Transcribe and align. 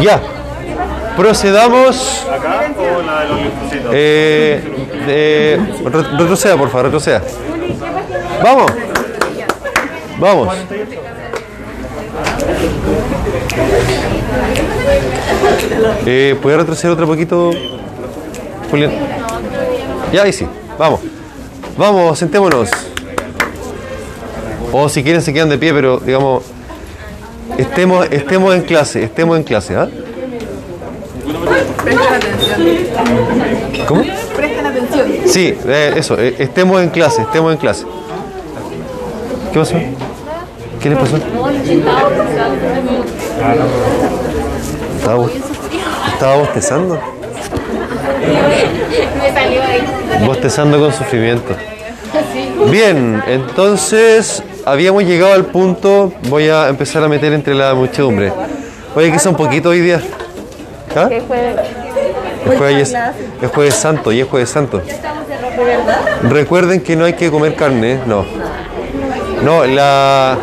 Ya. 0.00 0.20
Procedamos. 1.16 2.26
¿Acá 2.30 2.64
o 2.78 3.02
la 3.02 3.20
de 3.20 3.28
los? 3.28 3.38
Eh, 3.92 4.64
eh, 5.08 5.60
re- 5.84 6.18
retroceda, 6.18 6.56
por 6.56 6.68
favor, 6.70 6.86
retroceda. 6.86 7.22
Vamos. 8.42 8.72
Vamos. 10.18 10.48
Eh, 16.06 16.36
¿Puede 16.40 16.56
retroceder 16.58 16.92
otro 16.92 17.06
poquito, 17.06 17.50
Julián? 18.70 18.92
Ya, 20.12 20.22
ahí 20.22 20.32
sí. 20.32 20.46
Vamos. 20.78 21.00
Vamos, 21.76 22.18
sentémonos. 22.18 22.70
O 24.72 24.88
si 24.88 25.02
quieren 25.02 25.22
se 25.22 25.32
quedan 25.32 25.48
de 25.50 25.58
pie, 25.58 25.72
pero 25.72 25.98
digamos, 25.98 26.44
estemos, 27.58 28.06
estemos 28.10 28.54
en 28.54 28.62
clase, 28.62 29.04
estemos 29.04 29.36
en 29.36 29.42
clase, 29.42 29.76
¿ah? 29.76 29.88
Presten 31.84 32.14
atención. 32.14 33.86
¿Cómo? 33.86 34.02
Presten 34.36 34.66
atención. 34.66 35.06
Sí, 35.26 35.58
eh, 35.66 35.94
eso, 35.96 36.18
eh, 36.18 36.36
estemos 36.38 36.82
en 36.82 36.90
clase, 36.90 37.22
estemos 37.22 37.52
en 37.52 37.58
clase. 37.58 37.84
¿Qué 39.52 39.58
pasó? 39.58 39.74
¿Qué 40.80 40.90
le 40.90 40.96
pasó? 40.96 41.16
¿Estaba, 44.98 45.26
estaba 46.12 46.36
bostezando? 46.36 46.98
Me 49.18 49.32
salió 49.32 49.62
ahí. 49.62 50.26
Bostezando 50.26 50.80
con 50.80 50.92
sufrimiento. 50.92 51.54
Bien, 52.70 53.22
entonces 53.26 54.42
habíamos 54.64 55.04
llegado 55.04 55.32
al 55.32 55.46
punto, 55.46 56.12
voy 56.28 56.48
a 56.48 56.68
empezar 56.68 57.02
a 57.04 57.08
meter 57.08 57.32
entre 57.32 57.54
la 57.54 57.74
muchedumbre. 57.74 58.32
Oye, 58.94 59.10
que 59.10 59.28
un 59.28 59.36
poquito 59.36 59.70
hoy 59.70 59.80
día. 59.80 60.00
¿Ah? 60.94 61.08
Que 61.08 61.20
fue 61.22 61.54
Es 62.50 62.58
jueves, 62.58 62.94
es 63.40 63.50
jueves 63.50 63.74
santo 63.74 64.12
y 64.12 64.20
es 64.20 64.28
jueves 64.28 64.50
santo. 64.50 64.82
Recuerden 66.22 66.80
que 66.80 66.96
no 66.96 67.04
hay 67.04 67.14
que 67.14 67.30
comer 67.30 67.54
carne, 67.54 68.00
no. 68.06 68.24
No, 69.42 69.64
la... 69.64 70.36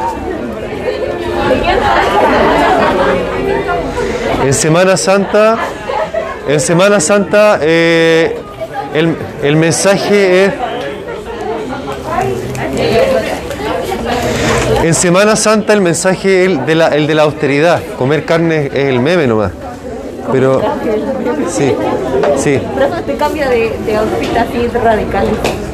En 4.44 4.54
Semana 4.54 4.98
Santa, 4.98 5.58
en 6.48 6.60
Semana 6.60 7.00
Santa 7.00 7.60
eh, 7.62 8.40
el, 8.94 9.16
el 9.44 9.56
mensaje 9.56 10.46
es... 10.46 10.54
En 14.84 14.94
Semana 14.94 15.36
Santa 15.36 15.74
el 15.74 15.82
mensaje 15.82 16.44
es 16.44 16.50
el 16.50 16.66
de 16.66 16.76
la, 16.76 16.88
el 16.90 17.06
de 17.08 17.16
la 17.16 17.24
austeridad. 17.24 17.82
Comer 17.98 18.26
carne 18.26 18.68
es 18.68 18.74
el 18.86 19.00
meme 19.00 19.28
nomás. 19.28 19.52
Pero... 20.32 20.62
Sí, 21.50 21.74
sí. 22.38 22.60
Por 22.74 22.84
eso 22.84 22.96
este 22.98 23.16
cambio 23.16 23.50
de, 23.50 23.74
de 23.86 23.96
outfit 23.98 24.38
así 24.38 24.68
radical. 24.68 25.28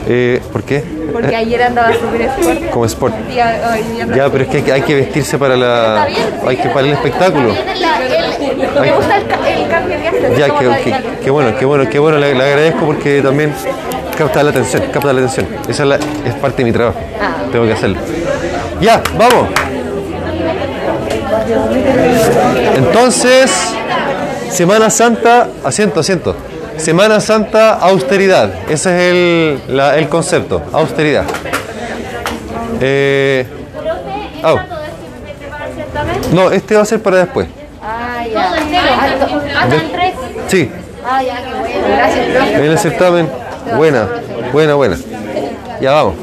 Eh, 0.07 0.41
¿Por 0.51 0.63
qué? 0.63 0.83
Porque 1.11 1.35
ayer 1.35 1.61
andaba 1.63 1.91
súper 1.93 2.21
sport. 2.21 2.69
Como 2.71 2.85
sport. 2.85 3.15
Y 3.33 3.39
a-. 3.39 3.77
Ya, 4.15 4.29
pero 4.29 4.43
es 4.45 4.49
que 4.49 4.57
hay 4.57 4.63
que- 4.63 4.71
hay 4.73 4.81
que 4.81 4.95
vestirse 4.95 5.37
para 5.37 5.55
la... 5.55 6.03
Hay 6.47 6.57
que 6.57 6.69
para 6.69 6.87
el 6.87 6.93
espectáculo. 6.93 7.49
Me 7.49 8.91
gusta 8.93 9.17
el, 9.17 9.27
ca- 9.27 9.49
el 9.49 9.67
cambio 9.69 9.97
que 10.01 10.07
hace. 10.07 10.35
Ya, 10.39 10.47
qué, 10.47 10.95
qué 11.23 11.29
bueno, 11.29 11.53
qué 11.59 11.65
bueno, 11.65 11.89
qué 11.89 11.99
bueno. 11.99 12.17
Le, 12.17 12.33
le 12.33 12.43
agradezco 12.43 12.85
porque 12.85 13.21
también 13.21 13.53
capta 14.17 14.41
la 14.43 14.51
atención, 14.51 14.83
capta 14.91 15.11
la 15.13 15.19
atención. 15.21 15.47
Esa 15.67 15.83
es, 15.83 15.89
la- 15.89 15.95
es 15.95 16.33
parte 16.39 16.57
de 16.57 16.63
mi 16.65 16.71
trabajo. 16.71 16.99
Tengo 17.51 17.65
que 17.65 17.73
hacerlo. 17.73 17.97
Ya, 18.81 19.01
vamos. 19.17 19.49
Entonces, 22.75 23.51
Semana 24.49 24.89
Santa, 24.89 25.47
asiento, 25.63 25.99
asiento. 26.01 26.35
Semana 26.77 27.19
Santa, 27.19 27.73
austeridad. 27.73 28.51
Ese 28.69 28.89
es 28.89 29.13
el, 29.13 29.61
la- 29.77 29.97
el 29.97 30.09
concepto, 30.09 30.61
austeridad. 30.73 31.23
Eh, 32.81 33.45
au. 34.44 34.59
no, 36.33 36.51
este 36.51 36.75
va 36.75 36.81
a 36.81 36.85
ser 36.85 37.01
para 37.01 37.17
después. 37.17 37.47
Ah, 37.81 38.23
ya. 38.31 38.51
Ah, 39.57 39.67
tres. 39.69 40.13
Sí, 40.47 40.71
Ah, 41.07 41.21
ya, 41.21 41.35
qué 41.38 41.50
bueno. 41.59 41.88
Gracias, 41.95 42.25
profe. 42.27 42.55
en 42.55 42.63
el 42.71 42.79
certamen. 42.79 43.29
Buena, 43.77 44.07
buena, 44.51 44.73
buena. 44.73 44.97
Ya 45.79 45.91
vamos. 45.91 46.16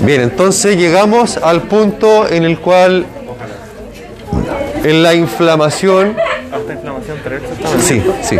Bien, 0.00 0.22
entonces 0.22 0.76
llegamos 0.76 1.36
al 1.36 1.62
punto 1.62 2.26
en 2.28 2.44
el 2.44 2.58
cual 2.58 3.04
en 4.82 5.02
la 5.02 5.14
inflamación 5.14 6.16
Hasta 6.52 6.72
inflamación 6.72 7.18
3 7.22 7.42
Sí, 7.82 8.02
sí. 8.22 8.36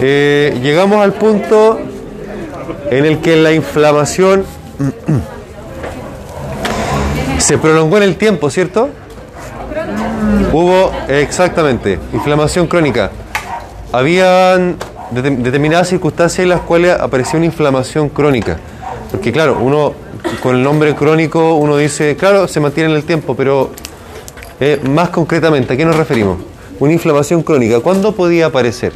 Eh, 0.00 0.58
llegamos 0.62 1.02
al 1.02 1.12
punto 1.12 1.78
en 2.90 3.04
el 3.04 3.18
que 3.18 3.36
la 3.36 3.52
inflamación 3.52 4.44
se 7.38 7.58
prolongó 7.58 7.98
en 7.98 8.02
el 8.04 8.16
tiempo, 8.16 8.48
¿cierto? 8.50 8.88
Hubo, 10.52 10.90
exactamente, 11.08 11.98
inflamación 12.12 12.66
crónica. 12.66 13.10
Habían 13.92 14.76
determ- 15.14 15.38
determinadas 15.42 15.88
circunstancias 15.88 16.40
en 16.42 16.48
las 16.48 16.60
cuales 16.60 16.98
apareció 16.98 17.36
una 17.36 17.46
inflamación 17.46 18.08
crónica. 18.08 18.56
Porque 19.10 19.32
claro, 19.32 19.58
uno 19.60 19.92
con 20.42 20.56
el 20.56 20.62
nombre 20.62 20.94
crónico, 20.94 21.54
uno 21.54 21.76
dice, 21.76 22.16
claro, 22.16 22.48
se 22.48 22.60
mantiene 22.60 22.90
en 22.90 22.96
el 22.96 23.04
tiempo, 23.04 23.34
pero 23.34 23.70
eh, 24.60 24.80
más 24.88 25.10
concretamente, 25.10 25.74
¿a 25.74 25.76
qué 25.76 25.84
nos 25.84 25.96
referimos? 25.96 26.38
Una 26.78 26.92
inflamación 26.92 27.42
crónica, 27.42 27.80
¿cuándo 27.80 28.12
podía 28.12 28.46
aparecer? 28.46 28.92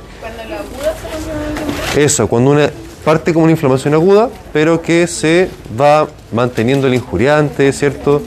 Eso, 1.96 2.28
cuando 2.28 2.52
una 2.52 2.70
parte 3.04 3.32
como 3.32 3.44
una 3.44 3.52
inflamación 3.52 3.94
aguda, 3.94 4.28
pero 4.52 4.80
que 4.82 5.06
se 5.06 5.50
va 5.78 6.06
manteniendo 6.32 6.86
el 6.86 6.94
injuriante, 6.94 7.72
¿cierto? 7.72 8.22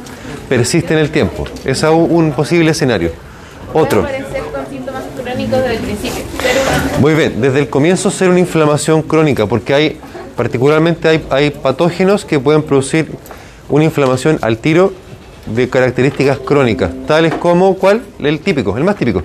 Persiste 0.50 0.94
en 0.94 1.00
el 1.00 1.12
tiempo. 1.12 1.46
Es 1.64 1.84
un 1.84 2.34
posible 2.34 2.72
escenario. 2.72 3.12
Otro. 3.74 4.02
Aparecer 4.02 4.44
con 4.54 4.68
síntomas 4.70 5.04
crónicos 5.16 5.60
desde 5.60 5.76
el 5.76 5.80
principio. 5.80 6.24
Muy 7.00 7.14
bien, 7.14 7.42
desde 7.42 7.60
el 7.60 7.70
comienzo 7.70 8.12
ser 8.12 8.30
una 8.30 8.40
inflamación 8.40 9.02
crónica, 9.02 9.46
porque 9.46 9.74
hay, 9.74 10.00
particularmente 10.36 11.08
hay, 11.08 11.26
hay 11.30 11.50
patógenos 11.52 12.26
que 12.26 12.40
pueden 12.40 12.64
producir 12.64 13.12
una 13.70 13.84
inflamación 13.84 14.38
al 14.42 14.58
tiro 14.58 14.94
de 15.46 15.70
características 15.70 16.40
crónicas, 16.40 16.92
tales 17.08 17.34
como, 17.34 17.76
¿cuál? 17.76 18.02
El 18.20 18.40
típico, 18.40 18.78
el 18.78 18.84
más 18.84 18.96
típico. 18.96 19.24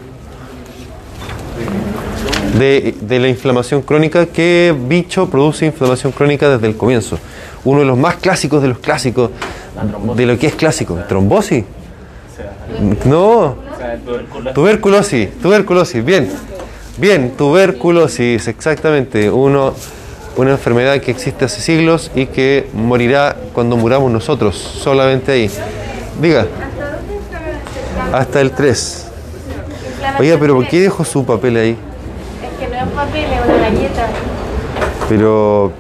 De, 2.59 2.95
de 3.01 3.19
la 3.21 3.29
inflamación 3.29 3.83
crónica, 3.83 4.27
¿qué 4.27 4.75
bicho 4.89 5.29
produce 5.29 5.67
inflamación 5.67 6.13
crónica 6.13 6.49
desde 6.49 6.67
el 6.67 6.77
comienzo? 6.77 7.19
Uno 7.65 7.81
de 7.81 7.87
los 7.87 7.99
más 7.99 8.17
clásicos 8.17 8.63
de 8.63 8.69
los 8.69 8.79
clásicos, 8.79 9.31
de 10.17 10.27
lo 10.27 10.39
que 10.39 10.49
es 10.49 10.55
clásico, 10.55 10.99
trombosis. 11.09 11.65
No, 13.05 13.57
Tuberculosis, 14.55 15.39
tuberculosis, 15.41 16.05
bien. 16.05 16.29
Bien, 16.97 17.33
tuberculosis, 17.37 18.49
exactamente. 18.49 19.31
Uno, 19.31 19.75
una 20.39 20.53
enfermedad 20.53 21.01
que 21.01 21.11
existe 21.11 21.45
hace 21.45 21.61
siglos 21.61 22.13
y 22.15 22.27
que 22.27 22.69
morirá 22.73 23.37
cuando 23.53 23.77
muramos 23.77 24.11
nosotros, 24.13 24.57
solamente 24.57 25.33
ahí. 25.33 25.51
Diga. 26.23 26.47
Hasta 28.13 28.41
el 28.41 28.53
3. 28.53 29.09
Oiga, 30.21 30.37
pero 30.39 30.55
¿por 30.55 30.69
qué 30.69 30.81
dejó 30.81 31.05
su 31.05 31.27
papel 31.27 31.57
ahí? 31.57 31.71
es 31.71 32.59
que 32.59 32.69
no 32.73 32.77
es 32.77 32.89
papel, 32.91 33.25
es 33.25 33.45
una 33.45 33.59
galleta. 33.59 34.07
Pero, 35.09 35.73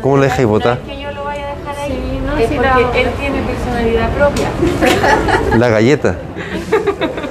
¿cómo 0.00 0.18
lo 0.18 0.22
dejáis 0.22 0.46
votar? 0.46 0.78
Que 0.78 1.00
yo 1.00 1.10
lo 1.10 1.24
vaya 1.24 1.48
a 1.50 1.56
dejar 1.56 1.76
ahí. 1.76 2.22
no, 2.24 2.36
es 2.36 2.48
porque 2.48 3.02
él 3.02 3.08
tiene 3.18 3.42
personalidad 3.42 4.10
propia. 4.10 5.58
La 5.58 5.68
galleta. 5.68 6.16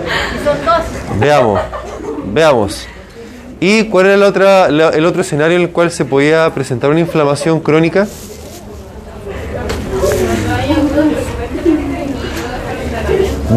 Y 0.05 0.45
son 0.45 0.57
dos. 0.63 1.19
Veamos, 1.19 1.59
veamos. 2.27 2.87
¿Y 3.67 3.85
cuál 3.85 4.05
era 4.05 4.13
el 4.93 5.05
otro 5.07 5.21
escenario 5.21 5.57
en 5.57 5.63
el 5.63 5.69
cual 5.71 5.89
se 5.89 6.05
podía 6.05 6.53
presentar 6.53 6.91
una 6.91 6.99
inflamación 6.99 7.59
crónica? 7.61 8.07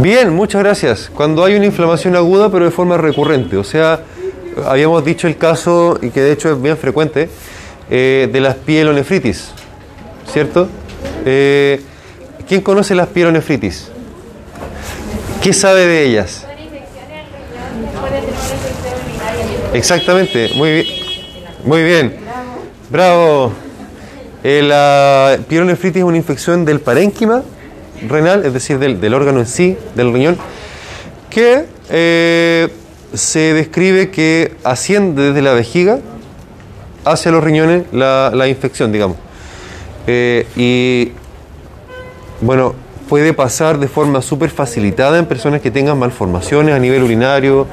Bien, 0.01 0.31
muchas 0.31 0.63
gracias. 0.63 1.11
Cuando 1.15 1.45
hay 1.45 1.57
una 1.57 1.67
inflamación 1.67 2.17
aguda 2.17 2.51
pero 2.51 2.65
de 2.65 2.71
forma 2.71 2.97
recurrente, 2.97 3.59
o 3.59 3.65
sea, 3.65 4.01
habíamos 4.65 5.05
dicho 5.05 5.27
el 5.27 5.37
caso, 5.37 5.99
y 6.01 6.09
que 6.09 6.23
de 6.23 6.33
hecho 6.33 6.51
es 6.51 6.63
bien 6.63 6.79
frecuente, 6.79 7.29
eh, 7.91 8.31
de 8.33 8.41
las 8.41 8.55
pielonefritis, 8.55 9.51
¿cierto? 10.33 10.69
Eh, 11.27 11.83
¿Quién 12.49 12.63
conoce 12.63 12.95
las 12.95 13.09
pielonefritis? 13.09 13.89
¿Qué 15.43 15.53
sabe 15.53 15.85
de 15.85 16.05
ellas? 16.07 16.48
Exactamente, 19.75 20.51
muy 20.55 20.73
bien. 20.73 20.87
Muy 21.65 21.83
bien. 21.83 22.17
Bravo. 22.91 23.53
Eh, 24.45 24.63
la 24.63 25.39
pielonefritis 25.49 25.99
es 25.99 26.05
una 26.05 26.17
infección 26.17 26.65
del 26.65 26.81
parénquima 26.81 27.43
renal, 28.09 28.47
es 28.47 28.53
decir, 28.53 28.79
del, 28.79 29.15
órgano 29.15 29.41
en 29.41 29.47
sí, 29.47 29.77
del 29.97 30.13
riñón, 30.13 30.39
que 31.29 31.65
eh, 31.91 32.69
se 33.13 33.55
describe 33.55 34.11
que 34.11 34.55
asciende 34.63 35.29
desde 35.29 35.43
la 35.43 35.53
vejiga 35.53 35.99
hacia 37.05 37.33
los 37.33 37.43
riñones 37.43 37.85
la, 37.93 38.49
infección, 38.49 38.93
digamos. 38.93 39.17
Eh, 40.07 40.47
y 40.57 41.13
bueno, 42.41 42.75
puede 43.09 43.33
pasar 43.33 43.79
de 43.79 43.89
forma 43.89 44.23
súper 44.23 44.51
facilitada 44.51 45.19
en 45.19 45.27
personas 45.27 45.61
que 45.61 45.71
tengan 45.71 45.99
malformaciones 45.99 46.75
a 46.75 46.79
nivel 46.79 47.03
urinario, 47.03 47.67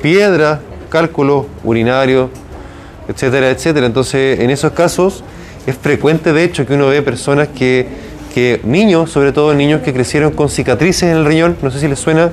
piedra, 0.00 0.60
cálculo 0.88 1.46
urinario, 1.64 2.30
etcétera, 3.08 3.50
etcétera. 3.50 3.86
Entonces, 3.86 4.40
en 4.40 4.50
esos 4.50 4.72
casos 4.72 5.22
es 5.66 5.76
frecuente, 5.76 6.32
de 6.32 6.44
hecho, 6.44 6.66
que 6.66 6.74
uno 6.74 6.88
ve 6.88 7.02
personas 7.02 7.48
que, 7.48 7.86
que 8.34 8.60
niños, 8.64 9.10
sobre 9.10 9.32
todo 9.32 9.54
niños 9.54 9.82
que 9.82 9.92
crecieron 9.92 10.32
con 10.32 10.48
cicatrices 10.48 11.04
en 11.04 11.16
el 11.16 11.24
riñón, 11.24 11.56
no 11.62 11.70
sé 11.70 11.80
si 11.80 11.88
les 11.88 11.98
suena 11.98 12.30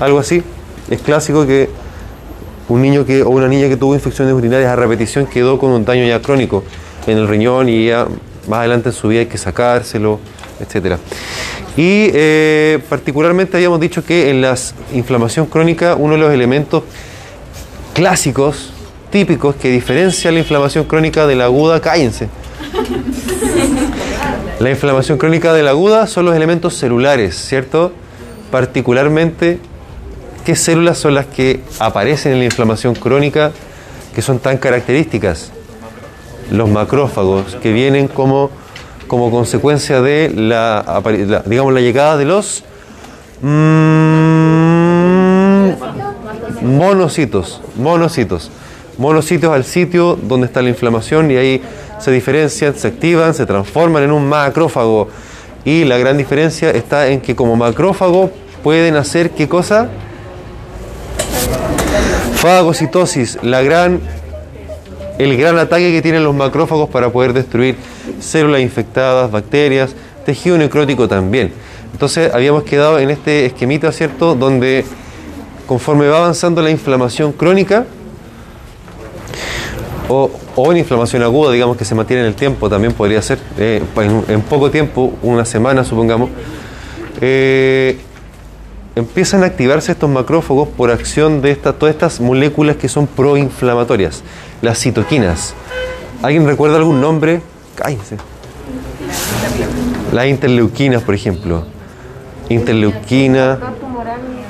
algo 0.00 0.18
así. 0.18 0.42
Es 0.90 1.00
clásico 1.00 1.46
que 1.46 1.68
un 2.68 2.82
niño 2.82 3.04
que, 3.04 3.22
o 3.22 3.30
una 3.30 3.48
niña 3.48 3.68
que 3.68 3.76
tuvo 3.76 3.94
infecciones 3.94 4.34
urinarias 4.34 4.70
a 4.70 4.76
repetición 4.76 5.26
quedó 5.26 5.58
con 5.58 5.70
un 5.70 5.84
daño 5.84 6.04
ya 6.06 6.20
crónico 6.20 6.64
en 7.06 7.18
el 7.18 7.28
riñón 7.28 7.68
y 7.68 7.86
ya 7.86 8.06
más 8.48 8.60
adelante 8.60 8.90
en 8.90 8.94
su 8.94 9.08
vida 9.08 9.20
hay 9.20 9.26
que 9.26 9.38
sacárselo, 9.38 10.18
etcétera. 10.60 10.98
Y 11.76 12.10
eh, 12.14 12.78
particularmente 12.88 13.56
habíamos 13.56 13.80
dicho 13.80 14.04
que 14.04 14.30
en 14.30 14.40
la 14.40 14.54
inflamación 14.92 15.46
crónica 15.46 15.96
uno 15.96 16.14
de 16.14 16.20
los 16.20 16.32
elementos 16.32 16.84
clásicos, 17.94 18.72
típicos, 19.10 19.54
que 19.54 19.70
diferencia 19.70 20.30
la 20.32 20.40
inflamación 20.40 20.84
crónica 20.84 21.26
de 21.26 21.36
la 21.36 21.44
aguda, 21.44 21.80
cállense. 21.80 22.28
La 24.58 24.70
inflamación 24.70 25.18
crónica 25.18 25.52
de 25.52 25.62
la 25.62 25.70
aguda 25.70 26.06
son 26.06 26.26
los 26.26 26.34
elementos 26.34 26.74
celulares, 26.74 27.36
¿cierto? 27.36 27.92
Particularmente, 28.50 29.58
¿qué 30.44 30.56
células 30.56 30.98
son 30.98 31.14
las 31.14 31.26
que 31.26 31.60
aparecen 31.78 32.32
en 32.32 32.38
la 32.40 32.44
inflamación 32.46 32.94
crónica 32.94 33.52
que 34.14 34.22
son 34.22 34.38
tan 34.38 34.58
características? 34.58 35.52
Los 36.50 36.68
macrófagos, 36.68 37.56
que 37.56 37.72
vienen 37.72 38.08
como, 38.08 38.50
como 39.06 39.30
consecuencia 39.30 40.00
de 40.00 40.32
la, 40.34 41.02
digamos, 41.46 41.72
la 41.72 41.80
llegada 41.80 42.16
de 42.16 42.24
los 42.24 42.64
mm, 43.42 44.13
monocitos, 46.64 47.60
monocitos, 47.76 48.50
monocitos 48.98 49.52
al 49.52 49.64
sitio 49.64 50.18
donde 50.20 50.46
está 50.46 50.62
la 50.62 50.70
inflamación 50.70 51.30
y 51.30 51.36
ahí 51.36 51.62
se 51.98 52.10
diferencian, 52.10 52.74
se 52.74 52.88
activan, 52.88 53.34
se 53.34 53.46
transforman 53.46 54.02
en 54.02 54.12
un 54.12 54.28
macrófago. 54.28 55.08
Y 55.64 55.84
la 55.84 55.96
gran 55.98 56.18
diferencia 56.18 56.70
está 56.70 57.08
en 57.08 57.20
que 57.20 57.34
como 57.34 57.56
macrófago 57.56 58.30
pueden 58.62 58.96
hacer 58.96 59.30
qué 59.30 59.48
cosa? 59.48 59.88
Fagocitosis, 62.36 63.38
la 63.42 63.62
gran, 63.62 64.00
el 65.18 65.36
gran 65.36 65.58
ataque 65.58 65.92
que 65.92 66.02
tienen 66.02 66.24
los 66.24 66.34
macrófagos 66.34 66.90
para 66.90 67.10
poder 67.10 67.32
destruir 67.32 67.76
células 68.20 68.60
infectadas, 68.60 69.30
bacterias, 69.30 69.94
tejido 70.26 70.58
necrótico 70.58 71.08
también. 71.08 71.52
Entonces 71.92 72.34
habíamos 72.34 72.64
quedado 72.64 72.98
en 72.98 73.10
este 73.10 73.46
esquemita, 73.46 73.92
¿cierto? 73.92 74.34
Donde 74.34 74.84
conforme 75.66 76.08
va 76.08 76.18
avanzando 76.18 76.62
la 76.62 76.70
inflamación 76.70 77.32
crónica, 77.32 77.86
o, 80.08 80.30
o 80.56 80.72
en 80.72 80.78
inflamación 80.78 81.22
aguda, 81.22 81.52
digamos 81.52 81.76
que 81.76 81.84
se 81.84 81.94
mantiene 81.94 82.22
en 82.22 82.28
el 82.28 82.34
tiempo, 82.34 82.68
también 82.68 82.92
podría 82.92 83.20
ser, 83.22 83.38
eh, 83.58 83.82
en, 84.28 84.42
poco 84.42 84.70
tiempo, 84.70 85.14
una 85.22 85.44
semana 85.44 85.84
supongamos, 85.84 86.30
eh, 87.20 87.98
empiezan 88.94 89.42
a 89.42 89.46
activarse 89.46 89.92
estos 89.92 90.10
macrófagos 90.10 90.68
por 90.68 90.90
acción 90.90 91.42
de 91.42 91.56
todas 91.56 91.94
estas 91.94 92.20
moléculas 92.20 92.76
que 92.76 92.88
son 92.88 93.06
proinflamatorias, 93.06 94.22
las 94.62 94.78
citoquinas. 94.78 95.54
¿Alguien 96.22 96.46
recuerda 96.46 96.76
algún 96.76 97.00
nombre? 97.00 97.40
Cállense. 97.74 98.16
Las 100.12 100.26
interleuquinas, 100.26 101.02
por 101.02 101.14
ejemplo. 101.14 101.64
Interleuquina, 102.48 103.58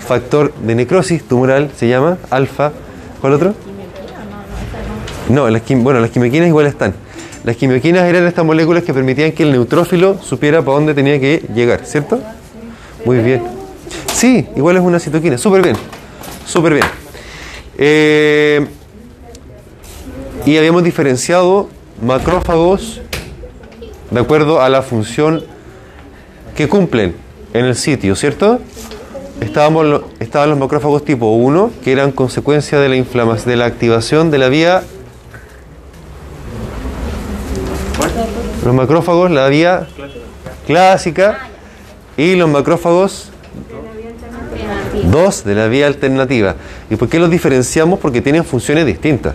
factor 0.05 0.55
de 0.55 0.75
necrosis 0.75 1.23
tumoral 1.25 1.71
se 1.77 1.89
llama, 1.89 2.19
alfa. 2.31 2.73
¿Cuál 3.21 3.33
otro? 3.33 3.55
No, 5.29 5.49
las 5.49 5.63
bueno, 5.77 6.01
las 6.01 6.11
quimioquinas 6.11 6.49
igual 6.49 6.67
están. 6.67 6.95
Las 7.45 7.57
quimioquinas 7.57 8.05
eran 8.05 8.27
estas 8.27 8.45
moléculas 8.45 8.85
que 8.85 8.95
permitían 8.95 9.33
que 9.33 9.43
el 9.43 9.53
neutrófilo 9.53 10.19
supiera 10.23 10.63
para 10.63 10.77
dónde 10.77 10.95
tenía 10.95 11.19
que 11.19 11.43
llegar, 11.55 11.85
¿cierto? 11.85 12.21
Muy 13.05 13.19
bien. 13.19 13.43
Sí, 14.13 14.47
igual 14.57 14.77
es 14.77 14.83
una 14.83 14.99
citoquina. 14.99 15.37
Súper 15.39 15.63
bien. 15.63 15.77
Súper 16.47 16.75
bien. 16.75 16.87
Eh, 17.77 18.67
y 20.47 20.57
habíamos 20.57 20.85
diferenciado 20.85 21.69
macrófagos 22.03 23.01
de 24.11 24.21
acuerdo 24.21 24.61
a 24.61 24.69
la 24.69 24.83
función 24.83 25.43
que 26.57 26.69
cumplen 26.69 27.15
en 27.53 27.65
el 27.65 27.75
sitio, 27.75 28.15
¿cierto? 28.15 28.61
Estábamos, 29.41 30.03
estaban 30.21 30.51
los 30.51 30.59
macrófagos 30.59 31.05
tipo 31.05 31.27
1, 31.27 31.71
que 31.83 31.93
eran 31.93 32.13
consecuencia 32.13 32.79
de 32.79 32.89
la 32.89 32.97
inflamación, 32.97 33.49
de 33.49 33.57
la 33.57 33.67
activación 33.67 34.31
de 34.31 34.39
la 34.39 34.49
vía. 34.49 34.83
Los 38.65 38.75
macrófagos, 38.75 39.31
la 39.31 39.49
vía 39.49 39.87
clásica, 40.67 41.49
y 42.17 42.37
los 42.37 42.49
macrófagos 42.49 43.31
2 45.11 45.45
de 45.45 45.55
la 45.55 45.67
vía 45.67 45.87
alternativa. 45.87 46.55
¿Y 46.89 46.97
por 46.97 47.09
qué 47.09 47.19
los 47.19 47.31
diferenciamos? 47.31 47.99
Porque 47.99 48.21
tienen 48.21 48.45
funciones 48.45 48.87
distintas. 48.87 49.35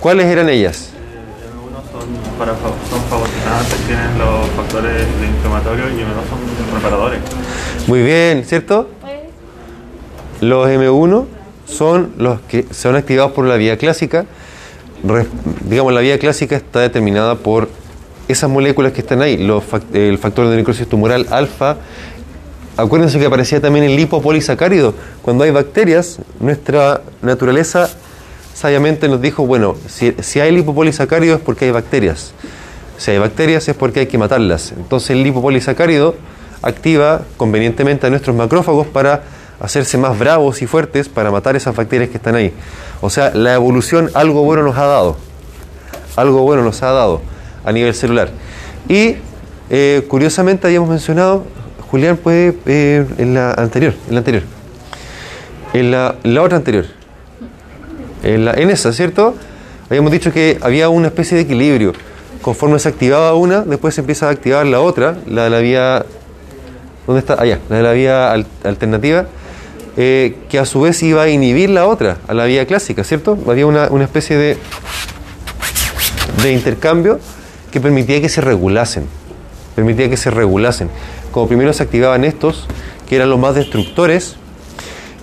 ¿Cuáles 0.00 0.26
eran 0.26 0.48
ellas? 0.50 0.90
M1 0.92 1.74
son, 1.90 2.38
para, 2.38 2.52
son 2.52 3.02
fagocitantes, 3.08 3.78
tienen 3.86 4.18
los 4.18 4.46
factores 4.50 5.02
inflamatorios 5.34 5.90
y 5.92 5.94
M2 5.94 6.28
son 6.28 6.74
reparadores. 6.76 7.20
Muy 7.86 8.02
bien, 8.02 8.44
¿cierto? 8.44 8.90
Los 10.40 10.68
M1 10.68 11.24
son 11.66 12.12
los 12.18 12.40
que 12.40 12.66
son 12.70 12.96
activados 12.96 13.32
por 13.32 13.46
la 13.46 13.56
vía 13.56 13.76
clásica. 13.78 14.26
Digamos, 15.68 15.92
la 15.92 16.00
vía 16.00 16.18
clásica 16.18 16.56
está 16.56 16.80
determinada 16.80 17.36
por 17.36 17.68
esas 18.28 18.48
moléculas 18.48 18.92
que 18.92 19.00
están 19.00 19.20
ahí, 19.20 19.36
los 19.36 19.62
el 19.92 20.18
factor 20.18 20.48
de 20.48 20.56
necrosis 20.56 20.88
tumoral 20.88 21.26
alfa. 21.30 21.76
Acuérdense 22.76 23.18
que 23.18 23.26
aparecía 23.26 23.60
también 23.60 23.84
el 23.84 23.96
lipopolisacárido. 23.96 24.94
Cuando 25.22 25.44
hay 25.44 25.50
bacterias, 25.50 26.18
nuestra 26.40 27.02
naturaleza 27.22 27.88
sabiamente 28.54 29.08
nos 29.08 29.20
dijo, 29.20 29.46
bueno, 29.46 29.76
si, 29.88 30.14
si 30.20 30.40
hay 30.40 30.50
lipopolisacárido 30.50 31.36
es 31.36 31.40
porque 31.40 31.66
hay 31.66 31.70
bacterias. 31.70 32.32
Si 32.96 33.10
hay 33.10 33.18
bacterias 33.18 33.68
es 33.68 33.76
porque 33.76 34.00
hay 34.00 34.06
que 34.06 34.18
matarlas. 34.18 34.72
Entonces 34.72 35.10
el 35.10 35.22
lipopolisacárido 35.22 36.16
activa 36.62 37.22
convenientemente 37.36 38.06
a 38.06 38.10
nuestros 38.10 38.34
macrófagos 38.34 38.86
para 38.86 39.22
hacerse 39.64 39.98
más 39.98 40.18
bravos 40.18 40.62
y 40.62 40.66
fuertes 40.66 41.08
para 41.08 41.30
matar 41.30 41.56
esas 41.56 41.74
bacterias 41.74 42.10
que 42.10 42.16
están 42.16 42.34
ahí. 42.34 42.52
O 43.00 43.10
sea, 43.10 43.30
la 43.34 43.54
evolución 43.54 44.10
algo 44.14 44.42
bueno 44.42 44.62
nos 44.62 44.76
ha 44.76 44.86
dado. 44.86 45.16
Algo 46.16 46.42
bueno 46.42 46.62
nos 46.62 46.82
ha 46.82 46.92
dado 46.92 47.20
a 47.64 47.72
nivel 47.72 47.94
celular. 47.94 48.28
Y 48.88 49.16
eh, 49.70 50.04
curiosamente 50.08 50.66
habíamos 50.66 50.88
mencionado, 50.90 51.44
Julián 51.90 52.16
puede 52.16 52.54
eh, 52.66 53.06
en 53.18 53.34
la 53.34 53.52
anterior, 53.52 53.94
en 54.08 54.14
la 54.14 54.18
anterior, 54.18 54.42
en 55.72 55.90
la, 55.90 56.16
la 56.22 56.42
otra 56.42 56.56
anterior, 56.58 56.84
en, 58.22 58.46
en 58.48 58.70
esa, 58.70 58.92
¿cierto? 58.92 59.34
Habíamos 59.88 60.12
dicho 60.12 60.32
que 60.32 60.58
había 60.60 60.88
una 60.88 61.08
especie 61.08 61.36
de 61.36 61.42
equilibrio. 61.44 61.92
Conforme 62.42 62.78
se 62.78 62.88
activaba 62.90 63.34
una, 63.34 63.62
después 63.62 63.94
se 63.94 64.02
empieza 64.02 64.28
a 64.28 64.30
activar 64.30 64.66
la 64.66 64.80
otra, 64.80 65.16
la 65.26 65.44
de 65.44 65.50
la 65.50 65.58
vía. 65.58 66.04
¿Dónde 67.06 67.20
está? 67.20 67.40
Allá, 67.40 67.58
la 67.68 67.76
de 67.76 67.82
la 67.82 67.92
vía 67.92 68.32
al- 68.32 68.46
alternativa, 68.64 69.26
eh, 69.96 70.36
que 70.48 70.58
a 70.58 70.64
su 70.64 70.80
vez 70.80 71.02
iba 71.02 71.22
a 71.22 71.28
inhibir 71.28 71.70
la 71.70 71.86
otra, 71.86 72.18
a 72.26 72.34
la 72.34 72.44
vía 72.46 72.66
clásica, 72.66 73.04
¿cierto? 73.04 73.38
Había 73.48 73.66
una, 73.66 73.88
una 73.90 74.04
especie 74.04 74.36
de, 74.36 74.58
de 76.42 76.52
intercambio 76.52 77.20
que 77.70 77.80
permitía 77.80 78.20
que 78.20 78.28
se 78.28 78.40
regulasen. 78.40 79.06
Permitía 79.76 80.08
que 80.08 80.16
se 80.16 80.30
regulasen. 80.30 80.90
Como 81.30 81.48
primero 81.48 81.72
se 81.72 81.82
activaban 81.82 82.24
estos, 82.24 82.66
que 83.08 83.16
eran 83.16 83.30
los 83.30 83.38
más 83.38 83.54
destructores, 83.54 84.36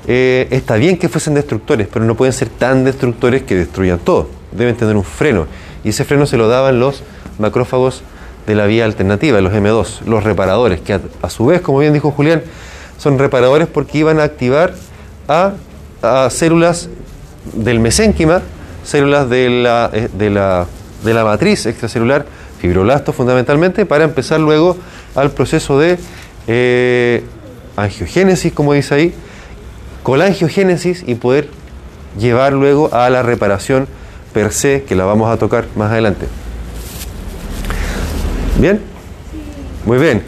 eh, 0.08 0.48
está 0.52 0.76
bien 0.76 0.98
que 0.98 1.10
fuesen 1.10 1.34
destructores, 1.34 1.88
pero 1.92 2.06
no 2.06 2.16
pueden 2.16 2.34
ser 2.34 2.50
tan 2.50 2.84
destructores 2.84 3.44
que 3.44 3.56
destruyan 3.56 4.00
todo. 4.00 4.30
Deben 4.52 4.76
tener 4.76 4.96
un 4.96 5.04
freno. 5.04 5.48
Y 5.84 5.90
ese 5.90 6.06
freno 6.06 6.26
se 6.26 6.38
lo 6.38 6.48
daban 6.48 6.80
los 6.80 7.04
macrófagos 7.40 8.04
de 8.48 8.56
la 8.56 8.66
vía 8.66 8.86
alternativa, 8.86 9.40
los 9.42 9.54
M2, 9.54 10.02
los 10.06 10.24
reparadores, 10.24 10.82
que 10.82 10.94
a, 10.94 11.02
a 11.22 11.30
su 11.30 11.46
vez, 11.46 11.62
como 11.62 11.80
bien 11.80 11.94
dijo 11.94 12.12
Julián, 12.12 12.42
son 13.02 13.18
reparadores 13.18 13.68
porque 13.68 13.98
iban 13.98 14.20
a 14.20 14.24
activar 14.24 14.76
a, 15.28 15.54
a 16.04 16.30
células 16.30 16.88
del 17.54 17.80
mesénquima, 17.80 18.44
células 18.84 19.28
de 19.28 19.50
la, 19.50 19.90
eh, 19.92 20.08
de, 20.14 20.30
la, 20.30 20.68
de 21.04 21.14
la 21.16 21.24
matriz 21.24 21.66
extracelular, 21.66 22.28
fibroblastos 22.60 23.16
fundamentalmente, 23.16 23.88
para 23.88 24.04
empezar 24.04 24.40
luego 24.40 24.78
al 25.16 25.32
proceso 25.32 25.80
de 25.80 25.98
eh, 26.46 27.24
angiogénesis, 27.76 28.54
como 28.54 28.74
dice 28.74 28.94
ahí, 28.94 29.16
colangiogénesis 30.04 31.04
y 31.08 31.16
poder 31.16 31.50
llevar 32.20 32.54
luego 32.54 32.94
a 32.94 33.10
la 33.10 33.24
reparación 33.24 33.88
per 34.32 34.52
se, 34.52 34.84
que 34.84 34.94
la 34.96 35.06
vamos 35.06 35.34
a 35.34 35.38
tocar 35.38 35.66
más 35.76 35.92
adelante. 35.92 36.28
¿Bien? 38.60 38.80
Muy 39.88 39.98
bien. 39.98 40.22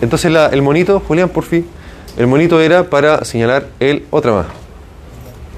Entonces 0.00 0.32
el 0.52 0.62
monito, 0.62 1.00
Julián, 1.06 1.28
por 1.28 1.44
fin, 1.44 1.66
el 2.16 2.26
monito 2.26 2.60
era 2.60 2.84
para 2.84 3.24
señalar 3.24 3.66
el 3.80 4.04
otra 4.10 4.32
más. 4.32 4.46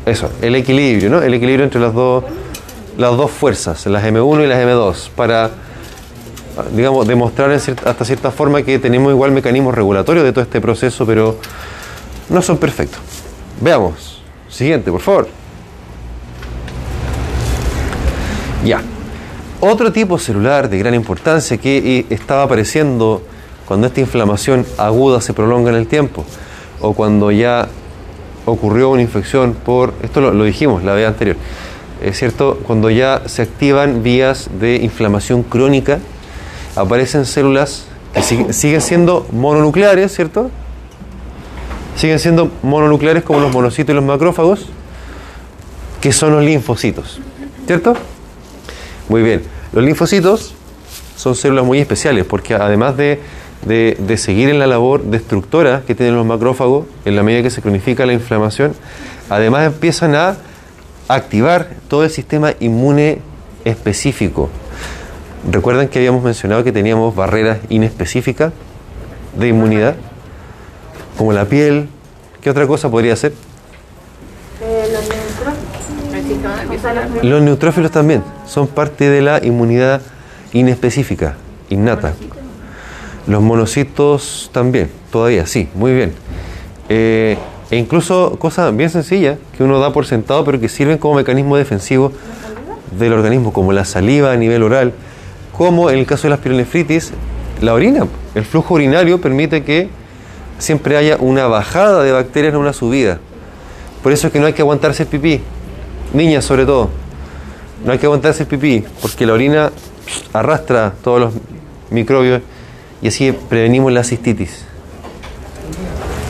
Eso, 0.07 0.31
el 0.41 0.55
equilibrio, 0.55 1.11
¿no? 1.11 1.23
El 1.23 1.35
equilibrio 1.35 1.65
entre 1.65 1.81
las 1.81 1.93
dos, 1.93 2.25
las 2.97 3.17
dos 3.17 3.31
fuerzas, 3.31 3.85
las 3.87 4.05
M1 4.05 4.45
y 4.45 4.47
las 4.47 4.59
M2, 4.59 5.11
para, 5.11 5.51
digamos, 6.73 7.07
demostrar 7.07 7.51
hasta 7.51 8.05
cierta 8.05 8.31
forma 8.31 8.63
que 8.63 8.79
tenemos 8.79 9.13
igual 9.13 9.33
mecanismos 9.33 9.75
regulatorios 9.75 10.25
de 10.25 10.33
todo 10.33 10.43
este 10.43 10.61
proceso, 10.61 11.05
pero 11.05 11.37
no 12.31 12.41
son 12.41 12.57
perfectos. 12.57 13.01
Veamos. 13.61 14.23
Siguiente, 14.49 14.91
por 14.91 15.01
favor. 15.01 15.29
Ya. 18.65 18.81
Otro 19.61 19.93
tipo 19.93 20.19
celular 20.19 20.71
de 20.71 20.79
gran 20.79 20.95
importancia 20.95 21.59
que 21.59 21.99
eh, 21.99 22.07
estaba 22.11 22.45
apareciendo 22.45 23.23
cuando 23.67 23.89
esta 23.89 24.01
inflamación 24.01 24.65
aguda 24.79 25.21
se 25.21 25.35
prolonga 25.35 25.71
en 25.71 25.77
el 25.77 25.87
tiempo 25.87 26.25
o 26.81 26.93
cuando 26.93 27.31
ya 27.31 27.69
ocurrió 28.45 28.91
una 28.91 29.03
infección 29.03 29.55
por, 29.55 29.93
esto 30.03 30.21
lo, 30.21 30.45
dijimos 30.45 30.85
la 30.85 30.93
vez 30.95 31.07
anterior, 31.09 31.37
es 32.03 32.19
cierto, 32.19 32.61
cuando 32.67 32.91
ya 32.91 33.23
se 33.27 33.43
activan 33.43 34.03
vías 34.03 34.49
de 34.61 34.77
inflamación 34.77 35.43
crónica, 35.43 35.99
aparecen 36.77 37.25
células 37.25 37.87
que 38.13 38.21
sig- 38.21 38.53
siguen 38.53 38.81
siendo 38.81 39.27
mononucleares, 39.33 40.15
¿cierto? 40.15 40.51
Siguen 41.97 42.19
siendo 42.19 42.51
mononucleares 42.63 43.25
como 43.25 43.41
los 43.41 43.53
monocitos 43.53 43.93
y 43.93 43.97
los 43.97 44.05
macrófagos, 44.05 44.67
que 46.01 46.13
son 46.13 46.33
los 46.35 46.45
linfocitos, 46.45 47.19
¿cierto? 47.67 47.95
Muy 49.09 49.23
bien. 49.23 49.43
Los 49.73 49.83
linfocitos 49.85 50.55
son 51.17 51.35
células 51.35 51.65
muy 51.65 51.79
especiales 51.79 52.27
porque 52.27 52.55
además 52.55 52.97
de, 52.97 53.21
de- 53.65 53.97
de 53.99 54.17
seguir 54.17 54.49
en 54.49 54.59
la 54.59 54.67
labor 54.67 55.03
destructora 55.05 55.83
que 55.87 55.95
tienen 55.95 56.15
los 56.17 56.27
macrófagos 56.27 56.87
en 57.05 57.17
la 57.17 57.23
medida 57.23 57.43
que 57.43 57.51
se 57.51 57.63
cronifica 57.63 58.07
la 58.07 58.13
inflamación, 58.13 58.75
además 59.31 59.67
empiezan 59.67 60.15
a 60.15 60.37
activar 61.09 61.69
todo 61.89 62.05
el 62.05 62.11
sistema 62.11 62.53
inmune 62.61 63.19
específico. 63.65 64.49
Recuerdan 65.51 65.89
que 65.89 65.99
habíamos 66.01 66.23
mencionado 66.25 66.65
que 66.65 66.73
teníamos 66.73 67.15
barreras 67.15 67.59
inespecíficas 67.69 68.53
de 69.39 69.49
inmunidad, 69.49 69.95
como 71.17 71.33
la 71.33 71.45
piel. 71.45 71.89
¿Qué 72.41 72.51
otra 72.51 72.67
cosa 72.67 72.91
podría 72.91 73.15
ser? 73.17 73.33
Los 77.23 77.43
neutrófilos 77.43 77.91
también 77.91 78.23
son 78.47 78.67
parte 78.67 79.11
de 79.11 79.21
la 79.23 79.45
inmunidad 79.45 80.01
inespecífica, 80.53 81.37
innata. 81.69 82.15
Los 83.27 83.43
monocitos 83.43 84.51
también, 84.53 84.89
todavía, 85.11 85.47
sí, 85.47 85.69
muy 85.75 85.93
bien. 85.93 86.13
Eh, 86.89 87.37
e 87.71 87.77
incluso 87.77 88.37
cosas 88.39 88.75
bien 88.77 88.91
sencillas 88.91 89.39
que 89.57 89.65
uno 89.65 89.81
da 89.81 89.93
por 89.93 90.07
sentado, 90.07 90.45
pero 90.45 90.61
que 90.61 90.69
sirven 90.69 90.99
como 90.99 91.17
mecanismo 91.17 91.57
defensivo 91.57 92.13
del 92.97 93.13
organismo, 93.13 93.53
como 93.53 93.73
la 93.73 93.85
saliva 93.85 94.31
a 94.31 94.37
nivel 94.37 94.63
oral, 94.63 94.93
como 95.57 95.91
en 95.91 95.99
el 95.99 96.07
caso 96.07 96.25
de 96.25 96.31
la 96.31 96.37
pielonefritis, 96.37 97.13
la 97.61 97.75
orina. 97.75 98.07
El 98.35 98.45
flujo 98.45 98.75
urinario 98.75 99.21
permite 99.21 99.65
que 99.65 99.89
siempre 100.59 100.97
haya 100.97 101.17
una 101.19 101.49
bajada 101.49 102.05
de 102.05 102.13
bacterias, 102.13 102.53
no 102.53 102.61
una 102.61 102.73
subida. 102.73 103.19
Por 104.03 104.13
eso 104.13 104.29
es 104.29 104.33
que 104.33 104.39
no 104.39 104.47
hay 104.47 104.53
que 104.53 104.63
aguantarse 104.63 105.03
el 105.03 105.09
pipí. 105.09 105.41
Niñas 106.13 106.45
sobre 106.45 106.65
todo. 106.65 106.91
No 107.85 107.91
hay 107.91 107.99
que 107.99 108.07
aguantarse 108.07 108.45
el 108.45 108.49
pipí, 108.49 108.85
porque 109.03 109.27
la 109.27 109.33
orina 109.33 109.73
arrastra 110.33 110.95
todos 111.03 111.21
los 111.21 111.35
microbios 111.91 112.43
y 113.03 113.09
así 113.09 113.33
prevenimos 113.33 113.93
la 113.93 114.05
cistitis. 114.05 114.65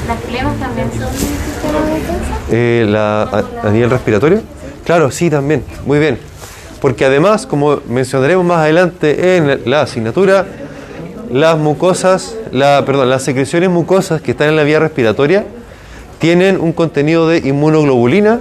¿Las 0.06 0.20
flemas 0.20 0.56
también 0.58 0.88
son? 0.92 1.08
Eh, 2.50 2.86
la, 2.88 3.22
a, 3.22 3.68
a 3.68 3.70
nivel 3.70 3.90
respiratorio? 3.90 4.42
Claro, 4.84 5.10
sí, 5.10 5.30
también. 5.30 5.64
Muy 5.84 5.98
bien. 5.98 6.18
Porque 6.80 7.04
además, 7.04 7.46
como 7.46 7.80
mencionaremos 7.88 8.44
más 8.44 8.58
adelante 8.58 9.36
en 9.36 9.62
la 9.68 9.80
asignatura, 9.82 10.46
las 11.30 11.58
mucosas, 11.58 12.36
la, 12.52 12.84
perdón, 12.86 13.10
las 13.10 13.22
secreciones 13.22 13.70
mucosas 13.70 14.20
que 14.20 14.30
están 14.30 14.48
en 14.48 14.56
la 14.56 14.62
vía 14.62 14.78
respiratoria 14.78 15.44
tienen 16.20 16.60
un 16.60 16.72
contenido 16.72 17.28
de 17.28 17.38
inmunoglobulina. 17.38 18.40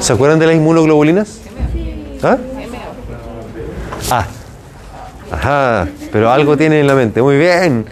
¿Se 0.00 0.12
acuerdan 0.12 0.38
de 0.38 0.46
las 0.46 0.56
inmunoglobulinas? 0.56 1.40
¿Ah? 2.22 2.38
Ah. 4.10 4.26
Ajá, 5.34 5.88
pero 6.12 6.30
algo 6.30 6.56
tiene 6.56 6.80
en 6.80 6.86
la 6.86 6.94
mente. 6.94 7.20
Muy 7.22 7.36
bien. 7.36 7.84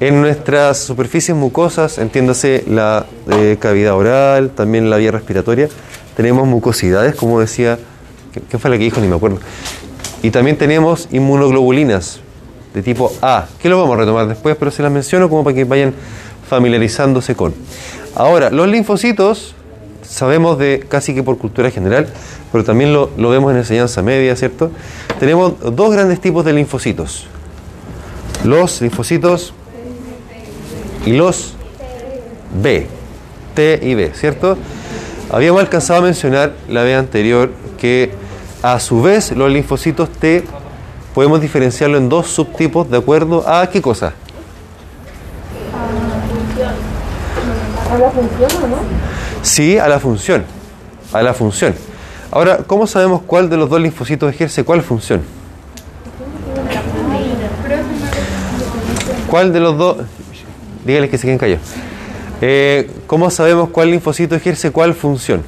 En 0.00 0.20
nuestras 0.20 0.78
superficies 0.78 1.36
mucosas, 1.36 1.98
entiéndase 1.98 2.64
la 2.68 3.06
eh, 3.30 3.56
cavidad 3.60 3.94
oral, 3.94 4.50
también 4.50 4.90
la 4.90 4.96
vía 4.96 5.10
respiratoria, 5.12 5.68
tenemos 6.16 6.46
mucosidades, 6.46 7.14
como 7.14 7.40
decía, 7.40 7.78
¿qué- 8.32 8.40
¿qué 8.40 8.58
fue 8.58 8.70
la 8.70 8.78
que 8.78 8.84
dijo? 8.84 9.00
Ni 9.00 9.08
me 9.08 9.16
acuerdo. 9.16 9.38
Y 10.22 10.30
también 10.30 10.56
tenemos 10.58 11.08
inmunoglobulinas 11.12 12.20
de 12.74 12.82
tipo 12.82 13.12
A, 13.22 13.46
que 13.60 13.68
lo 13.68 13.78
vamos 13.80 13.96
a 13.96 14.00
retomar 14.00 14.26
después, 14.26 14.56
pero 14.58 14.70
se 14.70 14.82
las 14.82 14.90
menciono 14.90 15.28
como 15.28 15.44
para 15.44 15.54
que 15.54 15.64
vayan 15.64 15.94
familiarizándose 16.48 17.34
con. 17.34 17.54
Ahora, 18.16 18.50
los 18.50 18.68
linfocitos, 18.68 19.54
sabemos 20.06 20.58
de 20.58 20.84
casi 20.88 21.14
que 21.14 21.22
por 21.22 21.38
cultura 21.38 21.70
general, 21.70 22.08
pero 22.52 22.64
también 22.64 22.92
lo, 22.92 23.08
vemos 23.16 23.52
en 23.52 23.58
enseñanza 23.58 24.02
media, 24.02 24.36
¿cierto? 24.36 24.70
Tenemos 25.18 25.54
dos 25.74 25.92
grandes 25.92 26.20
tipos 26.20 26.44
de 26.44 26.52
linfocitos. 26.52 27.26
Los 28.44 28.80
linfocitos 28.80 29.54
y 31.06 31.12
los 31.12 31.54
B, 32.62 32.86
T 33.54 33.80
y 33.82 33.94
B, 33.94 34.12
¿cierto? 34.14 34.56
Habíamos 35.30 35.60
alcanzado 35.60 36.00
a 36.00 36.02
mencionar 36.02 36.52
la 36.68 36.82
vez 36.82 36.98
anterior 36.98 37.50
que 37.78 38.12
a 38.62 38.78
su 38.80 39.02
vez 39.02 39.32
los 39.32 39.50
linfocitos 39.50 40.10
T 40.10 40.44
podemos 41.14 41.40
diferenciarlo 41.40 41.98
en 41.98 42.08
dos 42.08 42.28
subtipos 42.28 42.90
de 42.90 42.98
acuerdo 42.98 43.48
a 43.48 43.68
qué 43.68 43.80
cosa. 43.82 44.12
Sí, 49.44 49.76
a 49.76 49.88
la 49.88 50.00
función. 50.00 50.42
A 51.12 51.22
la 51.22 51.34
función. 51.34 51.74
Ahora, 52.30 52.60
¿cómo 52.66 52.86
sabemos 52.86 53.20
cuál 53.26 53.50
de 53.50 53.58
los 53.58 53.68
dos 53.68 53.78
linfocitos 53.78 54.32
ejerce 54.32 54.64
cuál 54.64 54.80
función? 54.80 55.20
¿Cuál 59.28 59.52
de 59.52 59.60
los 59.60 59.76
dos? 59.76 59.98
Dígales 60.86 61.10
que 61.10 61.18
se 61.18 61.26
queden 61.26 61.38
callados. 61.38 61.62
Eh, 62.40 62.90
¿Cómo 63.06 63.30
sabemos 63.30 63.68
cuál 63.68 63.90
linfocito 63.90 64.34
ejerce 64.34 64.70
cuál 64.70 64.94
función? 64.94 65.42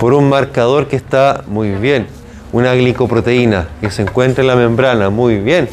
Por 0.00 0.14
un 0.14 0.30
marcador 0.30 0.88
que 0.88 0.96
está 0.96 1.44
muy 1.46 1.72
bien. 1.72 2.06
Una 2.52 2.74
glicoproteína 2.74 3.68
que 3.82 3.90
se 3.90 4.02
encuentra 4.02 4.40
en 4.40 4.48
la 4.48 4.56
membrana. 4.56 5.10
Muy 5.10 5.36
bien. 5.36 5.68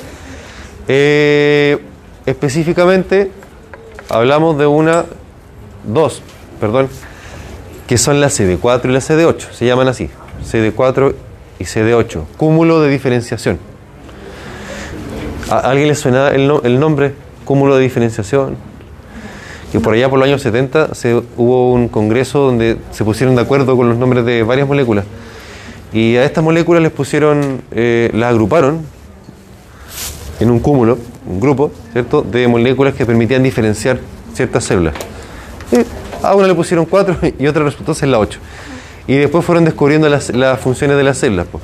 Eh, 0.89 1.79
específicamente 2.25 3.31
hablamos 4.09 4.57
de 4.57 4.65
una, 4.67 5.05
dos, 5.85 6.21
perdón, 6.59 6.89
que 7.87 7.97
son 7.97 8.19
la 8.21 8.27
CD4 8.27 8.85
y 8.85 8.87
la 8.89 8.99
CD8. 8.99 9.51
Se 9.51 9.65
llaman 9.65 9.87
así. 9.87 10.09
CD4 10.49 11.13
y 11.59 11.63
CD8. 11.63 12.23
Cúmulo 12.37 12.81
de 12.81 12.89
diferenciación. 12.89 13.59
¿A 15.49 15.59
alguien 15.59 15.87
le 15.89 15.95
suena 15.95 16.29
el, 16.29 16.47
no- 16.47 16.61
el 16.63 16.79
nombre? 16.79 17.13
Cúmulo 17.45 17.75
de 17.75 17.83
diferenciación. 17.83 18.55
Que 19.71 19.79
por 19.79 19.93
allá 19.93 20.09
por 20.09 20.17
los 20.19 20.27
años 20.27 20.41
70 20.41 20.95
se, 20.95 21.15
hubo 21.37 21.71
un 21.73 21.87
congreso 21.89 22.39
donde 22.39 22.77
se 22.91 23.03
pusieron 23.03 23.35
de 23.35 23.41
acuerdo 23.41 23.75
con 23.77 23.89
los 23.89 23.97
nombres 23.97 24.25
de 24.25 24.41
varias 24.43 24.67
moléculas. 24.67 25.05
Y 25.93 26.15
a 26.15 26.25
estas 26.25 26.43
moléculas 26.43 26.81
les 26.81 26.91
pusieron, 26.91 27.61
eh, 27.71 28.09
las 28.13 28.31
agruparon 28.31 28.85
en 30.39 30.51
un 30.51 30.59
cúmulo, 30.59 30.97
un 31.25 31.39
grupo, 31.39 31.71
¿cierto? 31.93 32.21
De 32.21 32.47
moléculas 32.47 32.93
que 32.93 33.05
permitían 33.05 33.43
diferenciar 33.43 33.99
ciertas 34.33 34.63
células. 34.63 34.93
Y 35.71 35.77
a 36.23 36.35
una 36.35 36.47
le 36.47 36.55
pusieron 36.55 36.85
4 36.85 37.17
y 37.39 37.47
otra 37.47 37.63
resultó 37.63 37.93
ser 37.93 38.09
la 38.09 38.19
8. 38.19 38.39
Y 39.07 39.15
después 39.15 39.45
fueron 39.45 39.65
descubriendo 39.65 40.09
las, 40.09 40.29
las 40.29 40.59
funciones 40.59 40.97
de 40.97 41.03
las 41.03 41.17
células. 41.17 41.47
po. 41.47 41.61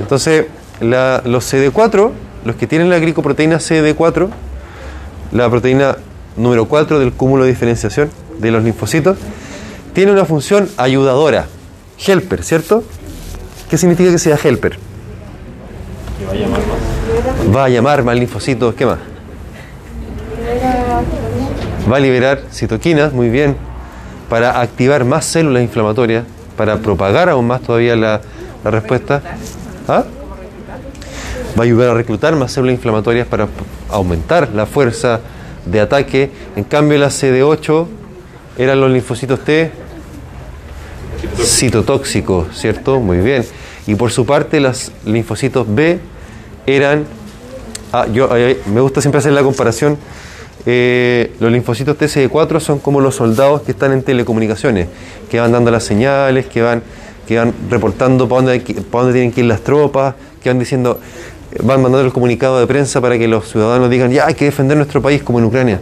Entonces, 0.00 0.46
los 0.80 1.52
CD4, 1.52 2.10
los 2.44 2.56
que 2.56 2.66
tienen 2.66 2.90
la 2.90 2.98
glicoproteína 2.98 3.58
CD4, 3.58 4.28
la 5.32 5.48
proteína 5.48 5.96
número 6.36 6.66
4 6.66 6.98
del 6.98 7.12
cúmulo 7.12 7.44
de 7.44 7.50
diferenciación 7.50 8.10
de 8.38 8.50
los 8.50 8.64
linfocitos, 8.64 9.18
tiene 9.92 10.12
una 10.12 10.24
función 10.24 10.68
ayudadora, 10.76 11.46
helper, 12.04 12.42
¿cierto? 12.42 12.82
¿Qué 13.68 13.76
significa 13.76 14.10
que 14.10 14.18
sea 14.18 14.38
helper? 14.42 14.78
Va 17.54 17.64
a 17.64 17.68
llamar 17.68 18.04
más 18.04 18.16
linfocitos, 18.16 18.74
¿qué 18.74 18.86
más? 18.86 18.98
Va 21.90 21.96
a 21.96 22.00
liberar 22.00 22.42
citoquinas, 22.52 23.12
muy 23.12 23.28
bien, 23.28 23.56
para 24.28 24.60
activar 24.60 25.04
más 25.04 25.24
células 25.24 25.62
inflamatorias, 25.62 26.24
para 26.56 26.78
propagar 26.78 27.28
aún 27.28 27.46
más 27.46 27.62
todavía 27.62 27.96
la, 27.96 28.20
la 28.62 28.70
respuesta. 28.70 29.22
¿Ah? 29.88 30.04
Va 31.58 31.62
a 31.62 31.64
ayudar 31.64 31.90
a 31.90 31.94
reclutar 31.94 32.36
más 32.36 32.52
células 32.52 32.74
inflamatorias 32.74 33.26
para 33.26 33.48
aumentar 33.88 34.50
la 34.54 34.66
fuerza 34.66 35.20
de 35.66 35.80
ataque. 35.80 36.30
En 36.54 36.64
cambio, 36.64 36.98
la 36.98 37.08
CD8 37.08 37.86
eran 38.58 38.80
los 38.80 38.90
linfocitos 38.90 39.40
T 39.40 39.72
citotóxicos, 41.42 42.56
¿cierto? 42.56 43.00
Muy 43.00 43.18
bien. 43.18 43.44
Y 43.86 43.94
por 43.94 44.12
su 44.12 44.24
parte, 44.24 44.60
los 44.60 44.92
linfocitos 45.04 45.66
B 45.68 45.98
eran. 46.66 47.04
Ah, 47.92 48.06
yo 48.12 48.28
eh, 48.36 48.60
me 48.72 48.80
gusta 48.80 49.00
siempre 49.00 49.18
hacer 49.18 49.32
la 49.32 49.42
comparación. 49.42 49.96
Eh, 50.66 51.32
los 51.40 51.50
linfocitos 51.50 51.96
TCD4 51.98 52.60
son 52.60 52.78
como 52.80 53.00
los 53.00 53.14
soldados 53.16 53.62
que 53.62 53.72
están 53.72 53.92
en 53.92 54.02
telecomunicaciones, 54.02 54.88
que 55.30 55.40
van 55.40 55.52
dando 55.52 55.70
las 55.70 55.84
señales, 55.84 56.46
que 56.46 56.60
van, 56.62 56.82
que 57.26 57.38
van 57.38 57.52
reportando 57.70 58.28
para 58.28 58.42
dónde, 58.42 58.84
dónde 58.92 59.12
tienen 59.12 59.32
que 59.32 59.40
ir 59.40 59.46
las 59.46 59.60
tropas, 59.62 60.14
que 60.42 60.50
van 60.50 60.58
diciendo, 60.58 61.00
van 61.62 61.80
mandando 61.82 62.06
el 62.06 62.12
comunicado 62.12 62.60
de 62.60 62.66
prensa 62.66 63.00
para 63.00 63.18
que 63.18 63.26
los 63.26 63.48
ciudadanos 63.50 63.88
digan, 63.90 64.10
ya 64.12 64.26
hay 64.26 64.34
que 64.34 64.44
defender 64.44 64.76
nuestro 64.76 65.00
país 65.00 65.22
como 65.22 65.38
en 65.38 65.46
Ucrania, 65.46 65.80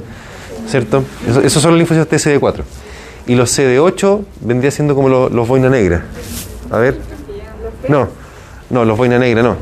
¿cierto? 0.68 1.02
Eso- 1.28 1.40
esos 1.42 1.60
son 1.60 1.72
los 1.72 1.78
linfocitos 1.78 2.08
TCD4. 2.08 2.62
Y 3.26 3.34
los 3.34 3.50
CD8 3.58 4.20
vendría 4.42 4.70
siendo 4.70 4.94
como 4.94 5.08
los, 5.10 5.30
los 5.32 5.46
boina 5.46 5.68
negra. 5.68 6.04
A 6.70 6.78
ver. 6.78 6.98
No, 7.88 8.08
no, 8.70 8.84
los 8.86 8.96
boina 8.96 9.18
negra 9.18 9.42
no. 9.42 9.56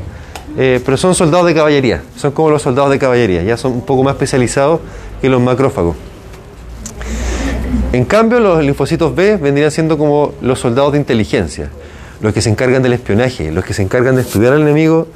Eh, 0.59 0.81
pero 0.83 0.97
son 0.97 1.13
soldados 1.13 1.45
de 1.45 1.53
caballería, 1.53 2.01
son 2.15 2.31
como 2.31 2.49
los 2.49 2.63
soldados 2.63 2.89
de 2.89 2.97
caballería, 2.97 3.43
ya 3.43 3.57
son 3.57 3.73
un 3.73 3.81
poco 3.85 4.03
más 4.03 4.13
especializados 4.13 4.79
que 5.21 5.29
los 5.29 5.39
macrófagos. 5.39 5.95
En 7.93 8.05
cambio, 8.05 8.39
los 8.39 8.63
linfocitos 8.63 9.15
B 9.15 9.37
vendrían 9.37 9.71
siendo 9.71 9.97
como 9.97 10.33
los 10.41 10.59
soldados 10.59 10.93
de 10.93 10.97
inteligencia, 10.99 11.69
los 12.21 12.33
que 12.33 12.41
se 12.41 12.49
encargan 12.49 12.81
del 12.81 12.93
espionaje, 12.93 13.51
los 13.51 13.63
que 13.63 13.73
se 13.73 13.81
encargan 13.83 14.15
de 14.15 14.23
estudiar 14.23 14.53
al 14.53 14.61
enemigo, 14.61 15.07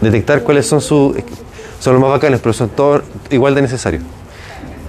detectar 0.00 0.42
cuáles 0.42 0.66
son 0.66 0.80
sus... 0.80 1.16
Son 1.80 1.92
los 1.92 2.00
más 2.00 2.10
bacanes, 2.10 2.40
pero 2.40 2.52
son 2.54 2.70
todos 2.70 3.02
igual 3.30 3.54
de 3.54 3.60
necesarios. 3.62 4.02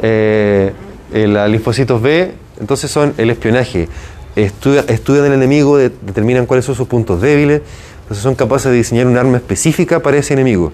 Eh, 0.02 0.72
eh, 1.14 1.28
los 1.28 1.50
linfocitos 1.50 2.02
B, 2.02 2.32
entonces 2.60 2.90
son 2.90 3.14
el 3.18 3.30
espionaje. 3.30 3.90
Estudia- 4.36 4.86
estudian 4.88 5.26
el 5.26 5.34
enemigo, 5.34 5.78
de- 5.78 5.90
determinan 5.90 6.46
cuáles 6.46 6.64
son 6.66 6.74
sus 6.74 6.88
puntos 6.88 7.22
débiles, 7.22 7.62
entonces 8.06 8.22
son 8.22 8.36
capaces 8.36 8.70
de 8.70 8.78
diseñar 8.78 9.08
un 9.08 9.18
arma 9.18 9.38
específica 9.38 10.00
para 10.00 10.18
ese 10.18 10.36
enemigo. 10.36 10.72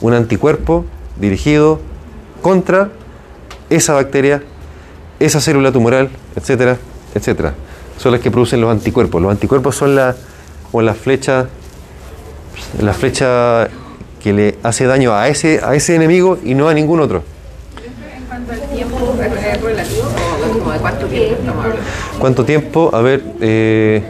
Un 0.00 0.14
anticuerpo 0.14 0.84
dirigido 1.20 1.80
contra 2.40 2.90
esa 3.68 3.94
bacteria, 3.94 4.44
esa 5.18 5.40
célula 5.40 5.72
tumoral, 5.72 6.08
etcétera, 6.36 6.78
etcétera. 7.16 7.54
Son 7.96 8.12
las 8.12 8.20
que 8.20 8.30
producen 8.30 8.60
los 8.60 8.70
anticuerpos. 8.70 9.20
Los 9.20 9.32
anticuerpos 9.32 9.74
son 9.74 9.96
la, 9.96 10.14
o 10.70 10.80
la 10.80 10.94
flecha, 10.94 11.48
la 12.80 12.92
flecha 12.92 13.68
que 14.22 14.32
le 14.32 14.58
hace 14.62 14.84
daño 14.84 15.12
a 15.14 15.26
ese, 15.26 15.60
a 15.64 15.74
ese 15.74 15.96
enemigo 15.96 16.38
y 16.44 16.54
no 16.54 16.68
a 16.68 16.74
ningún 16.74 17.00
otro. 17.00 17.24
En 18.16 18.24
cuanto 18.24 18.52
al 18.52 18.60
tiempo, 18.60 19.16
¿es 19.20 19.56
es 19.56 19.62
relativo 19.62 20.04
o 20.04 20.58
como 20.60 20.70
de 20.70 20.78
cuánto 20.78 21.06
tiempo? 21.06 21.52
¿Cuánto 22.20 22.44
tiempo? 22.44 22.90
A 22.92 23.02
ver, 23.02 23.24
eh, 23.40 24.04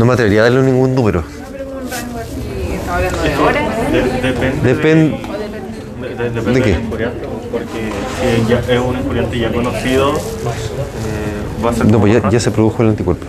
no 0.00 0.06
me 0.06 0.14
atrevería 0.14 0.40
a 0.40 0.44
darle 0.44 0.62
ningún 0.62 0.94
número. 0.94 1.22
Depende 3.92 4.62
Depende. 4.62 5.18
de, 6.00 6.08
de- 6.08 6.14
de- 6.16 6.30
depende 6.30 6.60
¿De 6.60 6.62
qué? 6.62 6.78
porque 6.88 7.90
si 8.20 8.46
ya 8.50 8.60
es 8.60 8.80
un 8.80 8.96
injuriante 8.96 9.38
ya 9.38 9.52
conocido, 9.52 10.14
eh, 10.16 10.20
va 11.64 11.70
a 11.70 11.74
ser 11.74 11.84
No, 11.86 12.00
pues 12.00 12.14
ya, 12.14 12.30
ya 12.30 12.40
se 12.40 12.50
produjo 12.50 12.82
el 12.82 12.88
anticuerpo. 12.88 13.26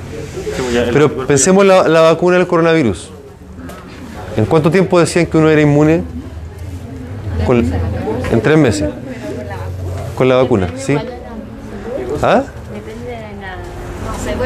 Sí, 0.56 0.62
pues 0.62 0.74
ya 0.74 0.84
el 0.84 0.90
Pero 0.92 1.06
anticuerpo 1.06 1.28
pensemos 1.28 1.66
la, 1.66 1.88
la 1.90 2.00
vacuna 2.02 2.38
del 2.38 2.48
coronavirus. 2.48 3.10
¿En 4.38 4.46
cuánto 4.46 4.72
tiempo 4.72 4.98
decían 4.98 5.26
que 5.26 5.38
uno 5.38 5.50
era 5.50 5.60
inmune? 5.62 6.04
Con- 7.46 7.70
en 8.32 8.42
tres 8.42 8.58
meses. 8.58 8.90
Con 10.16 10.30
la 10.30 10.36
vacuna, 10.36 10.70
¿sí? 10.78 10.96
¿Ah? 12.22 12.44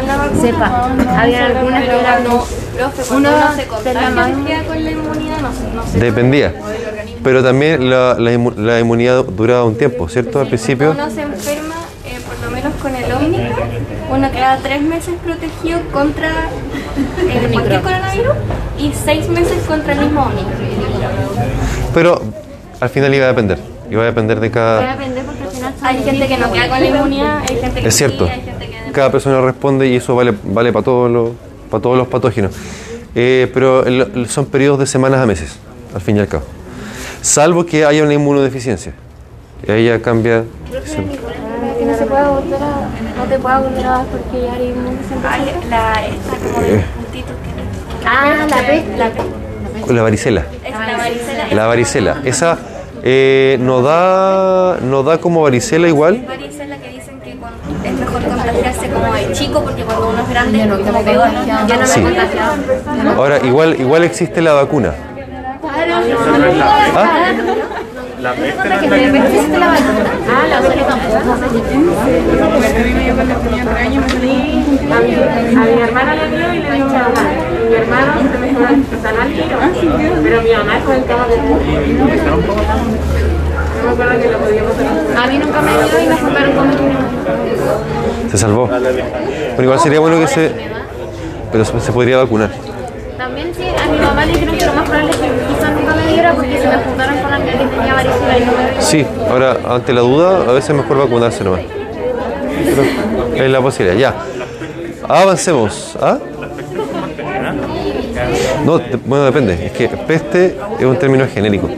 No. 0.04 0.42
Sepa. 0.42 0.90
Había 1.18 1.46
algunas 1.48 1.84
que 1.84 2.00
eran. 2.00 2.24
Profe, 2.24 3.04
cuando 3.08 3.30
Uno 3.30 3.38
uno 3.38 3.52
se 3.56 3.62
se 3.62 3.68
con 3.68 3.84
la 4.84 4.92
inmunidad, 4.92 5.40
no 5.42 5.52
sé. 5.52 5.60
No 5.74 5.84
sé. 5.88 6.00
Dependía. 6.00 6.54
Pero 7.24 7.44
también 7.44 7.90
la, 7.90 8.16
la 8.20 8.32
inmu- 8.34 8.56
la 8.56 8.80
inmunidad 8.80 9.24
duraba 9.24 9.64
un 9.64 9.78
tiempo, 9.78 10.08
¿cierto? 10.10 10.40
Al 10.40 10.48
principio. 10.48 10.94
Cuando 10.94 11.06
uno 11.06 11.14
se 11.16 11.22
enferma, 11.22 11.76
eh, 12.06 12.20
por 12.28 12.46
lo 12.46 12.52
menos 12.56 12.74
con 12.82 12.94
el 12.96 13.12
Omicron, 13.12 13.70
uno 14.12 14.32
queda 14.32 14.60
tres 14.62 14.82
meses 14.82 15.14
protegido 15.24 15.80
contra 15.92 16.30
eh, 16.30 17.50
cualquier 17.52 17.82
coronavirus 17.82 18.36
y 18.78 18.92
seis 19.06 19.28
meses 19.30 19.64
contra 19.68 19.94
el 19.94 20.00
mismo 20.02 20.24
Omicron. 20.24 20.56
Pero 21.94 22.22
al 22.80 22.90
final 22.90 23.14
iba 23.14 23.26
a 23.26 23.30
depender. 23.30 23.60
Iba 23.90 24.02
a 24.02 24.06
depender 24.06 24.40
de 24.40 24.50
Va 24.50 24.52
a 24.52 24.80
cada... 24.80 24.92
depender 24.96 25.24
porque 25.26 25.44
al 25.44 25.50
final 25.50 25.74
Hay 25.84 26.04
gente 26.04 26.28
que 26.28 26.38
no 26.38 26.52
queda 26.52 26.70
con 26.70 26.80
la 26.80 26.86
inmunidad, 26.88 27.38
hay 27.48 27.58
gente 27.58 27.82
que 27.82 27.88
Es 27.88 27.96
cierto. 27.96 28.26
sí, 28.26 28.32
hay 28.32 28.42
gente 28.42 28.55
Cada 28.96 29.12
persona 29.12 29.42
responde 29.42 29.88
y 29.88 29.98
eso 29.98 30.16
vale, 30.16 30.34
vale 30.46 30.72
para 30.72 30.86
todos 30.86 31.12
los, 31.12 31.32
para 31.70 31.82
todos 31.84 31.98
los 31.98 32.08
patógenos. 32.08 32.52
Eh, 33.14 33.52
pero 33.54 33.86
el- 33.86 34.28
son 34.30 34.46
periodos 34.46 34.80
de 34.80 34.88
semanas 34.88 35.20
a 35.20 35.26
meses, 35.26 35.58
al 35.94 36.00
fin 36.02 36.16
y 36.16 36.20
al 36.22 36.28
cabo. 36.30 36.44
Salvo 37.22 37.66
que 37.66 37.84
haya 37.86 38.04
una 38.04 38.14
inmunodeficiencia. 38.14 38.94
Y 39.68 39.72
ahí 39.72 39.86
ya 39.88 40.02
cambia... 40.02 40.44
que 40.72 41.86
no 41.86 41.98
se 41.98 42.06
pueda 42.06 42.30
volver 42.30 42.56
a, 42.56 42.88
no 43.18 43.24
te 43.30 43.38
pueda 43.40 43.60
volver 43.60 43.86
a 43.86 43.90
dar 43.90 44.06
porque 44.06 44.46
ya 44.46 44.56
eres 44.56 44.70
inmune 44.70 44.98
Ay, 45.30 45.52
la, 45.70 45.94
esta 46.06 46.38
como 46.38 46.62
de 46.62 46.84
puntitos 46.96 47.32
que 47.44 48.08
Ah, 48.08 48.46
la 48.50 48.58
peste. 48.58 48.98
La. 48.98 49.12
La 49.94 50.02
varicela. 50.04 50.46
la 50.72 50.98
varicela. 50.98 51.48
La 51.56 51.66
varicela. 51.68 52.22
Esa 52.24 52.58
eh, 53.04 53.58
no, 53.60 53.82
da, 53.82 54.78
no 54.82 55.04
da 55.04 55.18
como 55.20 55.42
varicela 55.42 55.88
igual. 55.88 56.24
varicela 56.28 56.78
que 56.78 56.90
dicen 56.90 57.20
que 57.22 57.36
cuando 57.36 57.58
es 57.84 57.94
mejor 57.94 58.22
como 58.96 59.14
de 59.14 59.32
chico 59.34 59.62
porque 59.64 59.84
cuando 59.84 60.10
uno 60.10 60.22
es 60.22 60.30
grande 60.30 60.62
es 60.64 60.68
como 60.68 61.02
peor. 61.04 61.30
Yo 61.68 61.76
no 61.76 61.82
me 61.82 61.88
Sí. 61.88 62.00
he 62.00 62.04
contagiado. 62.04 62.54
Ahora, 63.18 63.38
igual, 63.44 63.76
igual 63.80 64.04
existe 64.04 64.42
la 64.42 64.54
vacuna. 64.54 64.94
¿Ah? 66.96 67.32
La 68.22 68.32
peste 68.34 68.70
no 68.70 68.76
es 68.76 68.82
la 68.82 69.00
que- 69.00 69.06
Ah, 70.28 70.48
la 70.50 70.58
tampoco. 70.88 71.18
A 74.86 75.00
mi, 75.00 75.14
a 75.16 75.66
mi 75.76 75.82
hermana 75.82 76.16
le 76.16 76.26
dio 76.30 76.54
y 76.54 76.60
le 76.60 76.72
dio 76.72 76.86
mi 76.86 76.94
mamá. 76.94 77.24
Y 77.62 77.70
mi 77.70 77.76
hermano 77.76 78.12
se 78.32 78.38
me 78.40 78.48
al 79.22 79.30
tiro. 79.34 79.58
Pero 80.24 80.38
mi 80.42 80.52
mamá 80.54 80.74
fue 80.86 80.96
el 80.98 81.06
cama 81.06 81.26
de 81.28 81.36
No 83.78 83.84
me 83.84 83.92
acuerdo 83.92 84.22
que 84.22 84.32
lo 84.32 84.38
podíamos 84.40 84.72
hacer. 84.74 85.18
A 85.18 85.28
mí 85.28 85.38
nunca 85.38 85.62
me 85.62 85.72
dio 85.72 86.04
y 86.04 86.08
me 86.08 86.18
juntaron 86.18 86.52
con 86.54 86.70
mi 86.70 88.30
Se 88.32 88.38
salvó. 88.38 88.70
Pero 88.70 89.64
igual 89.64 89.80
sería 89.80 90.00
bueno 90.00 90.20
que 90.20 90.28
se... 90.28 90.52
Pero 91.52 91.66
se, 91.66 91.92
podría 91.92 92.18
vacunar. 92.18 92.50
También 93.18 93.54
sí, 93.56 93.64
a 93.64 93.90
mi 93.90 93.98
mamá 93.98 94.26
le 94.26 94.34
dijeron 94.34 94.58
que 94.58 94.66
lo 94.66 94.74
más 94.74 94.90
probable 94.90 95.12
es 95.12 95.18
que 95.18 95.28
quizás 95.48 95.72
nunca 95.72 95.96
me 95.96 96.08
diera 96.08 96.34
porque 96.34 96.62
se 96.62 96.68
me 96.68 96.78
juntaron 96.78 97.18
con 97.20 97.34
alguien 97.34 97.58
que 97.58 97.66
tenía 97.66 97.94
varicela 97.94 98.38
y 98.38 98.46
no 98.46 98.52
me. 98.52 98.82
Sí, 98.82 99.06
ahora 99.30 99.58
ante 99.70 99.94
la 99.94 100.02
duda 100.02 100.42
a 100.50 100.52
veces 100.52 100.72
es 100.72 100.76
mejor 100.76 100.98
vacunarse 100.98 101.44
nomás. 101.44 101.62
Pero 102.66 103.46
es 103.46 103.52
la 103.52 103.62
posibilidad, 103.62 103.98
ya. 103.98 104.16
Avancemos. 105.08 105.98
¿Ah? 106.02 106.18
No, 108.66 108.82
bueno, 109.06 109.26
depende. 109.26 109.66
Es 109.68 109.72
que 109.72 109.88
peste 109.88 110.58
es 110.80 110.86
un 110.86 110.98
término 110.98 111.26
genérico. 111.34 111.70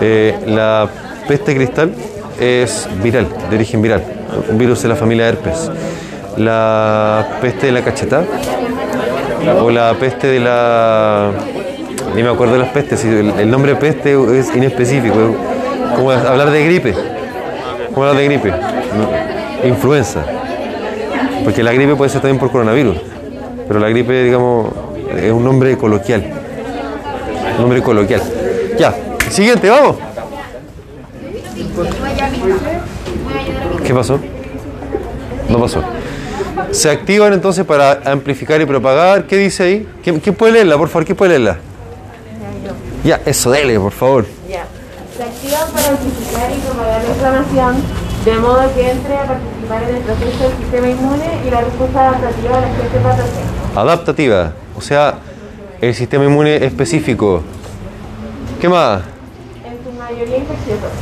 Eh, 0.00 0.34
la 0.46 0.88
peste 1.26 1.54
cristal 1.54 1.92
es 2.40 2.88
viral, 3.02 3.26
de 3.48 3.56
origen 3.56 3.80
viral, 3.80 4.02
un 4.50 4.58
virus 4.58 4.82
de 4.82 4.88
la 4.88 4.96
familia 4.96 5.28
herpes. 5.28 5.70
La 6.36 7.38
peste 7.40 7.66
de 7.66 7.72
la 7.72 7.82
cacheta 7.82 8.22
o 9.62 9.70
la 9.70 9.94
peste 9.94 10.26
de 10.26 10.40
la... 10.40 11.30
Ni 12.14 12.22
me 12.22 12.30
acuerdo 12.30 12.54
de 12.54 12.60
las 12.60 12.70
pestes, 12.70 13.04
el, 13.04 13.50
nombre 13.50 13.74
peste 13.76 14.16
es 14.38 14.54
inespecífico, 14.54 15.14
es 15.14 15.94
como 15.94 16.10
hablar 16.10 16.50
de 16.50 16.64
gripe, 16.64 16.94
como 17.92 18.06
hablar 18.06 18.22
de 18.22 18.24
gripe, 18.24 18.52
influenza, 19.64 20.24
porque 21.44 21.62
la 21.62 21.74
gripe 21.74 21.94
puede 21.94 22.10
ser 22.10 22.22
también 22.22 22.38
por 22.38 22.50
coronavirus, 22.50 22.96
pero 23.68 23.80
la 23.80 23.90
gripe, 23.90 24.22
digamos, 24.22 24.68
es 25.14 25.30
un 25.30 25.44
nombre 25.44 25.76
coloquial, 25.76 26.24
un 27.56 27.60
nombre 27.60 27.82
coloquial. 27.82 28.22
Ya, 28.78 28.94
siguiente, 29.30 29.68
vamos. 29.68 29.96
¿Qué 33.84 33.94
pasó? 33.94 34.18
No 35.48 35.60
pasó. 35.60 35.82
Se 36.70 36.90
activan 36.90 37.32
entonces 37.32 37.64
para 37.64 38.00
amplificar 38.04 38.60
y 38.60 38.66
propagar. 38.66 39.26
¿Qué 39.26 39.36
dice 39.36 39.62
ahí? 39.62 39.88
¿Quién, 40.02 40.20
quién 40.20 40.34
puede 40.34 40.52
leerla, 40.52 40.76
por 40.76 40.88
favor? 40.88 41.04
¿Quién 41.04 41.16
puede 41.16 41.30
leerla? 41.30 41.58
Ya, 43.04 43.20
eso, 43.24 43.50
dele, 43.50 43.78
por 43.78 43.92
favor. 43.92 44.26
Ya. 44.48 44.64
Se 45.16 45.22
activan 45.22 45.70
para 45.72 45.88
amplificar 45.88 46.50
y 46.50 46.60
promover 46.60 47.02
la 47.02 47.08
inflamación, 47.08 47.76
de 48.24 48.34
modo 48.38 48.74
que 48.74 48.90
entre 48.90 49.16
a 49.16 49.26
participar 49.26 49.82
en 49.84 49.96
el 49.96 50.02
proceso 50.02 50.42
del 50.42 50.56
sistema 50.58 50.88
inmune 50.88 51.26
y 51.46 51.50
la 51.50 51.60
respuesta 51.60 52.08
adaptativa 52.08 52.58
a 52.58 52.60
la 52.60 52.66
gente 52.66 52.98
patógena. 52.98 53.80
Adaptativa, 53.80 54.52
o 54.76 54.80
sea, 54.80 55.14
el 55.80 55.94
sistema 55.94 56.24
inmune 56.24 56.56
específico. 56.64 57.42
¿Qué 58.60 58.68
más? 58.68 59.02
Mayoría 60.16 60.44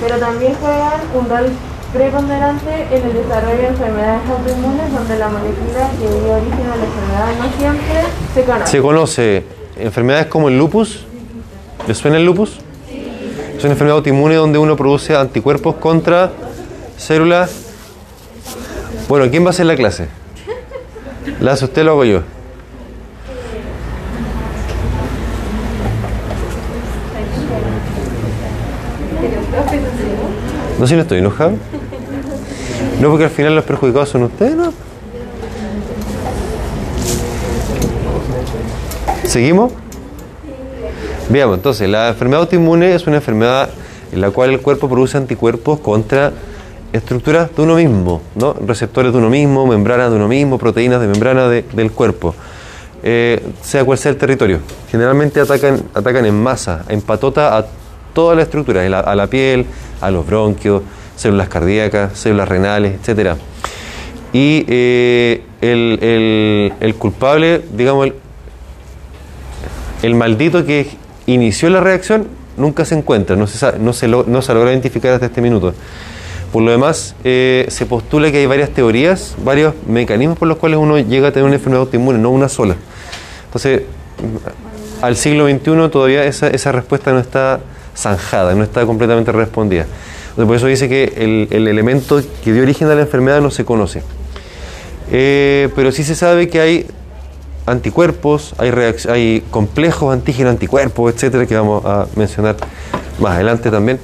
pero 0.00 0.18
también 0.18 0.54
juegan 0.54 1.00
un 1.14 1.30
rol 1.30 1.52
preponderante 1.92 2.86
en 2.90 3.02
el 3.06 3.12
desarrollo 3.12 3.58
de 3.58 3.66
enfermedades 3.68 4.28
autoinmunes 4.28 4.92
donde 4.92 5.18
la 5.18 5.28
molécula 5.28 5.90
que 5.92 6.08
dio 6.08 6.32
origen 6.32 6.66
a 6.66 6.76
la 6.76 6.84
enfermedad 6.84 7.32
no 7.38 7.56
siempre 7.56 8.02
se 8.34 8.44
conoce. 8.44 8.70
Se 8.72 8.82
conoce 8.82 9.44
enfermedades 9.78 10.26
como 10.26 10.48
el 10.48 10.58
lupus. 10.58 11.04
¿Les 11.86 11.96
suena 11.96 12.16
el 12.16 12.24
lupus? 12.24 12.58
Es 13.56 13.62
una 13.62 13.74
enfermedad 13.74 13.98
autoinmune 13.98 14.34
donde 14.34 14.58
uno 14.58 14.76
produce 14.76 15.14
anticuerpos 15.14 15.76
contra 15.76 16.32
células. 16.96 17.52
Bueno, 19.08 19.30
¿quién 19.30 19.44
va 19.44 19.48
a 19.48 19.50
hacer 19.50 19.66
la 19.66 19.76
clase? 19.76 20.08
¿La 21.38 21.52
hace 21.52 21.66
usted 21.66 21.82
o 21.82 21.84
lo 21.84 21.90
hago 21.92 22.04
yo? 22.04 22.22
No, 30.78 30.86
si 30.86 30.94
no 30.94 31.02
estoy 31.02 31.18
enojado. 31.18 31.52
No, 33.00 33.08
porque 33.10 33.24
al 33.24 33.30
final 33.30 33.54
los 33.54 33.64
perjudicados 33.64 34.08
son 34.08 34.24
ustedes, 34.24 34.54
¿no? 34.56 34.72
¿Seguimos? 39.24 39.72
Veamos, 41.30 41.56
entonces, 41.56 41.88
la 41.88 42.08
enfermedad 42.08 42.42
autoinmune 42.42 42.94
es 42.94 43.06
una 43.06 43.16
enfermedad 43.16 43.68
en 44.12 44.20
la 44.20 44.30
cual 44.30 44.50
el 44.50 44.60
cuerpo 44.60 44.88
produce 44.88 45.16
anticuerpos 45.16 45.80
contra 45.80 46.32
estructuras 46.92 47.54
de 47.56 47.62
uno 47.62 47.74
mismo, 47.76 48.20
¿no? 48.36 48.54
receptores 48.66 49.12
de 49.12 49.18
uno 49.18 49.28
mismo, 49.30 49.66
membranas 49.66 50.10
de 50.10 50.16
uno 50.16 50.28
mismo, 50.28 50.58
proteínas 50.58 51.00
de 51.00 51.08
membrana 51.08 51.48
de- 51.48 51.64
del 51.72 51.90
cuerpo, 51.90 52.34
eh, 53.02 53.42
sea 53.62 53.84
cual 53.84 53.98
sea 53.98 54.12
el 54.12 54.16
territorio. 54.18 54.60
Generalmente 54.90 55.40
atacan, 55.40 55.82
atacan 55.92 56.24
en 56.26 56.40
masa, 56.40 56.84
en 56.88 57.00
patota 57.00 57.56
a 57.58 57.66
toda 58.12 58.36
la 58.36 58.42
estructura, 58.42 58.82
a 59.00 59.14
la 59.16 59.26
piel, 59.26 59.66
a 60.06 60.10
los 60.10 60.26
bronquios, 60.26 60.82
células 61.16 61.48
cardíacas, 61.48 62.18
células 62.18 62.48
renales, 62.48 62.94
etcétera. 63.00 63.36
Y 64.32 64.64
eh, 64.68 65.42
el, 66.80 66.94
culpable, 66.96 67.62
digamos, 67.72 68.06
el, 68.06 68.14
el 70.02 70.14
maldito 70.14 70.64
que 70.66 70.88
inició 71.26 71.70
la 71.70 71.80
reacción 71.80 72.26
nunca 72.56 72.84
se 72.84 72.94
encuentra, 72.96 73.36
no 73.36 73.46
se, 73.46 73.78
no 73.78 73.92
se, 73.92 74.08
lo- 74.08 74.24
no 74.26 74.42
se 74.42 74.54
logra 74.54 74.70
identificar 74.72 75.12
hasta 75.12 75.26
este 75.26 75.40
minuto. 75.40 75.74
Por 76.52 76.62
lo 76.62 76.70
demás, 76.70 77.16
eh, 77.24 77.66
se 77.68 77.84
postula 77.86 78.30
que 78.30 78.38
hay 78.38 78.46
varias 78.46 78.70
teorías, 78.70 79.34
varios 79.44 79.74
mecanismos 79.88 80.38
por 80.38 80.46
los 80.46 80.58
cuales 80.58 80.78
uno 80.78 80.98
llega 80.98 81.28
a 81.28 81.32
tener 81.32 81.46
una 81.46 81.56
enfermedad 81.56 81.80
autoinmune, 81.82 82.18
no 82.18 82.30
una 82.30 82.48
sola. 82.48 82.76
Entonces, 83.46 83.82
al 85.02 85.16
siglo 85.16 85.48
XXI 85.48 85.88
todavía 85.90 86.24
esa, 86.24 86.48
esa 86.48 86.70
respuesta 86.70 87.12
no 87.12 87.18
está 87.18 87.60
zanjada, 87.96 88.54
no 88.54 88.64
está 88.64 88.84
completamente 88.86 89.32
respondida. 89.32 89.86
Por 90.36 90.56
eso 90.56 90.66
dice 90.66 90.88
que 90.88 91.12
el, 91.16 91.48
el 91.50 91.68
elemento 91.68 92.20
que 92.42 92.52
dio 92.52 92.62
origen 92.62 92.88
a 92.88 92.94
la 92.94 93.02
enfermedad 93.02 93.40
no 93.40 93.50
se 93.50 93.64
conoce. 93.64 94.02
Eh, 95.10 95.68
pero 95.76 95.92
sí 95.92 96.02
se 96.02 96.14
sabe 96.14 96.48
que 96.48 96.60
hay 96.60 96.86
anticuerpos, 97.66 98.54
hay, 98.58 98.70
hay 99.08 99.44
complejos 99.50 100.12
antígenos 100.12 100.50
anticuerpos, 100.50 101.14
etcétera, 101.14 101.46
que 101.46 101.54
vamos 101.54 101.84
a 101.84 102.06
mencionar 102.16 102.56
más 103.18 103.32
adelante 103.32 103.70
también. 103.70 103.98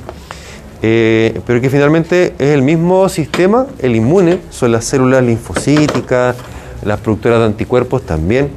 Eh, 0.83 1.41
pero 1.47 1.61
que 1.61 1.69
finalmente 1.69 2.35
es 2.39 2.49
el 2.55 2.63
mismo 2.63 3.09
sistema, 3.09 3.67
el 3.81 3.97
inmune, 3.97 4.39
son 4.51 4.73
las 4.73 4.85
células 4.85 5.23
linfocíticas, 5.23 6.37
las 6.85 7.01
productoras 7.01 7.41
de 7.41 7.47
anticuerpos 7.47 8.03
también, 8.03 8.51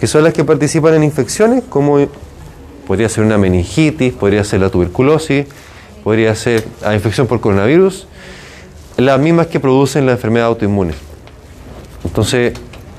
que 0.00 0.06
son 0.08 0.24
las 0.24 0.32
que 0.32 0.44
participan 0.44 0.94
en 0.94 1.04
infecciones, 1.04 1.62
como 1.68 2.00
podría 2.88 3.08
ser 3.10 3.22
una 3.22 3.36
meningitis, 3.36 4.14
podría 4.14 4.42
ser 4.42 4.60
la 4.60 4.70
tuberculosis, 4.70 5.44
podría 6.02 6.34
ser 6.34 6.64
la 6.80 6.94
infección 6.94 7.26
por 7.26 7.38
coronavirus, 7.38 8.08
las 8.96 9.20
mismas 9.20 9.48
que 9.48 9.60
producen 9.60 10.06
la 10.06 10.12
enfermedad 10.12 10.46
autoinmune. 10.46 10.94
Entonces, 12.02 12.54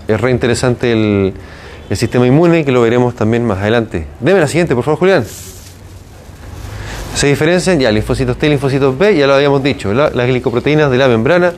es 0.08 0.21
re 0.21 0.30
interesante 0.30 0.91
el, 0.91 1.34
sistema 1.95 2.28
inmune, 2.28 2.63
que 2.63 2.71
lo 2.71 2.84
veremos 2.84 3.15
también 3.15 3.43
más 3.45 3.58
adelante. 3.58 4.06
Deme 4.19 4.39
la 4.39 4.47
siguiente, 4.47 4.75
por 4.75 4.84
favor, 4.84 4.99
Julián. 4.99 5.25
Se 7.15 7.25
diferencian 7.25 7.80
ya 7.80 7.91
linfocitos 7.91 8.38
T 8.38 8.45
y 8.45 8.49
linfocitos 8.52 8.95
B, 8.95 9.17
ya 9.17 9.25
lo 9.25 9.34
habíamos 9.34 9.63
dicho, 9.63 9.91
la- 9.91 10.12
las 10.12 10.28
glicoproteínas 10.28 10.91
de 10.91 10.97
la 10.99 11.08
membrana, 11.08 11.52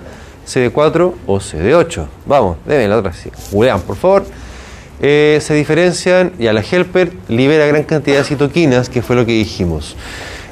CD4 0.47 1.13
o 1.27 1.39
CD8. 1.39 2.05
Vamos, 2.25 2.57
deme 2.65 2.87
la 2.87 2.97
otra, 2.97 3.11
sí. 3.11 3.29
Julián, 3.51 3.81
por 3.81 3.97
favor. 3.97 4.23
Eh, 5.03 5.39
se 5.41 5.55
diferencian, 5.55 6.31
ya 6.37 6.53
la 6.53 6.61
helper 6.61 7.11
libera 7.27 7.65
gran 7.65 7.83
cantidad 7.83 8.17
de 8.17 8.23
citoquinas, 8.23 8.87
que 8.87 9.01
fue 9.01 9.15
lo 9.15 9.25
que 9.25 9.31
dijimos. 9.31 9.95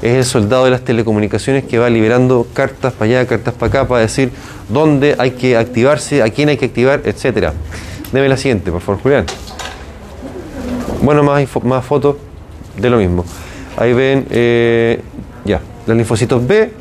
Es 0.02 0.16
el 0.16 0.26
soldado 0.26 0.66
de 0.66 0.72
las 0.72 0.82
telecomunicaciones 0.82 1.66
que 1.66 1.78
va 1.78 1.88
liberando 1.90 2.48
cartas 2.54 2.94
para 2.94 3.12
allá, 3.12 3.28
cartas 3.28 3.54
para 3.54 3.70
acá, 3.70 3.88
para 3.88 4.02
decir 4.02 4.32
dónde 4.68 5.16
hay 5.20 5.32
que 5.32 5.56
activarse, 5.56 6.24
a 6.24 6.30
quién 6.30 6.50
hay 6.50 6.58
que 6.58 6.66
activar, 6.66 7.02
etcétera. 7.06 7.54
Deme 8.12 8.28
la 8.28 8.38
siguiente, 8.38 8.72
por 8.72 8.82
favor, 8.82 9.02
Julián. 9.04 9.26
Bueno, 11.04 11.22
más, 11.22 11.48
más 11.64 11.86
fotos 11.86 12.16
de 12.76 12.90
lo 12.90 12.98
mismo. 12.98 13.26
Ahí 13.78 13.94
ven, 13.94 14.26
eh, 14.32 15.00
ya, 15.46 15.62
los 15.86 15.96
linfocitos 15.96 16.46
B 16.48 16.72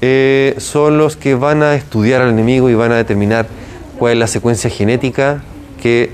eh, 0.00 0.54
son 0.58 0.96
los 0.96 1.16
que 1.16 1.34
van 1.34 1.62
a 1.62 1.74
estudiar 1.74 2.22
al 2.22 2.30
enemigo 2.30 2.70
y 2.70 2.74
van 2.74 2.92
a 2.92 2.96
determinar 2.96 3.48
cuál 3.98 4.14
es 4.14 4.18
la 4.18 4.26
secuencia 4.26 4.70
genética 4.70 5.42
que 5.82 6.10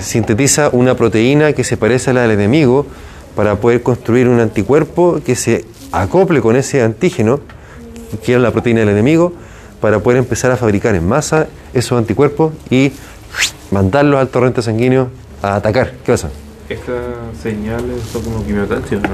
sintetiza 0.00 0.70
una 0.72 0.94
proteína 0.96 1.52
que 1.52 1.64
se 1.64 1.76
parece 1.76 2.10
a 2.10 2.12
la 2.14 2.22
del 2.22 2.32
enemigo 2.32 2.86
para 3.36 3.56
poder 3.56 3.82
construir 3.82 4.28
un 4.28 4.40
anticuerpo 4.40 5.20
que 5.24 5.36
se 5.36 5.64
acople 5.92 6.40
con 6.40 6.56
ese 6.56 6.82
antígeno, 6.82 7.40
que 8.24 8.34
es 8.34 8.40
la 8.40 8.50
proteína 8.50 8.80
del 8.80 8.90
enemigo, 8.90 9.32
para 9.80 10.00
poder 10.00 10.18
empezar 10.18 10.50
a 10.50 10.56
fabricar 10.56 10.94
en 10.94 11.06
masa 11.06 11.46
esos 11.72 11.96
anticuerpos 11.98 12.52
y 12.70 12.92
mandarlos 13.70 14.20
al 14.20 14.28
torrente 14.28 14.62
sanguíneo 14.62 15.08
a 15.42 15.56
atacar. 15.56 15.92
¿Qué 16.04 16.12
pasa? 16.12 16.30
Estas 16.68 16.96
señales 17.42 18.02
son 18.12 18.22
como 18.22 18.44
quimiotaxis, 18.44 19.00
¿no? 19.00 19.08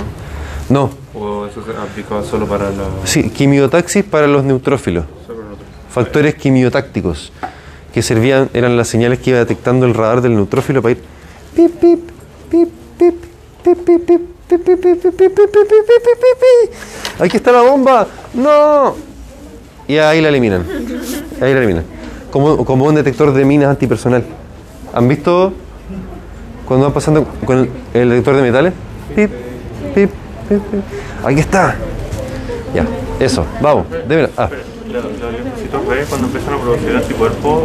No, 0.68 0.90
¿O 1.14 1.46
eso 1.46 1.62
se 1.64 1.70
aplicaba 1.70 2.25
solo 2.25 2.46
para 2.46 2.70
la... 2.70 2.85
sí, 3.05 3.31
quimiotaxis 3.31 4.03
para 4.03 4.27
los 4.27 4.42
neutrófilos. 4.42 5.05
factores 5.90 6.35
quimiotácticos 6.35 7.33
que 7.97 8.03
servían, 8.03 8.51
eran 8.53 8.77
las 8.77 8.89
señales 8.89 9.21
que 9.21 9.31
iba 9.31 9.39
detectando 9.39 9.87
el 9.87 9.95
radar 9.95 10.21
del 10.21 10.35
neutrófilo 10.35 10.83
para 10.83 10.93
ir 10.93 10.99
pip, 11.55 11.81
pip, 11.81 12.11
pip, 12.51 12.69
pip, 12.99 13.15
pip, 13.65 13.85
pip, 13.87 14.07
pip. 14.07 14.23
Aquí 17.19 17.39
está 17.39 17.53
la 17.53 17.63
bomba. 17.63 18.07
No. 18.35 18.95
Y 19.89 19.97
ahí 19.97 20.21
la 20.21 20.29
eliminan. 20.29 20.67
Ahí 21.41 21.55
la 21.55 21.59
eliminan. 21.61 21.85
Como, 22.31 22.67
como 22.67 22.85
un 22.85 22.97
detector 22.97 23.33
de 23.33 23.47
minas 23.47 23.71
antipersonal. 23.71 24.25
¿Han 24.93 25.09
visto 25.09 25.55
cuando 26.67 26.85
van 26.85 26.93
pasando 26.93 27.25
con 27.47 27.61
el, 27.61 27.71
el 27.95 28.11
detector 28.11 28.37
de 28.37 28.43
metales? 28.43 28.75
Pip, 29.15 29.31
pip, 29.95 30.11
pip, 30.51 30.63
pip. 30.63 30.81
Aquí 31.25 31.41
está. 31.41 31.75
Ya, 32.75 32.87
eso. 33.19 33.47
Vamos. 33.63 33.87
Démela. 34.07 34.29
Ah. 34.37 34.51
Los, 34.97 35.21
los 35.21 35.33
linfocitos 35.33 35.87
B, 35.87 36.05
cuando 36.09 36.27
empiezan 36.29 36.55
a 36.55 36.59
producir 36.61 36.97
anticuerpos, 36.97 37.63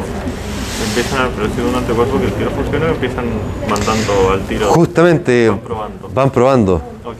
empiezan 0.87 1.21
a 1.21 1.29
producir 1.29 1.63
un 1.63 1.75
anticuerpo 1.75 2.19
que 2.19 2.25
el 2.25 2.33
tiro 2.33 2.51
funciona 2.51 2.85
y 2.87 2.89
empiezan 2.91 3.25
mandando 3.69 4.31
al 4.31 4.41
tiro. 4.41 4.67
Justamente 4.71 5.49
Van 5.49 5.59
probando. 5.59 6.09
van 6.13 6.29
probando, 6.31 6.75
Ok. 7.05 7.15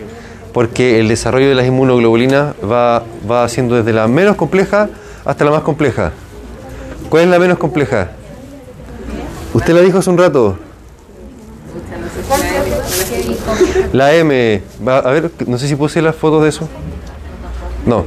porque 0.54 1.00
el 1.00 1.08
desarrollo 1.08 1.48
de 1.50 1.56
las 1.56 1.66
inmunoglobulinas 1.66 2.56
va, 2.70 3.04
va 3.30 3.44
haciendo 3.46 3.76
desde 3.76 3.94
la 3.94 4.08
menos 4.08 4.36
compleja 4.36 4.90
hasta 5.24 5.46
la 5.46 5.52
más 5.52 5.62
compleja. 5.62 6.12
¿Cuál 7.10 7.24
es 7.24 7.30
la 7.30 7.40
menos 7.40 7.58
compleja? 7.58 8.12
Usted 9.54 9.74
la 9.74 9.82
dijo 9.82 10.00
hace 10.00 10.10
un 10.10 10.18
rato. 10.18 10.58
La 13.94 14.14
M. 14.16 14.62
A 14.88 15.10
ver, 15.12 15.32
no 15.48 15.58
sé 15.58 15.68
si 15.68 15.76
puse 15.76 16.02
las 16.02 16.16
fotos 16.16 16.44
de 16.44 16.50
eso. 16.50 16.68
No. 17.86 18.06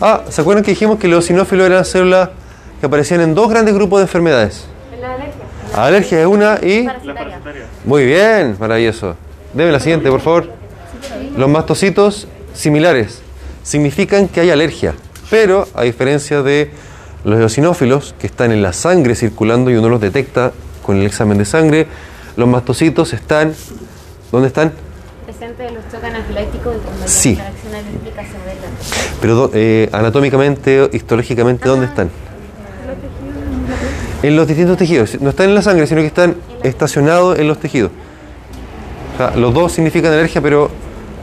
Ah, 0.00 0.22
¿se 0.28 0.40
acuerdan 0.40 0.64
que 0.64 0.70
dijimos 0.70 0.98
que 0.98 1.08
los 1.08 1.24
eosinófilos 1.24 1.66
eran 1.66 1.84
células 1.84 2.30
que 2.80 2.86
aparecían 2.86 3.20
en 3.20 3.34
dos 3.34 3.50
grandes 3.50 3.74
grupos 3.74 3.98
de 4.00 4.04
enfermedades? 4.04 4.64
La 5.00 5.14
alergia. 5.14 5.42
Alergia 5.84 6.20
es 6.20 6.26
una 6.26 6.58
y... 6.62 6.84
La 6.84 6.92
parasitaria. 6.94 7.38
Muy 7.84 8.04
bien, 8.06 8.56
maravilloso. 8.58 9.16
Deme 9.52 9.72
la 9.72 9.80
siguiente, 9.80 10.08
por 10.10 10.20
favor. 10.20 10.48
Los 11.36 11.48
mastocitos 11.48 12.28
similares 12.54 13.20
significan 13.62 14.28
que 14.28 14.40
hay 14.40 14.50
alergia, 14.50 14.94
pero 15.30 15.68
a 15.74 15.82
diferencia 15.82 16.42
de 16.42 16.70
los 17.24 17.38
eosinófilos 17.38 18.14
que 18.18 18.26
están 18.26 18.52
en 18.52 18.62
la 18.62 18.72
sangre 18.72 19.14
circulando 19.14 19.70
y 19.70 19.76
uno 19.76 19.88
los 19.90 20.00
detecta 20.00 20.52
con 20.82 20.96
el 20.96 21.06
examen 21.06 21.36
de 21.38 21.44
sangre, 21.44 21.86
los 22.36 22.48
mastocitos 22.48 23.12
están 23.12 23.54
¿dónde 24.32 24.48
están? 24.48 24.72
antecedente 25.20 25.62
de 25.64 25.70
los 25.72 25.84
choques 25.92 26.04
anafilácticos 26.04 26.76
y 26.76 26.78
cuando 26.80 27.06
Sí. 27.06 27.36
la 27.36 27.44
la- 27.44 27.50
Pero 29.20 29.50
eh, 29.52 29.88
anatómicamente, 29.92 30.88
histológicamente, 30.92 31.68
¿dónde 31.68 31.86
están? 31.86 32.10
En 34.22 34.36
los 34.36 34.46
distintos 34.46 34.76
tejidos. 34.76 35.20
No 35.20 35.30
están 35.30 35.48
en 35.48 35.54
la 35.54 35.62
sangre, 35.62 35.86
sino 35.86 36.00
que 36.00 36.06
están 36.06 36.36
estacionados 36.62 37.38
en 37.38 37.48
los 37.48 37.58
tejidos. 37.58 37.90
O 39.14 39.16
sea, 39.18 39.36
los 39.36 39.52
dos 39.52 39.72
significan 39.72 40.12
alergia, 40.12 40.40
pero 40.40 40.70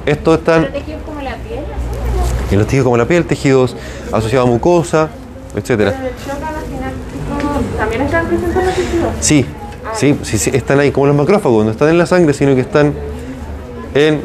estos 0.06 0.40
están 0.40 0.64
Pero 0.64 0.74
tejidos 0.74 1.02
como 1.06 1.22
la 1.22 1.36
piel, 1.36 1.60
así, 1.60 2.54
en 2.54 2.58
los 2.60 2.68
tejidos 2.68 2.84
como 2.84 2.98
la 2.98 3.06
piel, 3.06 3.26
tejidos 3.26 3.76
asociados 4.12 4.48
a 4.48 4.52
mucosa, 4.52 5.10
etcétera. 5.56 5.96
También 7.78 8.02
están 8.02 8.28
presentes 8.28 8.58
en 8.58 8.66
los 8.66 8.76
tejidos. 8.76 9.14
Sí, 9.20 9.46
sí, 9.94 10.18
sí, 10.24 10.38
sí, 10.38 10.52
están 10.54 10.80
ahí 10.80 10.92
como 10.92 11.08
los 11.08 11.16
macrófagos, 11.16 11.66
no 11.66 11.72
están 11.72 11.90
en 11.90 11.98
la 11.98 12.06
sangre, 12.06 12.34
sino 12.34 12.54
que 12.56 12.62
están 12.62 12.94
en, 13.94 14.22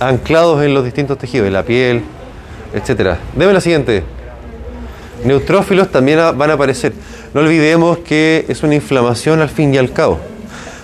anclados 0.00 0.62
en 0.62 0.74
los 0.74 0.84
distintos 0.84 1.18
tejidos, 1.18 1.46
en 1.46 1.52
la 1.52 1.62
piel, 1.62 2.02
etcétera. 2.74 3.18
Deme 3.36 3.52
la 3.52 3.60
siguiente. 3.60 4.02
Neutrófilos 5.24 5.90
también 5.90 6.18
van 6.36 6.50
a 6.50 6.54
aparecer. 6.54 6.92
No 7.34 7.40
olvidemos 7.40 7.98
que 7.98 8.46
es 8.48 8.62
una 8.62 8.74
inflamación 8.74 9.40
al 9.40 9.48
fin 9.48 9.74
y 9.74 9.78
al 9.78 9.92
cabo. 9.92 10.18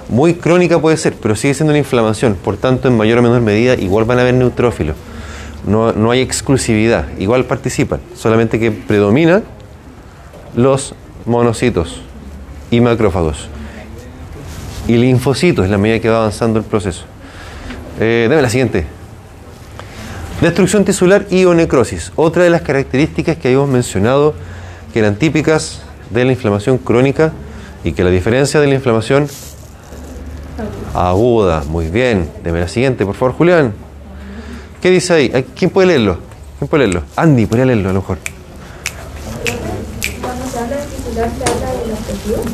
Muy 0.08 0.34
crónica 0.34 0.80
puede 0.80 0.96
ser, 0.96 1.14
pero 1.14 1.34
sigue 1.34 1.54
siendo 1.54 1.72
una 1.72 1.78
inflamación. 1.78 2.34
Por 2.34 2.56
tanto, 2.56 2.88
en 2.88 2.96
mayor 2.96 3.18
o 3.18 3.22
menor 3.22 3.40
medida, 3.40 3.74
igual 3.74 4.04
van 4.04 4.18
a 4.18 4.22
haber 4.22 4.34
neutrófilos. 4.34 4.96
No, 5.66 5.92
no 5.92 6.10
hay 6.10 6.20
exclusividad. 6.20 7.06
Igual 7.18 7.44
participan. 7.44 8.00
Solamente 8.14 8.60
que 8.60 8.70
predominan 8.70 9.44
los 10.54 10.94
monocitos 11.24 12.02
y 12.70 12.80
macrófagos. 12.80 13.48
Y 14.86 14.96
linfocitos 14.98 15.64
en 15.64 15.70
la 15.70 15.78
medida 15.78 16.00
que 16.00 16.10
va 16.10 16.18
avanzando 16.18 16.58
el 16.58 16.64
proceso. 16.64 17.04
Eh, 17.98 18.26
dame 18.28 18.42
la 18.42 18.50
siguiente. 18.50 18.84
Destrucción 20.40 20.84
tisular 20.84 21.26
y 21.30 21.44
o 21.44 21.54
necrosis. 21.54 22.12
Otra 22.16 22.42
de 22.42 22.50
las 22.50 22.62
características 22.62 23.36
que 23.36 23.48
habíamos 23.48 23.68
mencionado 23.68 24.34
que 24.92 24.98
eran 24.98 25.16
típicas 25.16 25.82
de 26.10 26.24
la 26.24 26.32
inflamación 26.32 26.78
crónica 26.78 27.32
y 27.82 27.92
que 27.92 28.04
la 28.04 28.10
diferencia 28.10 28.60
de 28.60 28.66
la 28.66 28.74
inflamación 28.74 29.28
aguda. 30.94 31.64
Muy 31.68 31.88
bien. 31.88 32.30
Deme 32.42 32.60
la 32.60 32.68
siguiente, 32.68 33.04
por 33.04 33.14
favor, 33.14 33.34
Julián. 33.34 33.72
¿Qué 34.80 34.90
dice 34.90 35.14
ahí? 35.14 35.46
¿Quién 35.56 35.70
puede 35.70 35.88
leerlo? 35.88 36.18
¿Quién 36.58 36.68
puede 36.68 36.84
leerlo? 36.86 37.04
Andy, 37.16 37.46
podría 37.46 37.66
leerlo 37.66 37.90
a 37.90 37.92
lo 37.92 38.00
mejor. 38.00 38.18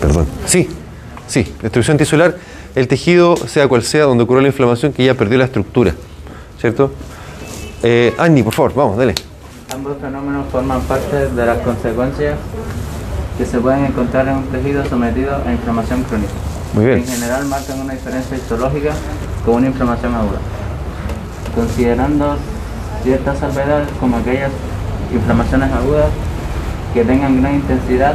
Perdón. 0.01 0.27
Sí, 0.47 0.69
sí. 1.27 1.55
Destrucción 1.61 1.97
tisular, 1.97 2.37
el 2.75 2.89
tejido, 2.89 3.37
sea 3.37 3.69
cual 3.69 3.83
sea, 3.83 4.05
donde 4.05 4.25
ocurrió 4.25 4.43
la 4.43 4.49
inflamación, 4.49 4.93
que 4.93 5.05
ya 5.05 5.15
perdió 5.15 5.39
la 5.39 5.47
estructura. 5.47 5.95
¿Cierto? 6.61 6.93
Eh, 7.83 8.15
Andy, 8.19 8.43
por 8.43 8.55
favor, 8.55 8.75
vamos, 8.75 8.97
dale. 8.99 9.15
Ambos 9.73 9.97
fenómenos 10.01 10.47
forman 10.51 10.81
parte 10.83 11.29
de 11.29 11.47
las 11.47 11.59
consecuencias 11.59 12.37
que 13.39 13.47
se 13.47 13.59
pueden 13.59 13.87
encontrar 13.87 14.29
en 14.29 14.37
un 14.37 14.45
tejido 14.49 14.85
sometido 14.85 15.37
a 15.47 15.53
inflamación 15.53 16.03
crónica. 16.03 16.33
Muy 16.75 16.85
bien. 16.85 16.99
En 16.99 17.07
general 17.07 17.47
marcan 17.47 17.81
una 17.81 17.95
diferencia 17.95 18.37
histológica 18.37 18.93
con 19.45 19.55
una 19.55 19.69
inflamación 19.69 20.15
aguda, 20.15 20.39
considerando 21.55 22.37
ciertas 23.03 23.39
salvedades 23.39 23.89
como 23.99 24.19
aquellas 24.19 24.51
inflamaciones 25.13 25.73
agudas 25.73 26.11
que 26.93 27.05
tengan 27.05 27.41
gran 27.41 27.55
intensidad 27.55 28.15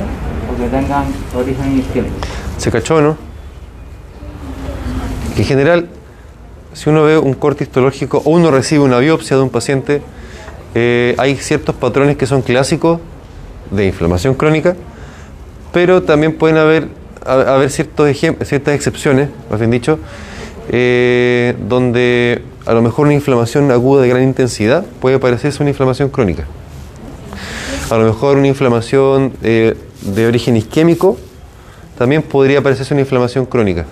o 0.54 0.58
que 0.62 0.70
tengan 0.70 1.06
origen 1.36 1.80
isquémico. 1.80 2.16
¿Se 2.58 2.72
cachó, 2.72 3.02
no? 3.02 3.18
Que 5.36 5.42
en 5.42 5.48
general, 5.48 5.90
si 6.76 6.90
uno 6.90 7.04
ve 7.04 7.18
un 7.18 7.34
corte 7.34 7.64
histológico 7.64 8.22
o 8.26 8.32
uno 8.32 8.52
recibe 8.52 8.84
una 8.84 9.00
biopsia 9.00 9.38
de 9.38 9.44
un 9.44 9.50
paciente, 9.50 10.02
eh, 10.76 11.16
hay 11.18 11.38
ciertos 11.38 11.74
patrones 11.74 12.18
que 12.18 12.28
son 12.28 12.42
clásicos 12.42 13.00
de 13.72 13.86
inflamación 13.86 14.36
crónica, 14.36 14.76
pero 15.72 16.04
también 16.04 16.34
pueden 16.34 16.58
haber, 16.58 16.90
ciertas 17.70 18.76
excepciones, 18.76 19.30
más 19.50 19.58
bien 19.58 19.72
dicho, 19.72 20.00
eh, 20.70 21.56
donde 21.68 22.42
a 22.66 22.74
lo 22.74 22.82
mejor 22.82 23.06
una 23.06 23.16
inflamación 23.16 23.72
aguda 23.72 24.02
de 24.02 24.10
gran 24.10 24.24
intensidad 24.24 24.84
puede 25.00 25.18
parecerse 25.18 25.64
una 25.64 25.70
inflamación 25.70 26.10
crónica. 26.10 26.46
A 27.90 27.98
lo 27.98 28.04
mejor 28.04 28.38
una 28.38 28.48
inflamación 28.48 29.32
eh, 29.44 29.78
de 30.02 30.28
origen 30.28 30.58
isquémico 30.58 31.18
también 31.98 32.22
podría 32.22 32.62
parecerse 32.62 32.94
una 32.94 33.02
inflamación 33.02 33.46
crónica. 33.46 33.86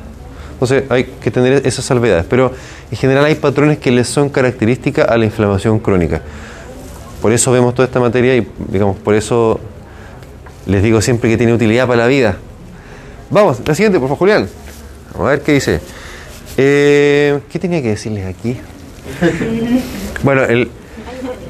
Entonces 0.53 0.83
hay 0.89 1.05
que 1.05 1.31
tener 1.31 1.65
esas 1.65 1.85
salvedades, 1.85 2.25
pero 2.29 2.51
en 2.89 2.97
general 2.97 3.25
hay 3.25 3.35
patrones 3.35 3.79
que 3.79 3.91
les 3.91 4.07
son 4.07 4.29
características 4.29 5.07
a 5.09 5.17
la 5.17 5.25
inflamación 5.25 5.79
crónica. 5.79 6.21
Por 7.21 7.31
eso 7.33 7.51
vemos 7.51 7.73
toda 7.73 7.85
esta 7.85 7.99
materia 7.99 8.35
y 8.35 8.47
digamos, 8.69 8.97
por 8.97 9.13
eso 9.15 9.59
les 10.65 10.81
digo 10.83 11.01
siempre 11.01 11.29
que 11.29 11.37
tiene 11.37 11.53
utilidad 11.53 11.87
para 11.87 12.03
la 12.03 12.07
vida. 12.07 12.37
Vamos, 13.29 13.59
la 13.65 13.75
siguiente, 13.75 13.99
por 13.99 14.07
favor, 14.09 14.19
Julián. 14.19 14.47
Vamos 15.13 15.27
a 15.27 15.31
ver 15.31 15.41
qué 15.41 15.53
dice. 15.53 15.81
Eh, 16.57 17.39
¿Qué 17.51 17.59
tenía 17.59 17.81
que 17.81 17.89
decirles 17.89 18.25
aquí? 18.25 18.57
Bueno, 20.23 20.43
el, 20.43 20.69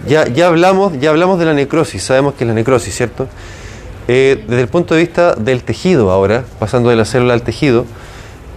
ya, 0.07 0.27
ya, 0.27 0.47
hablamos, 0.47 0.99
ya 0.99 1.11
hablamos 1.11 1.37
de 1.37 1.45
la 1.45 1.53
necrosis, 1.53 2.01
sabemos 2.01 2.33
que 2.33 2.43
es 2.43 2.47
la 2.47 2.55
necrosis, 2.55 2.95
¿cierto? 2.95 3.27
Eh, 4.07 4.43
desde 4.47 4.63
el 4.63 4.67
punto 4.67 4.95
de 4.95 5.01
vista 5.01 5.35
del 5.35 5.63
tejido 5.63 6.11
ahora, 6.11 6.43
pasando 6.57 6.89
de 6.89 6.95
la 6.95 7.05
célula 7.05 7.35
al 7.35 7.43
tejido, 7.43 7.85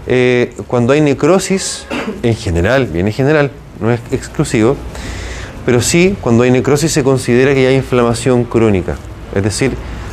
eh, 0.06 0.54
cuando 0.66 0.92
hay 0.92 1.00
necrosis, 1.00 1.86
en 2.22 2.34
general, 2.34 2.86
bien 2.86 3.06
en 3.06 3.12
general, 3.12 3.50
no 3.80 3.90
es 3.90 4.00
exclusivo, 4.12 4.76
pero 5.64 5.80
sí, 5.80 6.16
cuando 6.20 6.44
hay 6.44 6.50
necrosis 6.50 6.92
se 6.92 7.02
considera 7.02 7.52
que 7.54 7.66
hay 7.66 7.74
inflamación 7.74 8.44
crónica. 8.44 8.96
Es 9.34 9.42
decir, 9.42 9.72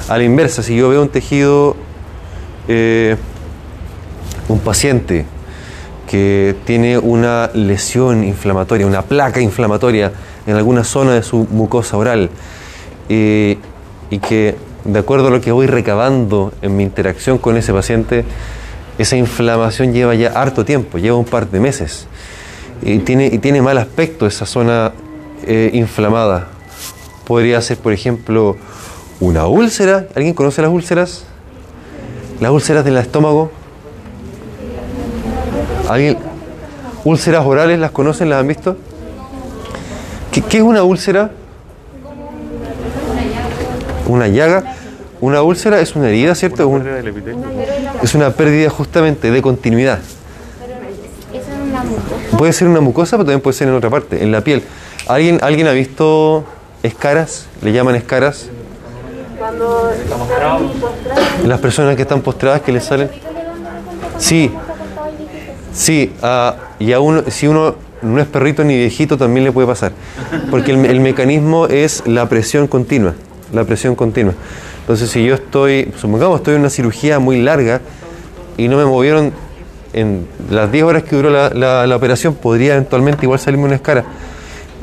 a 0.10 0.18
la 0.18 0.24
inversa, 0.24 0.64
si 0.64 0.76
yo 0.76 0.90
veo 0.90 1.02
un 1.02 1.10
tejido, 1.10 1.76
eh, 2.68 3.16
un 4.48 4.60
paciente 4.60 5.26
que 6.10 6.56
tiene 6.66 6.98
una 6.98 7.50
lesión 7.54 8.24
inflamatoria, 8.24 8.86
una 8.88 9.04
placa 9.04 9.42
inflamatoria 9.42 10.12
en 10.46 10.56
alguna 10.56 10.84
zona 10.84 11.14
de 11.14 11.24
su 11.24 11.48
mucosa 11.50 11.98
oral, 11.98 12.30
eh, 13.10 13.58
y 14.10 14.20
que 14.20 14.56
de 14.86 15.00
acuerdo 15.00 15.28
a 15.28 15.32
lo 15.32 15.40
que 15.40 15.52
voy 15.52 15.68
recabando 15.68 16.52
en 16.62 16.76
mi 16.76 16.84
interacción 16.84 17.38
con 17.38 17.58
ese 17.58 17.74
paciente, 17.74 18.26
esa 18.98 19.16
inflamación 19.18 19.94
lleva 19.94 20.16
ya 20.16 20.30
harto 20.30 20.66
tiempo, 20.66 20.98
lleva 20.98 21.18
un 21.18 21.26
par 21.26 21.50
de 21.50 21.60
meses, 21.60 22.08
y 22.82 23.00
tiene, 23.00 23.28
y 23.28 23.38
tiene 23.40 23.62
mal 23.62 23.78
aspecto 23.78 24.28
esa 24.28 24.46
zona 24.46 24.92
eh, 25.46 25.72
inflamada. 25.74 26.48
Podría 27.26 27.62
ser, 27.62 27.78
por 27.78 27.94
ejemplo, 27.94 28.58
una 29.20 29.48
úlcera. 29.48 30.08
¿Alguien 30.16 30.34
conoce 30.34 30.62
las 30.62 30.72
úlceras? 30.72 31.24
Las 32.40 32.52
úlceras 32.52 32.84
del 32.84 32.98
estómago. 32.98 33.52
¿Alguien? 35.90 36.18
¿Úlceras 37.06 37.46
orales 37.46 37.80
las 37.80 37.92
conocen? 37.92 38.30
¿Las 38.30 38.42
han 38.42 38.48
visto? 38.48 38.78
¿Qué, 40.32 40.42
qué 40.42 40.58
es 40.58 40.64
una 40.64 40.84
úlcera? 40.84 41.32
Una 44.08 44.28
llaga. 44.28 44.76
Una 45.24 45.42
úlcera 45.42 45.80
es 45.80 45.96
una 45.96 46.10
herida, 46.10 46.36
¿cierto? 46.36 46.64
Es, 46.64 46.68
un- 46.68 46.82
Pérdida 46.84 46.96
del 46.98 48.04
es 48.04 48.14
una 48.14 48.32
pérdida 48.32 48.70
justamente 48.70 49.32
de 49.32 49.42
continuidad. 49.42 50.00
Eso 50.00 51.40
es 51.40 51.70
una 51.70 51.82
mucosa. 51.86 52.38
Puede 52.38 52.52
ser 52.52 52.68
una 52.68 52.82
mucosa, 52.82 53.12
pero 53.16 53.24
también 53.28 53.40
puede 53.40 53.54
ser 53.56 53.70
en 53.70 53.76
otra 53.76 53.90
parte, 53.90 54.22
en 54.22 54.34
la 54.34 54.42
piel. 54.42 54.64
¿Alguien, 55.08 55.40
¿alguien 55.42 55.68
ha 55.68 55.72
visto 55.72 56.44
escaras? 56.84 57.46
¿Le 57.62 57.72
llaman 57.72 57.96
escaras? 57.96 58.50
Cuando 59.40 59.92
Las 61.48 61.60
personas 61.62 61.96
que 61.96 62.02
están 62.02 62.20
postradas 62.20 62.60
que 62.60 62.74
les 62.74 62.84
salen. 62.84 63.10
Sí, 64.18 64.52
sí, 65.74 66.12
ah, 66.22 66.56
y 66.80 66.92
a 66.92 67.00
uno, 67.00 67.24
si 67.30 67.48
uno 67.48 67.76
no 68.02 68.20
es 68.20 68.28
perrito 68.28 68.66
ni 68.66 68.76
viejito 68.76 69.18
también 69.18 69.46
le 69.46 69.54
puede 69.54 69.68
pasar, 69.68 69.94
porque 70.52 70.72
el, 70.72 70.84
el 70.86 71.00
mecanismo 71.00 71.68
es 71.68 72.04
la 72.08 72.28
presión 72.28 72.68
continua, 72.68 73.14
la 73.54 73.64
presión 73.64 73.96
continua. 73.96 74.34
Entonces, 74.84 75.10
si 75.10 75.26
yo 75.26 75.36
estoy, 75.36 75.92
supongamos, 75.98 76.38
estoy 76.38 76.56
en 76.56 76.62
una 76.62 76.70
cirugía 76.70 77.18
muy 77.20 77.42
larga 77.42 77.80
y 78.58 78.68
no 78.68 78.78
me 78.78 78.86
movieron 78.86 79.32
en 79.94 80.28
las 80.50 80.72
10 80.72 80.84
horas 80.84 81.04
que 81.04 81.16
duró 81.16 81.30
la, 81.30 81.50
la- 81.52 81.88
la 81.88 81.96
operación, 81.96 82.36
podría 82.36 82.74
eventualmente 82.74 83.26
igual 83.26 83.40
salirme 83.40 83.66
una 83.66 83.76
escara. 83.76 84.04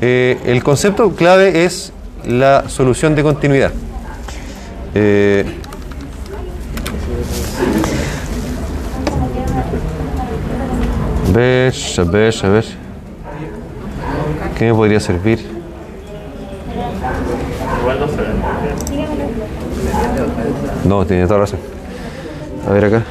Eh, 0.01 0.39
el 0.47 0.63
concepto 0.63 1.11
clave 1.15 1.65
es 1.65 1.93
la 2.27 2.69
solución 2.69 3.15
de 3.15 3.23
continuidad. 3.23 3.73
Eh, 4.95 5.45
a 11.29 11.33
ver, 11.33 11.75
a 11.99 12.03
ver, 12.05 12.35
a 12.45 12.49
ver. 12.49 12.65
¿Qué 14.59 14.65
me 14.67 14.75
podría 14.75 15.01
servir? 15.01 15.50
No, 20.91 21.07
tiene 21.07 21.25
toda 21.29 21.39
razón. 21.39 21.61
A 22.67 22.73
ver 22.73 22.85
acá. 22.87 23.05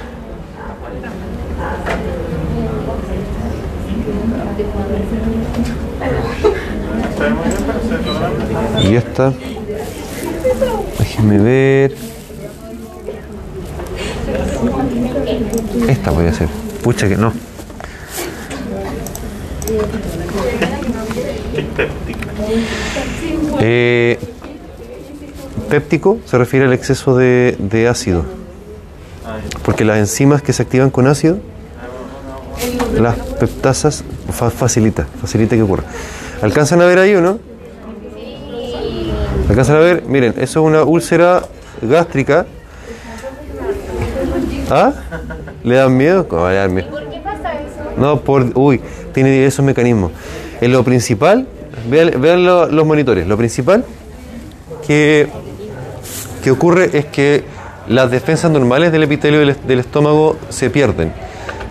Y 8.84 8.96
esta. 8.96 9.32
Déjenme 11.00 11.38
ver. 11.40 11.96
Esta 15.88 16.12
podría 16.12 16.34
ser. 16.34 16.50
Pucha 16.84 17.08
que 17.08 17.16
no. 17.16 17.32
Eh, 23.62 24.20
péptico 25.70 26.18
se 26.26 26.38
refiere 26.38 26.66
al 26.66 26.74
exceso 26.74 27.16
de, 27.16 27.88
ácido. 27.90 28.26
Porque 29.64 29.86
las 29.86 29.98
enzimas 30.00 30.42
que 30.42 30.54
se 30.54 30.64
activan 30.64 30.90
con 30.90 31.08
ácido, 31.08 31.38
las 33.00 33.16
peptasas, 33.16 34.04
fa- 34.32 34.50
facilita, 34.50 35.06
facilita 35.22 35.56
que 35.56 35.62
ocurra. 35.62 35.84
¿Alcanzan 36.42 36.82
a 36.82 36.86
ver 36.86 37.00
ahí 37.00 37.14
o 37.16 37.22
no? 37.22 37.40
¿Alcanzan 39.50 39.76
a 39.78 39.80
ver? 39.80 40.04
Miren, 40.08 40.34
eso 40.38 40.60
es 40.62 40.66
una 40.66 40.84
úlcera 40.84 41.44
gástrica. 41.82 42.46
¿Ah? 44.70 44.94
¿Le 45.64 45.76
dan 45.76 45.96
miedo? 45.96 46.28
¿Cómo 46.28 46.48
le 46.48 46.56
dan 46.56 46.74
miedo? 46.74 46.90
No, 47.98 48.22
por. 48.22 48.46
Uy, 48.56 48.80
tiene 49.14 49.32
diversos 49.32 49.66
mecanismos. 49.66 50.12
En 50.62 50.72
lo 50.72 50.84
principal, 50.84 51.48
vean, 51.90 52.22
vean 52.22 52.46
lo- 52.46 52.68
los 52.68 52.86
monitores. 52.86 53.28
Lo 53.28 53.38
principal 53.38 53.84
que, 54.86 55.28
que 56.40 56.52
ocurre 56.52 56.90
es 56.94 57.06
que 57.06 57.44
las 57.88 58.12
defensas 58.12 58.52
normales 58.52 58.92
del 58.92 59.04
epitelio 59.04 59.40
del, 59.40 59.50
est- 59.50 59.64
del 59.64 59.80
estómago 59.80 60.38
se 60.50 60.70
pierden. 60.70 61.12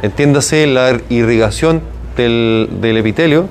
Entiéndase 0.02 0.66
la 0.66 0.98
irrigación 1.08 1.80
del, 2.16 2.68
del 2.80 2.96
epitelio. 2.96 3.48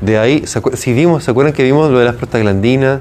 De 0.00 0.18
ahí, 0.18 0.42
¿se 0.46 0.60
acuer- 0.60 0.76
si 0.76 0.92
vimos, 0.92 1.24
¿se 1.24 1.30
acuerdan 1.30 1.52
que 1.52 1.62
vimos 1.62 1.90
lo 1.90 1.98
de 1.98 2.04
las 2.04 2.14
prostaglandinas 2.16 3.00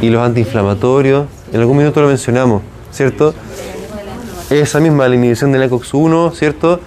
y 0.00 0.08
los 0.10 0.22
antiinflamatorios? 0.22 1.26
En 1.52 1.60
algún 1.60 1.76
minuto 1.78 2.00
lo 2.00 2.08
mencionamos, 2.08 2.62
¿cierto? 2.92 3.34
esa 4.50 4.80
misma 4.80 5.06
la 5.08 5.14
inhibición 5.14 5.52
del 5.52 5.62
ECOX-1, 5.70 6.34
¿cierto? 6.34 6.80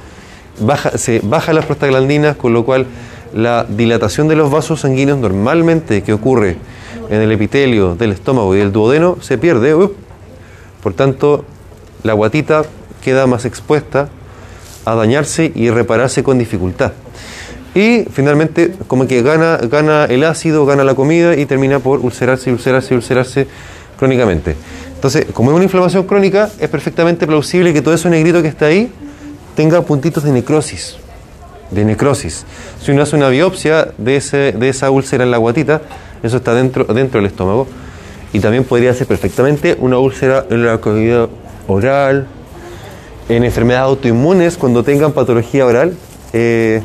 Baja, 0.60 0.98
se 0.98 1.22
baja 1.24 1.54
las 1.54 1.66
prostaglandinas, 1.66 2.36
con 2.36 2.52
lo 2.52 2.66
cual 2.66 2.86
la 3.34 3.64
dilatación 3.68 4.28
de 4.28 4.36
los 4.36 4.52
vasos 4.52 4.82
sanguíneos 4.82 5.18
normalmente 5.18 6.04
que 6.04 6.12
ocurre 6.12 6.58
en 7.14 7.22
el 7.22 7.32
epitelio 7.32 7.96
del 7.96 8.12
estómago 8.12 8.56
y 8.56 8.60
del 8.60 8.72
duodeno 8.72 9.18
se 9.22 9.38
pierde. 9.38 9.76
¡up! 9.76 9.96
Por 10.82 10.94
tanto, 10.94 11.46
la 12.04 12.14
guatita 12.14 12.64
queda 13.04 13.28
más 13.28 13.46
expuesta 13.46 14.10
a 14.86 14.96
dañarse 14.96 15.52
y 15.54 15.70
repararse 15.70 16.24
con 16.24 16.40
dificultad. 16.40 16.92
Y 17.76 18.06
finalmente, 18.12 18.74
como 18.88 19.08
que 19.08 19.22
gana, 19.22 19.58
gana 19.58 20.06
el 20.06 20.24
ácido, 20.24 20.66
gana 20.66 20.84
la 20.84 20.96
comida 20.96 21.36
y 21.36 21.46
termina 21.46 21.80
por 21.80 22.00
ulcerarse, 22.00 22.50
y 22.50 22.54
ulcerarse, 22.54 22.94
y 22.94 22.98
ulcerarse 22.98 23.48
crónicamente. 23.98 24.56
Entonces, 24.96 25.26
como 25.34 25.52
es 25.52 25.56
una 25.56 25.64
inflamación 25.64 26.04
crónica, 26.04 26.50
es 26.60 26.70
perfectamente 26.70 27.26
plausible 27.26 27.74
que 27.74 27.82
todo 27.82 27.94
eso 27.94 28.10
negrito 28.10 28.42
que 28.42 28.48
está 28.48 28.68
ahí 28.68 28.92
tenga 29.56 29.82
puntitos 29.82 30.24
de 30.24 30.32
necrosis. 30.32 30.98
De 31.72 31.84
necrosis. 31.84 32.46
Si 32.82 32.92
uno 32.92 33.02
hace 33.02 33.16
una 33.16 33.30
biopsia 33.30 33.90
de, 33.98 34.18
ese, 34.18 34.52
de 34.52 34.70
esa 34.70 34.92
úlcera 34.92 35.24
en 35.24 35.32
la 35.32 35.38
guatita, 35.38 35.82
eso 36.24 36.38
está 36.38 36.54
dentro, 36.56 36.86
dentro 36.86 37.20
del 37.20 37.28
estómago. 37.30 37.68
Y 38.32 38.40
también 38.40 38.64
podría 38.64 38.94
ser 38.96 39.06
perfectamente 39.06 39.76
una 39.80 40.00
úlcera 40.00 40.46
en 40.50 40.66
la 40.66 40.82
cavidad 40.82 41.30
oral, 41.68 42.26
en 43.30 43.44
enfermedades 43.44 43.86
autoinmunes, 43.88 44.58
cuando 44.58 44.84
tengan 44.84 45.12
patología 45.12 45.66
oral, 45.66 45.96
eh, 46.34 46.82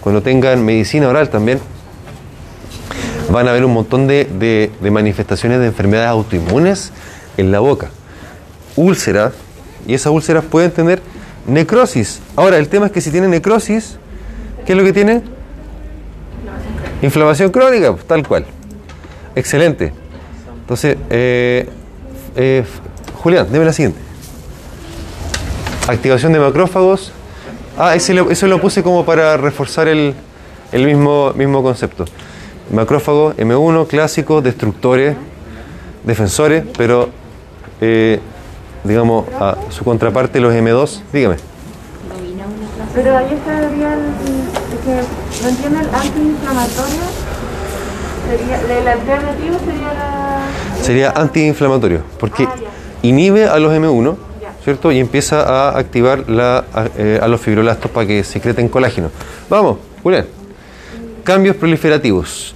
cuando 0.00 0.22
tengan 0.22 0.64
medicina 0.64 1.08
oral 1.08 1.28
también, 1.30 1.58
van 3.30 3.46
a 3.46 3.50
haber 3.50 3.64
un 3.64 3.72
montón 3.74 4.06
de, 4.06 4.24
de- 4.24 4.70
de 4.80 4.90
manifestaciones 4.90 5.58
de 5.60 5.66
enfermedades 5.66 6.08
autoinmunes 6.10 6.92
en 7.36 7.50
la 7.50 7.60
boca. 7.60 7.90
Úlceras, 8.76 9.32
y 9.86 9.94
esas 9.94 10.12
úlceras 10.12 10.44
pueden 10.44 10.70
tener 10.70 11.02
necrosis. 11.46 12.20
Ahora, 12.36 12.56
el 12.58 12.68
tema 12.68 12.86
es 12.86 12.92
que 12.92 13.00
si 13.00 13.10
tiene 13.10 13.26
necrosis, 13.28 13.98
¿qué 14.64 14.72
es 14.72 14.78
lo 14.78 14.84
que 14.84 14.92
tiene? 14.92 15.22
Inflamación 17.02 17.50
crónica, 17.50 17.94
tal 18.06 18.26
cual. 18.26 18.46
Excelente. 19.38 19.92
Entonces, 20.62 20.96
eh, 21.10 21.68
eh, 22.34 22.64
Julián, 23.22 23.46
deme 23.52 23.64
la 23.64 23.72
siguiente. 23.72 24.00
Activación 25.86 26.32
de 26.32 26.40
macrófagos. 26.40 27.12
Ah, 27.78 27.94
ese 27.94 28.12
lo- 28.14 28.30
eso 28.30 28.46
lo 28.48 28.60
puse 28.60 28.82
como 28.82 29.04
para 29.04 29.36
reforzar 29.36 29.86
el, 29.86 30.12
el 30.72 30.84
mismo, 30.86 31.32
mismo 31.36 31.62
concepto. 31.62 32.04
Macrófagos, 32.72 33.36
M1, 33.36 33.86
clásicos, 33.86 34.42
destructores, 34.42 35.16
defensores, 36.04 36.64
pero 36.76 37.08
eh, 37.80 38.18
digamos 38.82 39.24
a 39.40 39.56
su 39.70 39.84
contraparte 39.84 40.40
los 40.40 40.52
M2, 40.52 41.00
dígame. 41.12 41.36
Pero 42.94 43.16
ahí 43.16 43.32
estaría 43.32 43.94
el, 43.94 44.00
que 44.84 45.42
no 45.42 45.48
entiendo 45.48 45.80
el 45.80 45.94
antiinflamatorio. 45.94 47.27
Sería, 48.28 48.60
el 48.80 48.88
alternativo 48.88 49.56
sería 49.64 49.92
la... 49.94 50.82
Sería 50.82 51.10
antiinflamatorio, 51.10 52.02
porque 52.20 52.44
Ah, 52.44 52.54
inhibe 53.02 53.46
a 53.46 53.58
los 53.58 53.72
M1, 53.72 54.16
Ya. 54.40 54.52
¿cierto? 54.62 54.92
Y 54.92 54.98
empieza 54.98 55.42
a 55.42 55.78
activar 55.78 56.28
la, 56.28 56.64
a, 56.74 56.86
eh, 56.96 57.18
a 57.22 57.26
los 57.28 57.40
fibroblastos 57.40 57.90
para 57.90 58.06
que 58.06 58.22
secreten 58.24 58.68
colágeno. 58.68 59.10
Vamos, 59.48 59.78
Julián. 60.02 60.26
Cambios 61.24 61.56
proliferativos. 61.56 62.54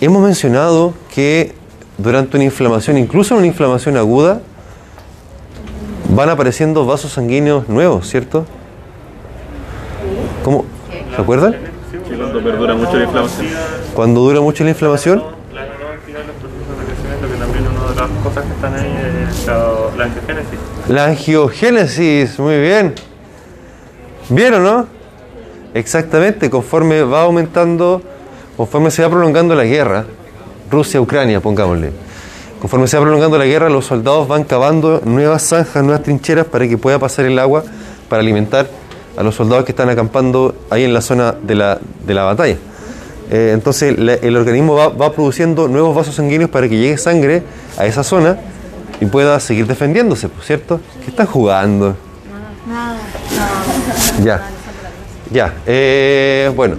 Hemos 0.00 0.22
mencionado 0.22 0.94
que 1.14 1.54
durante 1.98 2.36
una 2.36 2.44
inflamación, 2.44 2.96
incluso 2.98 3.34
en 3.34 3.38
una 3.38 3.46
inflamación 3.46 3.96
aguda, 3.96 4.40
van 6.08 6.28
apareciendo 6.30 6.84
vasos 6.86 7.12
sanguíneos 7.12 7.68
nuevos, 7.68 8.08
¿cierto? 8.08 8.44
¿Cómo? 10.44 10.64
¿Se 11.14 11.20
acuerdan? 11.20 11.54
Sí, 11.90 11.98
cuando 12.16 12.42
perdura 12.42 12.74
mucho 12.74 12.96
la 12.96 13.04
inflamación. 13.04 13.46
Cuando 14.00 14.22
dura 14.22 14.40
mucho 14.40 14.64
la 14.64 14.70
inflamación, 14.70 15.22
Claro, 15.50 15.72
no 15.78 15.88
activar 15.88 16.22
los 16.24 16.34
procesos 16.36 16.78
de 16.78 16.84
crecimiento, 16.86 17.28
que 17.28 17.34
también 17.34 17.64
una 17.68 17.90
de 17.90 17.96
las 17.96 18.24
cosas 18.24 18.44
que 18.46 18.52
están 18.52 18.74
ahí 18.74 19.28
es 19.28 19.46
la, 19.46 20.04
angiogénesis. 20.04 20.58
La 20.88 21.04
angiogénesis, 21.04 22.38
muy 22.38 22.60
bien. 22.62 22.94
¿Bien 24.30 24.54
o 24.54 24.60
no? 24.60 24.86
Exactamente, 25.74 26.48
conforme 26.48 27.02
va 27.02 27.24
aumentando, 27.24 28.00
conforme 28.56 28.90
se 28.90 29.02
va 29.02 29.10
prolongando 29.10 29.54
la 29.54 29.64
guerra, 29.64 30.06
Rusia-Ucrania, 30.70 31.40
pongámosle. 31.40 31.92
Conforme 32.58 32.88
se 32.88 32.96
va 32.96 33.02
prolongando 33.02 33.36
la 33.36 33.44
guerra, 33.44 33.68
los 33.68 33.84
soldados 33.84 34.26
van 34.26 34.44
cavando 34.44 35.02
nuevas 35.04 35.42
zanjas, 35.42 35.84
nuevas 35.84 36.02
trincheras 36.02 36.46
para 36.46 36.66
que 36.66 36.78
pueda 36.78 36.98
pasar 36.98 37.26
el 37.26 37.38
agua 37.38 37.64
para 38.08 38.20
alimentar 38.20 38.66
a 39.18 39.22
los 39.22 39.34
soldados 39.34 39.66
que 39.66 39.72
están 39.72 39.90
acampando 39.90 40.54
ahí 40.70 40.84
en 40.84 40.94
la 40.94 41.02
zona 41.02 41.32
de 41.32 41.54
la, 41.54 41.78
de 42.06 42.14
la 42.14 42.22
batalla. 42.22 42.56
Eh, 43.30 43.52
entonces 43.54 43.96
la- 43.98 44.14
el 44.14 44.36
organismo 44.36 44.74
va, 44.74 44.88
va 44.88 45.12
produciendo 45.12 45.68
nuevos 45.68 45.94
vasos 45.94 46.14
sanguíneos 46.16 46.50
para 46.50 46.68
que 46.68 46.76
llegue 46.76 46.98
sangre 46.98 47.42
a 47.78 47.86
esa 47.86 48.02
zona 48.02 48.38
y 49.00 49.06
pueda 49.06 49.38
seguir 49.40 49.66
defendiéndose, 49.66 50.28
¿por 50.28 50.42
¿cierto? 50.44 50.80
¿Qué 51.04 51.10
están 51.10 51.26
jugando? 51.26 51.96
Ya. 54.24 54.42
Ya. 55.30 55.54
eh, 55.66 56.50
bueno. 56.56 56.76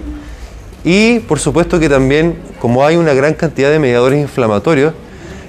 Y 0.84 1.20
por 1.20 1.38
supuesto 1.38 1.78
que 1.80 1.88
también, 1.88 2.36
como 2.60 2.84
hay 2.84 2.96
una 2.96 3.14
gran 3.14 3.34
cantidad 3.34 3.70
de 3.70 3.78
mediadores 3.78 4.20
inflamatorios, 4.20 4.92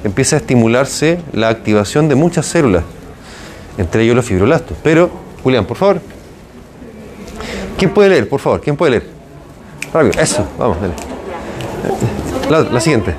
empieza 0.03 0.35
a 0.35 0.39
estimularse 0.39 1.19
la 1.33 1.49
activación 1.49 2.07
de 2.07 2.15
muchas 2.15 2.45
células, 2.45 2.83
entre 3.77 4.03
ellos 4.03 4.15
los 4.15 4.25
fibroblastos. 4.25 4.77
Pero, 4.83 5.09
Julián, 5.43 5.65
por 5.65 5.75
favor. 5.77 6.01
¿Quién 7.77 7.91
puede 7.93 8.09
leer, 8.09 8.29
por 8.29 8.39
favor? 8.39 8.61
¿Quién 8.61 8.75
puede 8.77 8.91
leer? 8.91 9.07
Rápido, 9.93 10.21
eso, 10.21 10.45
vamos, 10.57 10.77
dale. 10.81 10.93
La, 12.49 12.59
la 12.61 12.79
siguiente. 12.79 13.15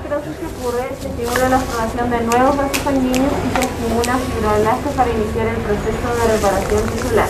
estimula 1.04 1.48
la 1.48 1.58
formación 1.58 2.10
de 2.10 2.20
nuevos 2.22 2.56
vasos 2.56 2.78
sanguíneos 2.84 3.32
y 3.32 3.54
se 3.54 3.60
estimula 3.66 4.18
fibroblastos 4.18 4.92
para 4.94 5.10
iniciar 5.10 5.46
el 5.48 5.56
proceso 5.56 6.26
de 6.26 6.32
reparación 6.34 6.82
tisular. 6.90 7.28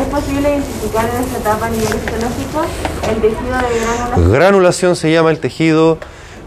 Es 0.00 0.06
posible 0.06 0.48
identificar 0.50 1.04
en 1.14 1.20
esta 1.24 1.38
etapa 1.38 1.66
a 1.66 1.70
nivel 1.70 1.84
histológico 1.88 2.62
el 3.10 3.20
tejido 3.20 3.56
de 3.58 3.80
gránulas 3.80 4.30
Granulación 4.32 4.96
se 4.96 5.12
llama 5.12 5.30
el 5.30 5.40
tejido 5.40 5.98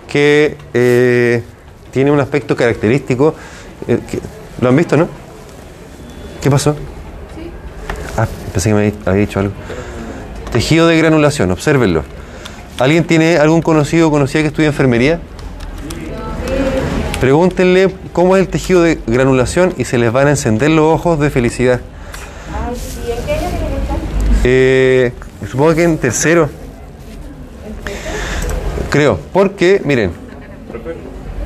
que 0.08 0.58
eh, 0.74 1.44
tiene 1.92 2.12
un 2.12 2.20
aspecto 2.20 2.56
característico. 2.56 3.36
eh, 3.88 4.00
que- 4.10 4.20
¿Lo 4.62 4.70
han 4.70 4.76
visto, 4.78 4.96
no? 4.96 5.08
¿Qué 6.42 6.50
pasó? 6.50 6.76
Ah, 8.18 8.28
pensé 8.54 8.70
que 8.70 8.76
me 8.76 8.88
había- 8.88 8.94
había 9.06 9.22
dicho 9.26 9.40
algo. 9.40 9.54
Tejido 10.54 10.88
de 10.88 10.98
granulación, 10.98 11.52
obsérvenlo. 11.52 12.04
¿Alguien 12.80 13.04
tiene 13.06 13.38
algún 13.38 13.62
conocido 13.62 14.08
o 14.08 14.12
conocida 14.12 14.42
que 14.42 14.48
estudia 14.48 14.68
enfermería? 14.70 15.20
Pregúntenle 17.20 17.94
cómo 18.12 18.36
es 18.36 18.42
el 18.44 18.48
tejido 18.50 18.84
de 18.84 19.00
granulación 19.08 19.74
y 19.78 19.86
se 19.86 19.98
les 19.98 20.12
van 20.12 20.28
a 20.28 20.32
encender 20.32 20.70
los 20.72 20.94
ojos 20.94 21.20
de 21.20 21.30
felicidad. 21.30 21.80
Eh, 24.44 25.12
supongo 25.50 25.74
que 25.76 25.84
en 25.84 25.98
tercero. 25.98 26.50
Creo, 28.90 29.20
porque, 29.32 29.82
miren. 29.84 30.12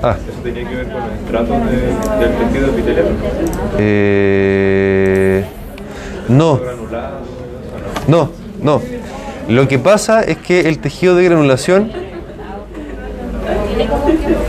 Ah, 0.03 0.15
Eso 0.29 0.39
tenía 0.43 0.67
que 0.69 0.75
ver 0.75 0.91
con 0.91 1.01
el 1.03 1.19
trato 1.31 1.53
de- 1.53 2.25
del 2.27 2.37
tejido 2.37 2.67
epitelial. 2.67 3.05
eh, 3.79 5.45
no, 6.29 6.59
no, 8.07 8.31
no. 8.61 8.81
Lo 9.49 9.67
que 9.67 9.79
pasa 9.79 10.21
es 10.21 10.37
que 10.37 10.67
el 10.67 10.79
tejido 10.79 11.15
de 11.15 11.23
granulación. 11.23 11.91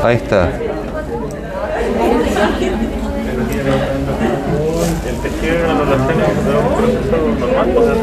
Ahí 0.02 0.16
está. 0.16 0.50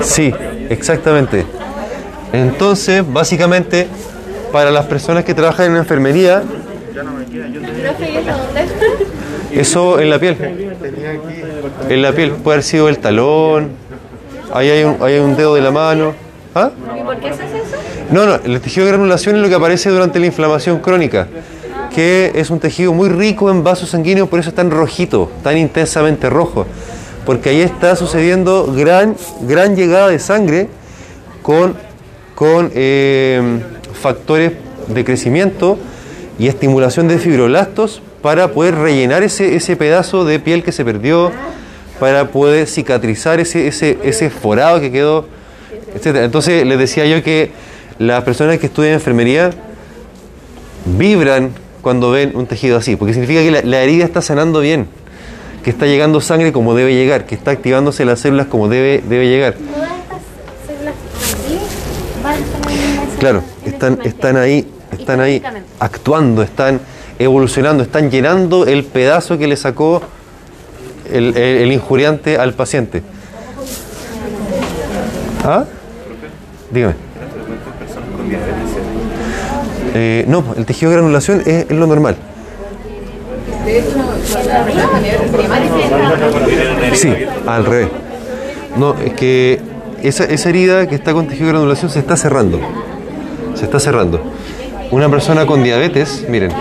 Sí, 0.01 0.33
exactamente. 0.69 1.45
Entonces, 2.31 3.03
básicamente, 3.05 3.87
para 4.51 4.71
las 4.71 4.85
personas 4.85 5.25
que 5.25 5.33
trabajan 5.33 5.71
en 5.71 5.77
enfermería, 5.77 6.43
eso 9.51 9.99
en 9.99 10.09
la 10.09 10.19
piel. 10.19 10.37
En 11.89 12.01
la 12.01 12.11
piel 12.13 12.31
puede 12.31 12.55
haber 12.55 12.63
sido 12.63 12.87
el 12.87 12.99
talón, 12.99 13.71
ahí 14.53 14.69
hay 14.69 14.83
un, 14.83 14.97
ahí 15.01 15.15
hay 15.15 15.19
un 15.19 15.35
dedo 15.35 15.55
de 15.55 15.61
la 15.61 15.71
mano. 15.71 16.24
¿Ah? 16.57 16.71
¿Y 16.97 17.03
por 17.03 17.17
qué 17.17 17.33
se 17.33 17.43
hace 17.43 17.57
eso? 17.57 17.75
No, 18.11 18.25
no, 18.25 18.35
el 18.35 18.61
tejido 18.61 18.85
de 18.85 18.93
granulación 18.93 19.35
es 19.35 19.41
lo 19.41 19.49
que 19.49 19.55
aparece 19.55 19.89
durante 19.89 20.19
la 20.19 20.27
inflamación 20.27 20.79
crónica, 20.79 21.27
que 21.93 22.31
es 22.33 22.49
un 22.49 22.61
tejido 22.61 22.93
muy 22.93 23.09
rico 23.09 23.51
en 23.51 23.61
vasos 23.61 23.89
sanguíneos, 23.89 24.29
por 24.29 24.39
eso 24.39 24.49
es 24.49 24.55
tan 24.55 24.71
rojito, 24.71 25.29
tan 25.43 25.57
intensamente 25.57 26.29
rojo, 26.29 26.65
porque 27.25 27.49
ahí 27.49 27.59
está 27.59 27.97
sucediendo 27.97 28.73
gran, 28.73 29.17
gran 29.41 29.75
llegada 29.75 30.07
de 30.07 30.17
sangre 30.17 30.69
con, 31.41 31.75
con 32.35 32.71
eh, 32.73 33.59
factores 34.01 34.53
de 34.87 35.03
crecimiento 35.03 35.77
y 36.39 36.47
estimulación 36.47 37.09
de 37.09 37.17
fibroblastos 37.17 38.01
para 38.21 38.53
poder 38.53 38.75
rellenar 38.75 39.23
ese, 39.23 39.57
ese 39.57 39.75
pedazo 39.75 40.23
de 40.23 40.39
piel 40.39 40.63
que 40.63 40.71
se 40.71 40.85
perdió, 40.85 41.33
para 41.99 42.29
poder 42.29 42.67
cicatrizar 42.67 43.41
ese, 43.41 43.67
ese, 43.67 43.97
ese 44.03 44.29
forado 44.29 44.79
que 44.79 44.91
quedó, 44.91 45.34
etc. 45.95 46.17
Entonces 46.23 46.65
les 46.65 46.77
decía 46.77 47.05
yo 47.05 47.23
que 47.23 47.51
las 47.97 48.23
personas 48.23 48.57
que 48.59 48.65
estudian 48.67 48.93
enfermería 48.93 49.51
vibran 50.85 51.51
cuando 51.81 52.11
ven 52.11 52.31
un 52.35 52.45
tejido 52.47 52.77
así, 52.77 52.95
porque 52.95 53.13
significa 53.13 53.41
que 53.41 53.51
la, 53.51 53.61
la 53.61 53.81
herida 53.81 54.05
está 54.05 54.21
sanando 54.21 54.59
bien, 54.59 54.87
que 55.63 55.69
está 55.69 55.85
llegando 55.85 56.19
sangre 56.21 56.51
como 56.51 56.75
debe 56.75 56.93
llegar, 56.93 57.25
que 57.25 57.35
está 57.35 57.51
activándose 57.51 58.05
las 58.05 58.19
células 58.19 58.47
como 58.47 58.67
debe, 58.67 59.03
debe 59.07 59.27
llegar. 59.27 59.55
Claro, 63.19 63.43
están, 63.65 63.99
están 64.03 64.37
ahí, 64.37 64.67
están 64.91 65.19
ahí 65.21 65.41
actuando, 65.79 66.41
están 66.43 66.79
evolucionando, 67.19 67.83
están 67.83 68.11
llenando 68.11 68.65
el 68.65 68.83
pedazo 68.83 69.37
que 69.37 69.47
le 69.47 69.55
sacó 69.55 70.01
el, 71.11 71.37
el- 71.37 71.37
el 71.63 71.71
injuriante 71.71 72.37
al 72.37 72.53
paciente. 72.53 73.03
¿Ah? 75.43 75.65
Dígame. 76.71 76.93
Eh, 79.93 80.25
no, 80.27 80.43
el 80.57 80.65
tejido 80.65 80.91
de 80.91 80.97
granulación 80.97 81.41
es, 81.41 81.65
es 81.69 81.71
lo 81.71 81.87
normal. 81.87 82.15
Sí, 86.93 87.13
al 87.47 87.65
revés. 87.65 87.87
No, 88.77 88.95
es 88.95 89.13
que 89.13 89.61
esa, 90.03 90.25
esa 90.25 90.49
herida 90.49 90.87
que 90.87 90.95
está 90.95 91.13
con 91.13 91.27
tejido 91.27 91.47
de 91.47 91.53
granulación 91.53 91.89
se 91.89 91.99
está 91.99 92.17
cerrando. 92.17 92.59
Se 93.55 93.65
está 93.65 93.79
cerrando. 93.79 94.21
Una 94.91 95.09
persona 95.09 95.45
con 95.45 95.63
diabetes, 95.63 96.25
miren, 96.29 96.51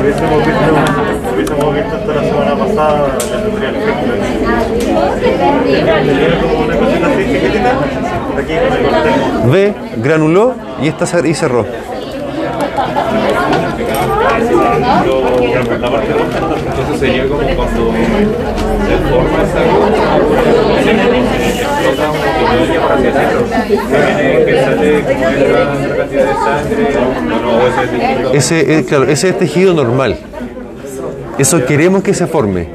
Hubiésemos 0.00 1.74
visto, 1.74 1.96
hasta 1.96 2.14
la 2.14 2.22
semana 2.22 2.56
pasada 2.56 3.18
ve, 9.50 9.74
granuló 10.02 10.54
y, 10.82 10.88
cer- 11.06 11.28
y 11.28 11.34
cerró. 11.34 11.64
Entonces 15.60 16.98
sería 16.98 17.26
como 17.28 17.40
cuando 17.40 17.92
se 18.86 18.96
forma 19.10 19.42
esa 19.42 19.60
ese 28.32 28.60
es 28.60 28.68
es, 28.68 28.86
claro, 28.86 29.04
ese 29.04 29.28
es 29.30 29.38
tejido 29.38 29.74
normal. 29.74 30.16
Eso 31.38 31.64
queremos 31.64 32.02
que 32.02 32.14
se 32.14 32.26
forme. 32.26 32.68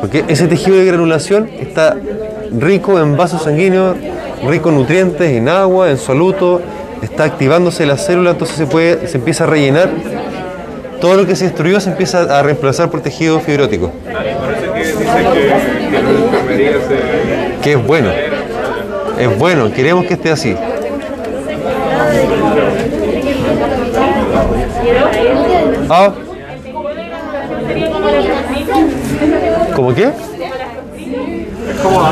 Porque 0.00 0.24
ese 0.28 0.46
tejido 0.46 0.76
de 0.76 0.84
granulación 0.84 1.48
está 1.58 1.96
rico 2.52 3.00
en 3.00 3.16
vasos 3.16 3.42
sanguíneos, 3.42 3.96
rico 4.46 4.68
en 4.68 4.76
nutrientes, 4.76 5.30
en 5.32 5.48
agua, 5.48 5.90
en 5.90 5.98
soluto, 5.98 6.60
está 7.02 7.24
activándose 7.24 7.86
la 7.86 7.96
célula, 7.96 8.30
entonces 8.30 8.56
se 8.56 8.66
puede, 8.66 9.06
se 9.08 9.18
empieza 9.18 9.44
a 9.44 9.46
rellenar. 9.46 9.90
Todo 11.00 11.14
lo 11.14 11.26
que 11.26 11.36
se 11.36 11.44
destruyó 11.44 11.78
se 11.80 11.90
empieza 11.90 12.38
a 12.38 12.42
reemplazar 12.42 12.90
por 12.90 13.00
tejido 13.00 13.38
fibrótico, 13.40 13.92
que 17.62 17.72
es 17.72 17.86
bueno. 17.86 18.10
Es 19.18 19.38
bueno, 19.38 19.72
queremos 19.72 20.04
que 20.06 20.14
esté 20.14 20.30
así. 20.30 20.54
Ah, 25.88 26.12
¿Cómo 29.74 29.94
qué? 29.94 30.10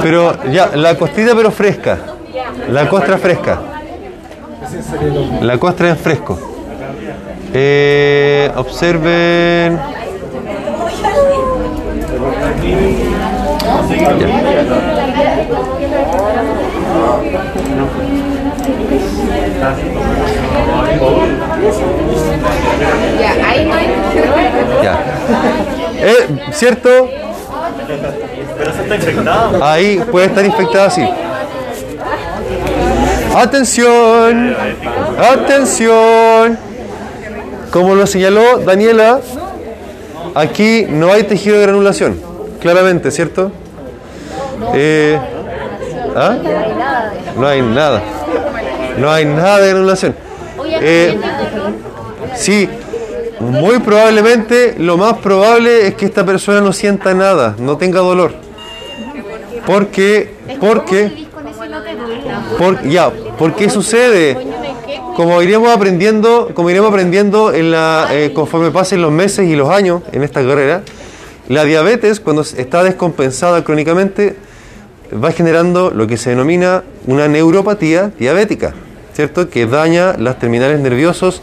Pero 0.02 0.44
ya, 0.50 0.70
la 0.74 0.96
costita 0.96 1.34
pero 1.34 1.50
fresca. 1.50 1.98
La 2.68 2.88
costra 2.88 3.18
fresca. 3.18 3.60
La 5.40 5.58
costra 5.58 5.90
en 5.90 5.96
fresco. 5.96 6.38
Eh, 7.52 8.50
observen. 8.56 9.78
Ya. 24.82 24.98
Eh, 26.00 26.28
¿Cierto? 26.52 27.08
Pero 27.86 28.70
eso 28.70 28.82
está 28.82 28.94
infectado. 28.94 29.64
Ahí 29.64 30.02
puede 30.10 30.26
estar 30.26 30.44
infectada 30.44 30.86
así. 30.86 31.02
Atención, 33.34 34.56
atención. 35.18 36.58
Como 37.70 37.96
lo 37.96 38.06
señaló 38.06 38.58
Daniela, 38.58 39.20
aquí 40.34 40.86
no 40.88 41.12
hay 41.12 41.24
tejido 41.24 41.56
de 41.56 41.62
granulación, 41.62 42.20
claramente, 42.60 43.10
¿cierto? 43.10 43.50
Eh, 44.72 45.18
¿ah? 46.14 46.36
No 47.36 47.48
hay 47.48 47.62
nada. 47.62 48.02
No 48.98 49.10
hay 49.10 49.24
nada 49.24 49.58
de 49.58 49.68
granulación. 49.70 50.14
Eh, 50.80 51.18
sí, 52.36 52.68
muy 53.50 53.78
probablemente, 53.78 54.74
lo 54.78 54.96
más 54.96 55.18
probable 55.18 55.86
es 55.86 55.94
que 55.94 56.06
esta 56.06 56.24
persona 56.24 56.60
no 56.60 56.72
sienta 56.72 57.14
nada, 57.14 57.54
no 57.58 57.76
tenga 57.76 58.00
dolor. 58.00 58.32
Porque, 59.66 60.34
porque, 60.60 61.26
por, 62.58 62.82
ya, 62.88 63.10
¿por 63.10 63.54
qué 63.54 63.70
sucede? 63.70 64.36
Como 65.16 65.40
iremos 65.42 65.70
aprendiendo, 65.70 66.50
como 66.54 66.70
iremos 66.70 66.90
aprendiendo 66.90 67.52
en 67.52 67.70
la, 67.70 68.08
eh, 68.10 68.32
conforme 68.34 68.70
pasen 68.70 69.00
los 69.00 69.12
meses 69.12 69.48
y 69.48 69.54
los 69.54 69.70
años 69.70 70.02
en 70.12 70.22
esta 70.22 70.44
carrera, 70.44 70.82
la 71.48 71.64
diabetes, 71.64 72.20
cuando 72.20 72.42
está 72.42 72.82
descompensada 72.82 73.62
crónicamente, 73.64 74.36
va 75.12 75.30
generando 75.32 75.90
lo 75.90 76.06
que 76.06 76.16
se 76.16 76.30
denomina 76.30 76.82
una 77.06 77.28
neuropatía 77.28 78.10
diabética, 78.18 78.74
¿cierto? 79.12 79.48
Que 79.48 79.66
daña 79.66 80.16
las 80.18 80.38
terminales 80.38 80.80
nerviosos 80.80 81.42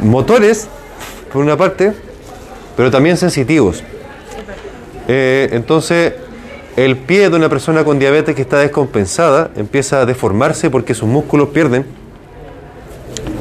motores, 0.00 0.68
por 1.32 1.42
una 1.42 1.56
parte, 1.56 1.92
pero 2.76 2.90
también 2.90 3.16
sensitivos. 3.16 3.82
Eh, 5.08 5.48
entonces, 5.52 6.14
el 6.76 6.96
pie 6.96 7.28
de 7.30 7.36
una 7.36 7.48
persona 7.48 7.84
con 7.84 7.98
diabetes 7.98 8.34
que 8.34 8.42
está 8.42 8.58
descompensada 8.58 9.50
empieza 9.56 10.00
a 10.00 10.06
deformarse 10.06 10.70
porque 10.70 10.94
sus 10.94 11.08
músculos 11.08 11.48
pierden, 11.48 11.86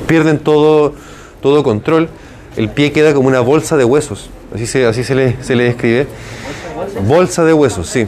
pierden 0.08 0.40
todo, 0.40 0.94
todo 1.42 1.64
control. 1.64 2.10
El 2.58 2.70
pie 2.70 2.92
queda 2.92 3.14
como 3.14 3.28
una 3.28 3.40
bolsa 3.40 3.78
de 3.78 3.86
huesos, 3.86 4.30
así 4.54 4.68
se, 4.68 4.86
así 4.86 5.04
se, 5.04 5.16
le, 5.16 5.42
se 5.42 5.56
le 5.56 5.64
describe. 5.64 6.08
Bolsa 7.08 7.44
de 7.46 7.54
huesos, 7.54 7.88
sí. 7.88 8.08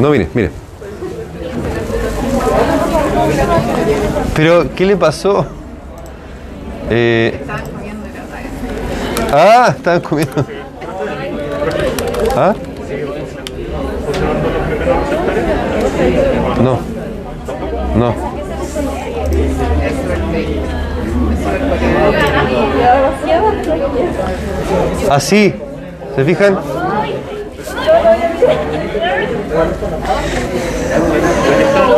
No, 0.00 0.10
mire, 0.10 0.28
mire. 0.34 0.50
Pero, 4.34 4.74
¿qué 4.74 4.84
le 4.84 4.96
pasó? 4.96 5.46
Eh, 6.90 7.40
ah, 9.32 9.74
estaban 9.76 10.00
comiendo. 10.00 10.44
¿Ah? 12.36 12.54
No. 16.60 16.78
No. 17.96 18.14
Así. 25.10 25.54
¿Se 26.14 26.24
fijan? 26.24 26.58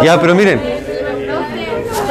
Ya, 0.02 0.20
pero 0.20 0.34
miren. 0.34 0.60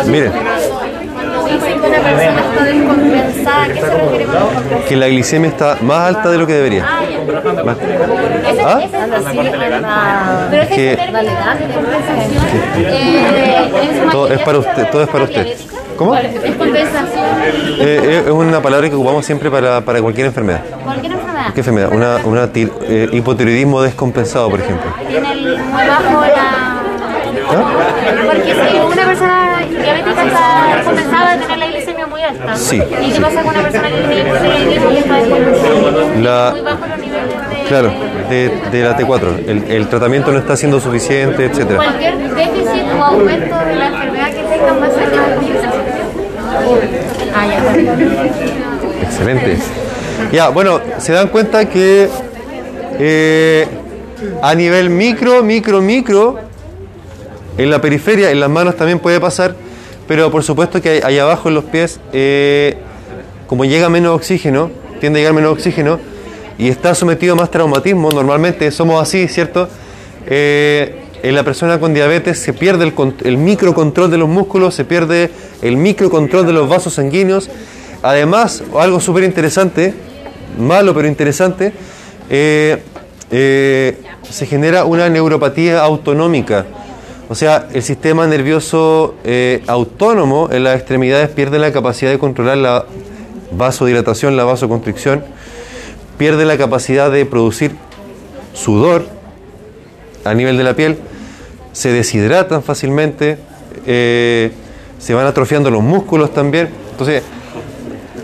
Miren. 0.07 0.31
Cuando 0.31 1.45
dicen 1.45 1.81
que 1.81 1.87
una 1.87 1.92
persona 2.03 2.41
está 2.41 2.63
descompensada, 2.63 3.63
¿a 3.63 3.67
qué 3.67 3.73
se 3.73 3.89
refiere 3.89 4.25
con 4.25 4.33
descompensada? 4.35 4.85
Que 4.87 4.95
la 4.97 5.07
glicemia 5.07 5.49
está 5.49 5.77
más 5.81 6.07
alta 6.15 6.29
de 6.29 6.37
lo 6.37 6.47
que 6.47 6.53
debería. 6.53 6.85
Ah, 6.87 7.01
ya. 7.03 7.63
Más- 7.63 7.77
¿Ah? 8.65 8.81
es 8.83 8.89
pero 10.51 10.67
que 10.67 10.75
Que- 10.75 10.93
eh, 12.77 13.71
Todo 14.11 14.27
es 14.27 14.39
para 14.41 14.57
usted, 14.59 14.89
todo 14.91 15.03
es 15.03 15.09
para 15.09 15.23
usted. 15.25 15.47
¿Cómo? 15.97 16.15
Es 16.15 16.55
compensación 16.55 17.23
Eh, 17.79 18.23
es 18.25 18.31
una 18.31 18.61
palabra 18.61 18.89
que 18.89 18.95
ocupamos 18.95 19.25
siempre 19.25 19.49
para, 19.51 19.81
para 19.81 20.01
cualquier 20.01 20.27
enfermedad. 20.27 20.61
cualquier 20.83 21.13
enfermedad. 21.13 21.53
¿Qué 21.53 21.59
enfermedad? 21.59 21.89
Una, 21.91 22.17
una 22.25 22.51
tir- 22.51 22.71
eh, 22.87 23.09
hipotiroidismo 23.11 23.81
descompensado, 23.81 24.49
por 24.49 24.59
ejemplo. 24.59 24.91
Tiene 25.07 25.31
el- 25.31 25.57
muy 25.59 25.85
bajo 25.87 26.21
la... 26.25 26.79
Porque 28.25 28.53
si 28.53 28.77
una 28.79 29.05
persona 29.05 29.59
diabética 29.69 30.23
está 30.23 30.75
descompensada 30.75 31.31
de 31.37 31.37
tener 31.45 31.57
la 31.59 31.65
alta. 32.23 32.55
Sí, 32.55 32.77
¿Y 32.77 32.81
qué 33.09 33.11
sí. 33.13 33.21
pasa 33.21 33.41
con 33.43 33.53
una 33.53 33.61
persona 33.63 33.89
que 33.89 33.95
tiene 33.95 34.15
y? 36.17 36.21
La-. 36.23 36.53
Claro, 37.67 37.93
de, 38.29 38.61
de 38.71 38.83
la 38.83 38.97
T4. 38.97 39.47
El, 39.47 39.63
el 39.71 39.87
tratamiento 39.87 40.31
no 40.31 40.39
está 40.39 40.55
siendo 40.55 40.79
suficiente, 40.79 41.45
etcétera. 41.45 41.77
Cualquier 41.77 42.17
déficit 42.17 42.83
o 42.97 43.03
aumento 43.03 43.55
de 43.65 43.75
la 43.75 43.87
enfermedad 43.87 44.27
que 44.27 44.43
tengan 44.43 44.81
va 44.81 44.85
a 44.85 44.89
ser 44.91 45.09
de 45.09 45.17
compensación. 45.17 45.83
Ah, 47.35 47.47
ya. 47.47 47.57
Excelente. 49.03 49.57
Ya, 50.31 50.49
bueno, 50.49 50.79
se 50.97 51.13
dan 51.13 51.27
cuenta 51.29 51.65
que 51.69 52.09
eh, 52.99 53.67
a 54.41 54.53
nivel 54.55 54.89
micro, 54.89 55.43
micro, 55.43 55.81
micro, 55.81 56.39
en 57.57 57.69
la 57.69 57.79
periferia, 57.81 58.31
en 58.31 58.39
las 58.39 58.49
manos 58.49 58.75
también 58.75 58.99
puede 58.99 59.19
pasar, 59.19 59.55
pero 60.07 60.31
por 60.31 60.43
supuesto 60.43 60.81
que 60.81 61.01
ahí 61.03 61.17
abajo 61.17 61.49
en 61.49 61.55
los 61.55 61.63
pies, 61.65 61.99
eh, 62.11 62.77
como 63.47 63.65
llega 63.65 63.89
menos 63.89 64.15
oxígeno, 64.15 64.69
tiende 64.99 65.19
a 65.19 65.21
llegar 65.21 65.33
menos 65.33 65.51
oxígeno 65.53 65.99
y 66.57 66.69
está 66.69 66.95
sometido 66.95 67.33
a 67.33 67.35
más 67.35 67.51
traumatismo, 67.51 68.09
normalmente 68.11 68.69
somos 68.71 69.01
así, 69.01 69.27
¿cierto? 69.27 69.67
Eh, 70.27 70.99
en 71.23 71.35
la 71.35 71.43
persona 71.43 71.79
con 71.79 71.93
diabetes 71.93 72.37
se 72.39 72.53
pierde 72.53 72.83
el, 72.83 72.93
con- 72.93 73.15
el 73.23 73.37
microcontrol 73.37 74.11
de 74.11 74.17
los 74.17 74.27
músculos, 74.27 74.75
se 74.75 74.83
pierde 74.85 75.29
el 75.61 75.77
microcontrol 75.77 76.45
de 76.45 76.53
los 76.53 76.67
vasos 76.67 76.95
sanguíneos. 76.95 77.49
Además, 78.01 78.61
algo 78.77 78.99
súper 78.99 79.23
interesante, 79.23 79.93
malo 80.59 80.93
pero 80.93 81.07
interesante, 81.07 81.71
eh, 82.29 82.81
se 84.29 84.45
genera 84.45 84.83
una 84.85 85.09
neuropatía 85.09 85.81
autonómica. 85.81 86.65
O 87.29 87.35
sea, 87.35 87.67
el 87.73 87.81
sistema 87.81 88.27
nervioso 88.27 89.15
eh, 89.23 89.63
autónomo 89.67 90.49
en 90.51 90.63
las 90.63 90.75
extremidades 90.75 91.29
pierde 91.29 91.57
la 91.57 91.71
capacidad 91.71 92.11
de 92.11 92.19
controlar 92.19 92.57
la 92.57 92.85
vasodilatación, 93.51 94.35
la 94.35 94.43
vasoconstricción, 94.43 95.23
pierde 96.17 96.45
la 96.45 96.57
capacidad 96.57 97.09
de 97.11 97.25
producir 97.25 97.75
sudor 98.53 99.05
a 100.25 100.33
nivel 100.33 100.57
de 100.57 100.63
la 100.63 100.75
piel, 100.75 100.97
se 101.71 101.91
deshidratan 101.91 102.61
fácilmente, 102.61 103.37
eh, 103.85 104.51
se 104.99 105.13
van 105.13 105.25
atrofiando 105.25 105.71
los 105.71 105.81
músculos 105.81 106.33
también. 106.33 106.69
Entonces, 106.91 107.23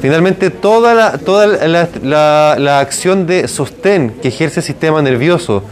finalmente 0.02 0.50
toda 0.50 0.94
la, 0.94 1.18
toda 1.18 1.48
la, 1.48 1.90
la- 2.04 2.56
la 2.60 2.80
acción 2.80 3.26
de 3.26 3.48
sostén 3.48 4.12
que 4.22 4.28
ejerce 4.28 4.60
el 4.60 4.66
sistema 4.66 5.02
nervioso 5.02 5.64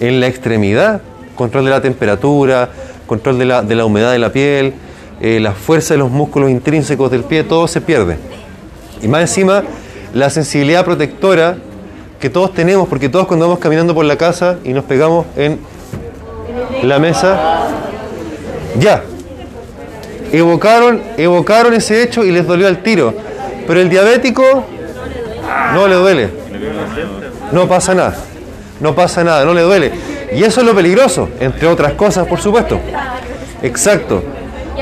en 0.00 0.20
la 0.20 0.26
extremidad, 0.26 1.00
control 1.42 1.64
de 1.64 1.70
la 1.70 1.82
temperatura, 1.82 2.68
control 3.08 3.36
de 3.36 3.44
la, 3.46 3.62
de 3.62 3.74
la 3.74 3.84
humedad 3.84 4.12
de 4.12 4.20
la 4.20 4.30
piel, 4.30 4.74
eh, 5.20 5.40
la 5.40 5.52
fuerza 5.52 5.94
de 5.94 5.98
los 5.98 6.08
músculos 6.08 6.50
intrínsecos 6.50 7.10
del 7.10 7.24
pie, 7.24 7.42
todo 7.42 7.66
se 7.66 7.80
pierde. 7.80 8.16
Y 9.02 9.08
más 9.08 9.22
encima, 9.22 9.64
la 10.14 10.30
sensibilidad 10.30 10.84
protectora 10.84 11.56
que 12.20 12.30
todos 12.30 12.54
tenemos, 12.54 12.88
porque 12.88 13.08
todos 13.08 13.26
cuando 13.26 13.46
vamos 13.46 13.58
caminando 13.58 13.92
por 13.92 14.04
la 14.04 14.16
casa 14.16 14.58
y 14.62 14.72
nos 14.72 14.84
pegamos 14.84 15.26
en 15.36 15.58
la 16.84 17.00
mesa, 17.00 17.66
ya, 18.78 19.02
evocaron, 20.32 21.02
evocaron 21.16 21.74
ese 21.74 22.04
hecho 22.04 22.24
y 22.24 22.30
les 22.30 22.46
dolió 22.46 22.68
al 22.68 22.84
tiro. 22.84 23.12
Pero 23.66 23.80
el 23.80 23.88
diabético 23.88 24.44
no 25.74 25.88
le 25.88 25.94
duele. 25.96 26.30
No 27.50 27.66
pasa 27.66 27.94
nada. 27.94 28.16
No 28.78 28.94
pasa 28.94 29.24
nada, 29.24 29.44
no 29.44 29.54
le 29.54 29.62
duele. 29.62 29.92
Y 30.34 30.42
eso 30.44 30.60
es 30.60 30.66
lo 30.66 30.74
peligroso, 30.74 31.28
entre 31.40 31.66
otras 31.66 31.92
cosas, 31.92 32.26
por 32.26 32.40
supuesto. 32.40 32.80
Exacto. 33.62 34.22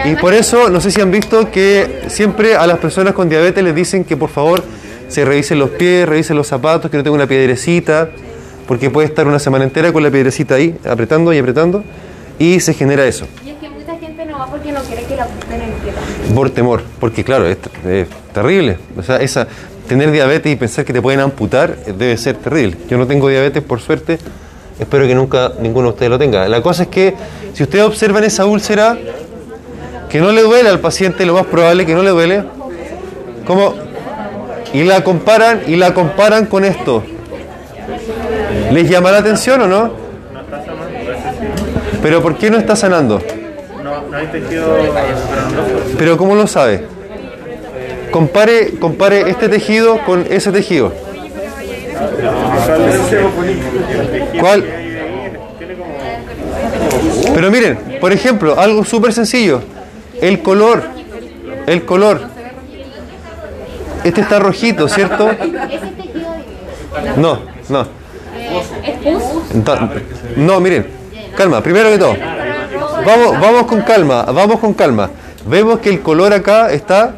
Y 0.05 0.15
por 0.17 0.33
eso, 0.33 0.71
no 0.71 0.81
sé 0.81 0.91
si 0.91 1.01
han 1.01 1.11
visto 1.11 1.51
que 1.51 2.05
siempre 2.09 2.57
a 2.57 2.67
las 2.67 2.79
personas 2.79 3.13
con 3.13 3.29
diabetes 3.29 3.63
les 3.63 3.75
dicen 3.75 4.05
que 4.05 4.17
por 4.17 4.31
favor 4.31 4.63
se 5.09 5.25
revisen 5.25 5.59
los 5.59 5.71
pies, 5.71 6.09
revisen 6.09 6.37
los 6.37 6.47
zapatos, 6.47 6.91
que 6.91 6.97
no 6.97 7.03
tenga 7.03 7.17
una 7.17 7.27
piedrecita, 7.27 8.09
porque 8.67 8.89
puede 8.89 9.09
estar 9.09 9.27
una 9.27 9.39
semana 9.39 9.65
entera 9.65 9.93
con 9.93 10.03
la 10.03 10.11
piedrecita 10.11 10.55
ahí, 10.55 10.79
apretando 10.89 11.33
y 11.33 11.39
apretando, 11.39 11.83
y 12.39 12.61
se 12.61 12.73
genera 12.73 13.05
eso. 13.05 13.27
Y 13.45 13.51
es 13.51 13.57
que 13.57 13.69
mucha 13.69 13.97
gente 13.99 14.25
no 14.25 14.39
va 14.39 14.47
porque 14.47 14.73
no 14.73 14.81
quiere 14.83 15.03
que 15.03 15.17
la 15.17 15.25
apunten 15.25 15.61
en 15.61 15.69
el 15.69 15.75
pie 15.75 15.93
también. 15.93 16.35
Por 16.35 16.51
temor, 16.51 16.83
porque 17.01 17.25
claro, 17.25 17.47
es, 17.47 17.59
es 17.87 18.09
terrible. 18.33 18.79
O 18.97 19.03
sea, 19.03 19.17
esa, 19.17 19.49
tener 19.91 20.13
diabetes 20.13 20.53
y 20.53 20.55
pensar 20.55 20.85
que 20.85 20.93
te 20.93 21.03
pueden 21.03 21.19
amputar 21.19 21.77
eh, 21.85 21.93
debe 21.93 22.17
ser 22.17 22.37
terrible. 22.37 22.77
Yo 22.89 22.97
no 22.97 23.09
tengo 23.09 23.29
diabetes, 23.29 23.61
por 23.61 23.81
suerte. 23.81 24.19
Espero 24.81 25.07
que 25.07 25.15
nunca 25.15 25.53
ninguno 25.61 25.89
de 25.89 25.93
ustedes 25.93 26.11
lo 26.11 26.19
tenga. 26.19 26.49
La 26.49 26.63
cosa 26.63 26.85
es 26.85 26.89
que 26.89 27.15
si 27.53 27.63
ustedes 27.63 27.85
observan 27.85 28.25
esa 28.25 28.47
úlcera, 28.47 28.97
que 30.09 30.21
no 30.21 30.33
le 30.33 30.43
duele 30.43 30.71
al 30.71 30.81
paciente, 30.81 31.27
lo 31.27 31.35
más 31.35 31.47
probable 31.47 31.85
que 31.85 31.95
no 31.95 32.03
le 32.03 32.11
duele, 32.11 32.43
como 33.47 33.75
y 34.73 34.85
la 34.85 35.05
comparan 35.05 35.63
y 35.67 35.77
la 35.77 35.93
comparan 35.93 36.47
con 36.47 36.65
esto. 36.65 37.05
¿Les 38.73 38.89
llama 38.89 39.13
la 39.13 39.19
atención 39.19 39.61
o 39.61 39.67
no? 39.67 39.91
Pero 42.03 42.23
¿por 42.23 42.37
qué 42.37 42.51
no 42.51 42.57
está 42.57 42.75
sanando? 42.75 43.21
No, 43.83 44.17
hay 44.17 44.27
tejido. 44.29 44.77
Pero 45.99 46.17
¿cómo 46.17 46.35
lo 46.35 46.47
sabe? 46.47 46.87
Compare, 48.11 48.79
compare 48.81 49.29
este 49.29 49.49
tejido 49.49 49.99
con 50.07 50.25
ese 50.31 50.51
tejido. 50.51 50.93
¿Cuál? 54.41 54.65
Pero 57.35 57.51
miren, 57.51 57.99
por 58.01 58.13
ejemplo, 58.13 58.59
algo 58.59 58.85
súper 58.85 59.13
sencillo. 59.13 59.63
El 60.21 60.43
color. 60.43 60.83
El 61.67 61.85
color. 61.85 62.23
Este 64.05 64.21
está 64.21 64.39
rojito, 64.39 64.89
¿cierto? 64.89 65.31
No, 67.17 67.41
no. 67.69 67.87
No, 70.37 70.61
miren. 70.61 70.87
Calma, 71.37 71.63
primero 71.63 71.91
que 71.91 71.99
todo. 71.99 72.15
Vamos, 73.07 73.41
vamos 73.41 73.63
con 73.65 73.83
calma, 73.83 74.23
vamos 74.25 74.59
con 74.59 74.75
calma. 74.75 75.11
Vemos 75.47 75.79
que 75.79 75.91
el 75.91 76.01
color 76.01 76.33
acá 76.33 76.71
está 76.71 77.15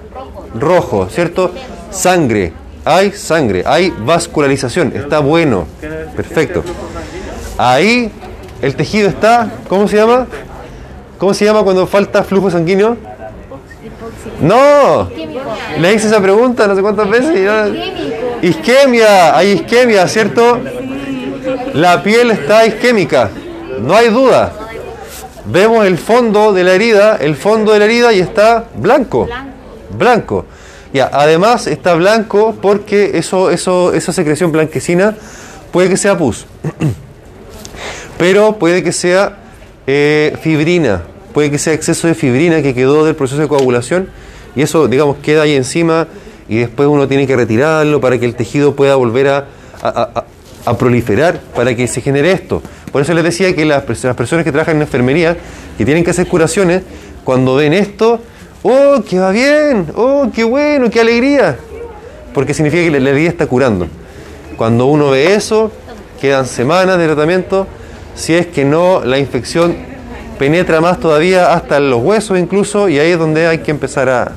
rojo, 0.55 1.09
¿cierto? 1.09 1.53
Sangre. 1.91 2.53
Hay 2.85 3.13
sangre, 3.13 3.63
hay 3.67 3.93
vascularización, 3.97 4.93
está 4.95 5.21
bueno. 5.21 5.67
Perfecto. 6.17 6.65
Ahí 7.59 8.11
el 8.61 8.75
tejido 8.75 9.09
está, 9.09 9.51
¿cómo 9.69 9.87
se 9.89 9.97
llama? 9.97 10.27
¿Cómo 11.19 11.33
se 11.35 11.45
llama 11.45 11.63
cuando 11.63 11.87
falta 11.87 12.25
flujo 12.25 12.51
sanguíneo? 12.51 12.97
No. 14.41 15.09
Le 15.79 15.95
hice 15.95 16.09
esa 16.09 16.21
pregunta 16.21 16.67
no 16.67 16.75
sé 16.75 16.83
cuántas 16.83 17.09
veces. 17.09 17.37
y 17.37 17.43
no- 17.43 18.49
Isquemia, 18.49 19.37
hay 19.37 19.53
isquemia, 19.53 20.09
¿cierto? 20.09 20.59
La 21.75 22.03
piel 22.03 22.33
está 22.33 22.67
isquémica, 22.67 23.31
no 23.81 23.95
hay 23.95 24.09
duda. 24.09 24.53
Vemos 25.45 25.87
el 25.87 25.97
fondo 25.99 26.53
de 26.53 26.65
la 26.65 26.73
herida, 26.73 27.17
el 27.21 27.37
fondo 27.37 27.73
de 27.73 27.79
la 27.79 27.85
herida 27.85 28.13
y 28.13 28.19
está 28.21 28.65
blanco. 28.75 29.29
Blanco. 29.97 30.47
Ya, 30.93 31.09
además 31.13 31.67
está 31.67 31.95
blanco 31.95 32.55
porque 32.61 33.13
eso, 33.19 33.51
eso, 33.51 33.93
esa 33.95 34.13
secreción 34.13 34.53
blanquecina 34.53 35.17
puede 35.73 35.89
que 35.89 35.97
sea 35.97 36.19
pus. 36.19 36.47
Pero 38.19 38.59
puede 38.59 38.83
que 38.83 38.93
sea 38.93 39.39
eh, 39.87 40.37
fibrina, 40.43 41.03
puede 41.33 41.51
que 41.51 41.59
sea 41.59 41.73
exceso 41.73 42.07
de 42.07 42.15
fibrina 42.15 42.63
que 42.63 42.75
quedó 42.75 43.05
del 43.05 43.17
proceso 43.17 43.41
de 43.41 43.49
coagulación 43.49 44.09
y 44.55 44.63
eso, 44.63 44.87
digamos, 44.87 45.17
queda 45.23 45.43
ahí 45.43 45.55
encima 45.57 46.07
y 46.49 46.59
después 46.59 46.89
uno 46.89 47.09
tiene 47.09 47.27
que 47.27 47.35
retirarlo 47.37 48.01
para 48.01 48.19
que 48.19 48.27
el 48.27 48.35
tejido 48.35 48.77
pueda 48.77 48.95
volver 48.97 49.29
a, 49.29 49.47
a- 49.83 50.25
a- 50.67 50.77
proliferar, 50.79 51.41
para 51.57 51.75
que 51.75 51.89
se 51.89 52.01
genere 52.01 52.33
esto. 52.33 52.63
Por 52.93 53.03
eso 53.03 53.15
les 53.15 53.25
decía 53.25 53.55
que 53.57 53.65
las, 53.65 53.83
las 54.05 54.15
personas 54.17 54.45
que 54.45 54.53
trabajan 54.53 54.77
en 54.77 54.83
enfermería, 54.83 55.37
que 55.77 55.85
tienen 55.85 56.05
que 56.05 56.11
hacer 56.11 56.29
curaciones, 56.29 56.83
cuando 57.25 57.57
ven 57.57 57.73
esto, 57.73 58.21
¡oh, 58.63 59.03
que 59.09 59.19
va 59.19 59.31
bien! 59.31 59.87
¡oh, 59.97 60.29
qué 60.35 60.45
bueno, 60.45 60.91
qué 60.91 61.01
alegría! 61.01 61.57
Porque 62.35 62.55
significa 62.55 62.91
que 62.91 63.01
la 63.01 63.11
herida 63.11 63.29
está 63.29 63.47
curando. 63.47 63.87
Cuando 64.57 64.87
uno 64.87 65.11
ve 65.11 65.35
eso, 65.35 65.71
quedan 66.21 66.47
semanas 66.47 66.99
de 66.99 67.07
tratamiento, 67.07 67.67
si 68.15 68.35
es 68.35 68.47
que 68.47 68.65
no, 68.65 69.05
la 69.05 69.19
infección 69.19 69.77
penetra 70.39 70.81
más 70.81 70.99
todavía 70.99 71.53
hasta 71.53 71.81
los 71.81 72.03
huesos 72.03 72.39
incluso, 72.39 72.89
y 72.89 72.99
ahí 72.99 73.13
es 73.13 73.19
donde 73.19 73.47
hay 73.47 73.59
que 73.59 73.71
empezar 73.71 74.09
a... 74.09 74.33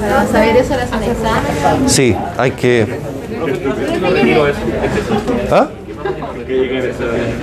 Para 0.00 0.26
saber 0.26 0.56
eso, 0.56 0.74
examen. 0.74 1.88
Sí, 1.88 2.16
hay 2.36 2.50
que... 2.52 2.86
¿Ah? 5.50 5.68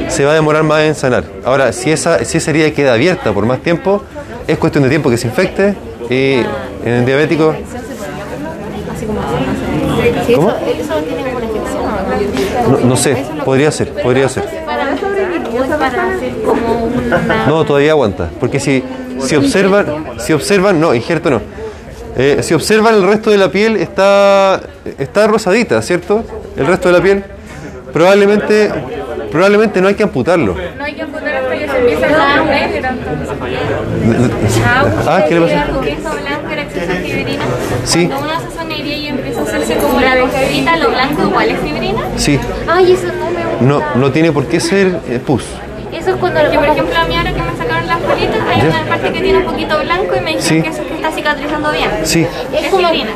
Se 0.08 0.24
va 0.24 0.32
a 0.32 0.36
demorar 0.36 0.64
más 0.64 0.82
en 0.84 0.96
sanar. 0.96 1.26
Ahora, 1.44 1.74
si 1.74 1.92
esa, 1.92 2.24
si 2.24 2.38
esa 2.38 2.52
herida 2.52 2.72
queda 2.72 2.94
abierta 2.94 3.34
por 3.34 3.46
más 3.46 3.60
tiempo, 3.60 4.04
es 4.48 4.58
cuestión 4.58 4.84
de 4.84 4.90
tiempo 4.90 5.10
que 5.10 5.18
se 5.18 5.28
infecte, 5.28 5.76
y 6.10 6.34
en 6.86 6.94
el 6.94 7.06
diabético... 7.06 7.56
¿Cómo? 10.36 10.50
Eso, 10.50 10.60
eso 10.66 10.96
tiene 11.04 11.24
como 11.24 11.38
una 11.38 11.46
infección. 11.46 11.84
¿o 12.84 12.86
no? 12.86 12.96
Sé, 12.96 13.18
podría 13.44 13.72
ser, 13.72 13.90
podría 14.02 14.30
ser. 14.30 14.46
No, 17.48 17.66
todavía 17.66 17.92
aguanta. 17.92 18.30
Porque 18.40 18.60
si, 18.60 18.84
si 19.20 19.36
observan, 19.36 19.86
si 20.20 20.34
observan, 20.34 20.80
no, 20.80 20.94
injerto 20.94 21.30
no. 21.30 21.42
Eh, 22.16 22.40
si 22.42 22.54
observan 22.54 22.96
el 22.96 23.04
resto 23.04 23.32
de 23.32 23.38
la 23.38 23.50
piel 23.50 23.76
está, 23.78 24.62
está 24.98 25.28
rosadita, 25.28 25.82
¿cierto? 25.82 26.24
El 26.56 26.68
resto 26.68 26.90
de 26.90 26.98
la 26.98 27.04
piel. 27.04 27.24
Probablemente, 27.92 28.72
probablemente 29.32 29.82
no 29.82 29.88
hay 29.88 29.96
que 29.96 30.04
amputarlo. 30.04 30.56
No 30.78 30.84
hay 30.84 30.94
que 30.94 31.02
amputar 31.02 31.36
hasta 31.36 31.58
que 31.58 31.68
se 31.68 31.78
empiece 31.78 32.06
a. 32.06 32.94
Ah, 35.08 35.24
¿qué 35.28 35.36
le 35.36 35.42
pasa? 35.42 35.68
Sí. 37.86 38.08
Cuando 38.08 38.26
uno 38.26 38.34
hace 38.38 38.58
sonería 38.58 38.98
y 38.98 39.08
empieza 39.08 39.40
a 39.42 39.44
hacerse 39.44 39.76
como 39.78 40.00
la 40.00 40.28
fibrina, 40.28 40.78
lo 40.78 40.90
blanco 40.90 41.24
igual 41.24 41.50
es 41.50 41.60
fibrina. 41.60 42.02
Sí, 42.18 42.40
Ay, 42.68 42.94
eso 42.94 43.08
no 43.08 43.32
me 43.32 43.46
gusta. 43.46 43.62
no, 43.66 43.96
no 43.96 44.12
tiene 44.12 44.32
por 44.32 44.46
qué 44.48 44.60
ser 44.60 45.00
eh, 45.08 45.20
pus. 45.26 45.44
Eso 46.04 46.12
es 46.12 46.18
cuando. 46.18 46.42
Porque, 46.42 46.58
por 46.60 46.68
ejemplo, 46.68 46.96
a 47.00 47.06
mí 47.06 47.16
ahora 47.16 47.32
que 47.34 47.42
me 47.42 47.58
sacaron 47.58 47.88
las 47.88 47.98
palitas, 48.00 48.40
hay 48.54 48.62
¿Ya? 48.62 48.68
una 48.68 48.90
parte 48.90 49.12
que 49.14 49.22
tiene 49.22 49.38
un 49.40 49.46
poquito 49.46 49.80
blanco 49.80 50.16
y 50.18 50.20
me 50.20 50.36
dijeron 50.36 50.42
Sí. 50.44 50.62
que 50.62 50.68
eso 50.70 50.82
es 50.82 50.88
que 50.90 50.96
está 50.96 51.12
cicatrizando 51.12 51.72
bien. 51.72 51.90
Sí, 52.04 52.28
Es 52.54 52.64
Es 52.66 52.70
como, 52.72 52.88
fibrina. 52.88 53.12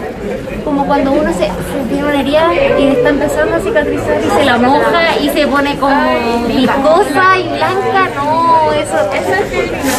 como 0.64 0.86
cuando 0.88 1.12
uno 1.12 1.30
se, 1.34 1.40
se 1.40 1.50
tiene 1.90 2.04
una 2.06 2.20
herida 2.22 2.50
y 2.80 2.88
está 2.88 3.10
empezando 3.10 3.56
a 3.58 3.60
cicatrizar 3.60 4.22
y 4.26 4.40
se 4.40 4.46
la 4.46 4.58
moja 4.58 5.18
y 5.22 5.30
se 5.30 5.48
pone 5.48 5.76
como 5.78 6.48
viscosa 6.48 7.38
y 7.38 7.48
blanca. 7.50 8.10
No, 8.16 8.72
eso, 8.72 8.98
eso 9.14 9.34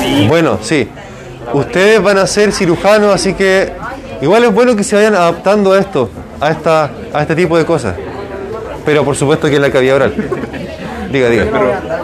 es 0.04 0.28
bueno, 0.28 0.58
sí. 0.62 0.88
Ustedes 1.52 2.02
van 2.02 2.16
a 2.18 2.26
ser 2.26 2.52
cirujanos, 2.52 3.14
así 3.14 3.34
que 3.34 3.70
igual 4.22 4.44
es 4.44 4.52
bueno 4.54 4.74
que 4.76 4.82
se 4.84 4.96
vayan 4.96 5.14
adaptando 5.14 5.72
a 5.74 5.78
esto, 5.78 6.08
a, 6.40 6.50
esta, 6.50 6.90
a 7.12 7.20
este 7.22 7.36
tipo 7.36 7.58
de 7.58 7.64
cosas. 7.66 7.94
Pero 8.86 9.04
por 9.04 9.14
supuesto 9.16 9.48
que 9.50 9.56
en 9.56 9.62
la 9.62 9.70
cavidad 9.70 9.96
oral. 9.96 10.14
Diga, 11.10 11.28
diga. 11.30 11.44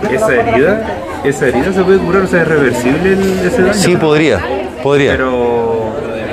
Pero 0.03 0.15
esa 0.17 0.35
herida, 0.35 0.87
esa 1.25 1.49
herida 1.49 1.73
se 1.73 1.83
puede 1.83 1.99
curar, 1.99 2.23
o 2.23 2.27
sea, 2.27 2.43
es 2.43 2.49
reversible 2.49 3.13
el- 3.13 3.47
ese 3.47 3.63
daño. 3.63 3.75
Sí, 3.75 3.97
podría, 3.97 4.41
podría. 4.83 5.13
Pero 5.13 5.85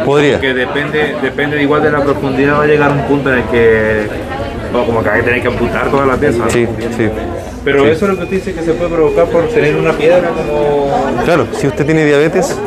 Podría. 0.05 0.39
que 0.39 0.53
depende, 0.53 1.15
depende 1.21 1.61
igual 1.61 1.83
de 1.83 1.91
la 1.91 2.01
profundidad, 2.01 2.59
va 2.59 2.63
a 2.63 2.67
llegar 2.67 2.91
un 2.91 3.03
punto 3.03 3.31
en 3.31 3.39
el 3.39 3.43
que 3.45 4.07
bueno, 4.71 4.87
como 4.87 5.03
que 5.03 5.09
hay 5.09 5.19
que 5.19 5.25
tener 5.25 5.41
que 5.41 5.47
amputar 5.49 5.91
toda 5.91 6.05
la 6.05 6.15
pieza. 6.15 6.39
¿no? 6.45 6.49
Sí, 6.49 6.65
sí. 6.97 7.09
Pero 7.63 7.83
Sí. 7.83 7.89
eso 7.91 8.05
es 8.05 8.11
lo 8.11 8.17
que 8.17 8.23
usted 8.23 8.35
dice 8.37 8.53
que 8.53 8.61
se 8.61 8.71
puede 8.73 8.89
provocar 8.89 9.25
por 9.25 9.47
tener 9.49 9.75
una 9.75 9.91
piedra 9.93 10.29
como 10.29 11.21
Claro, 11.25 11.45
si 11.51 11.67
usted 11.67 11.85
tiene 11.85 12.05
diabetes 12.05 12.57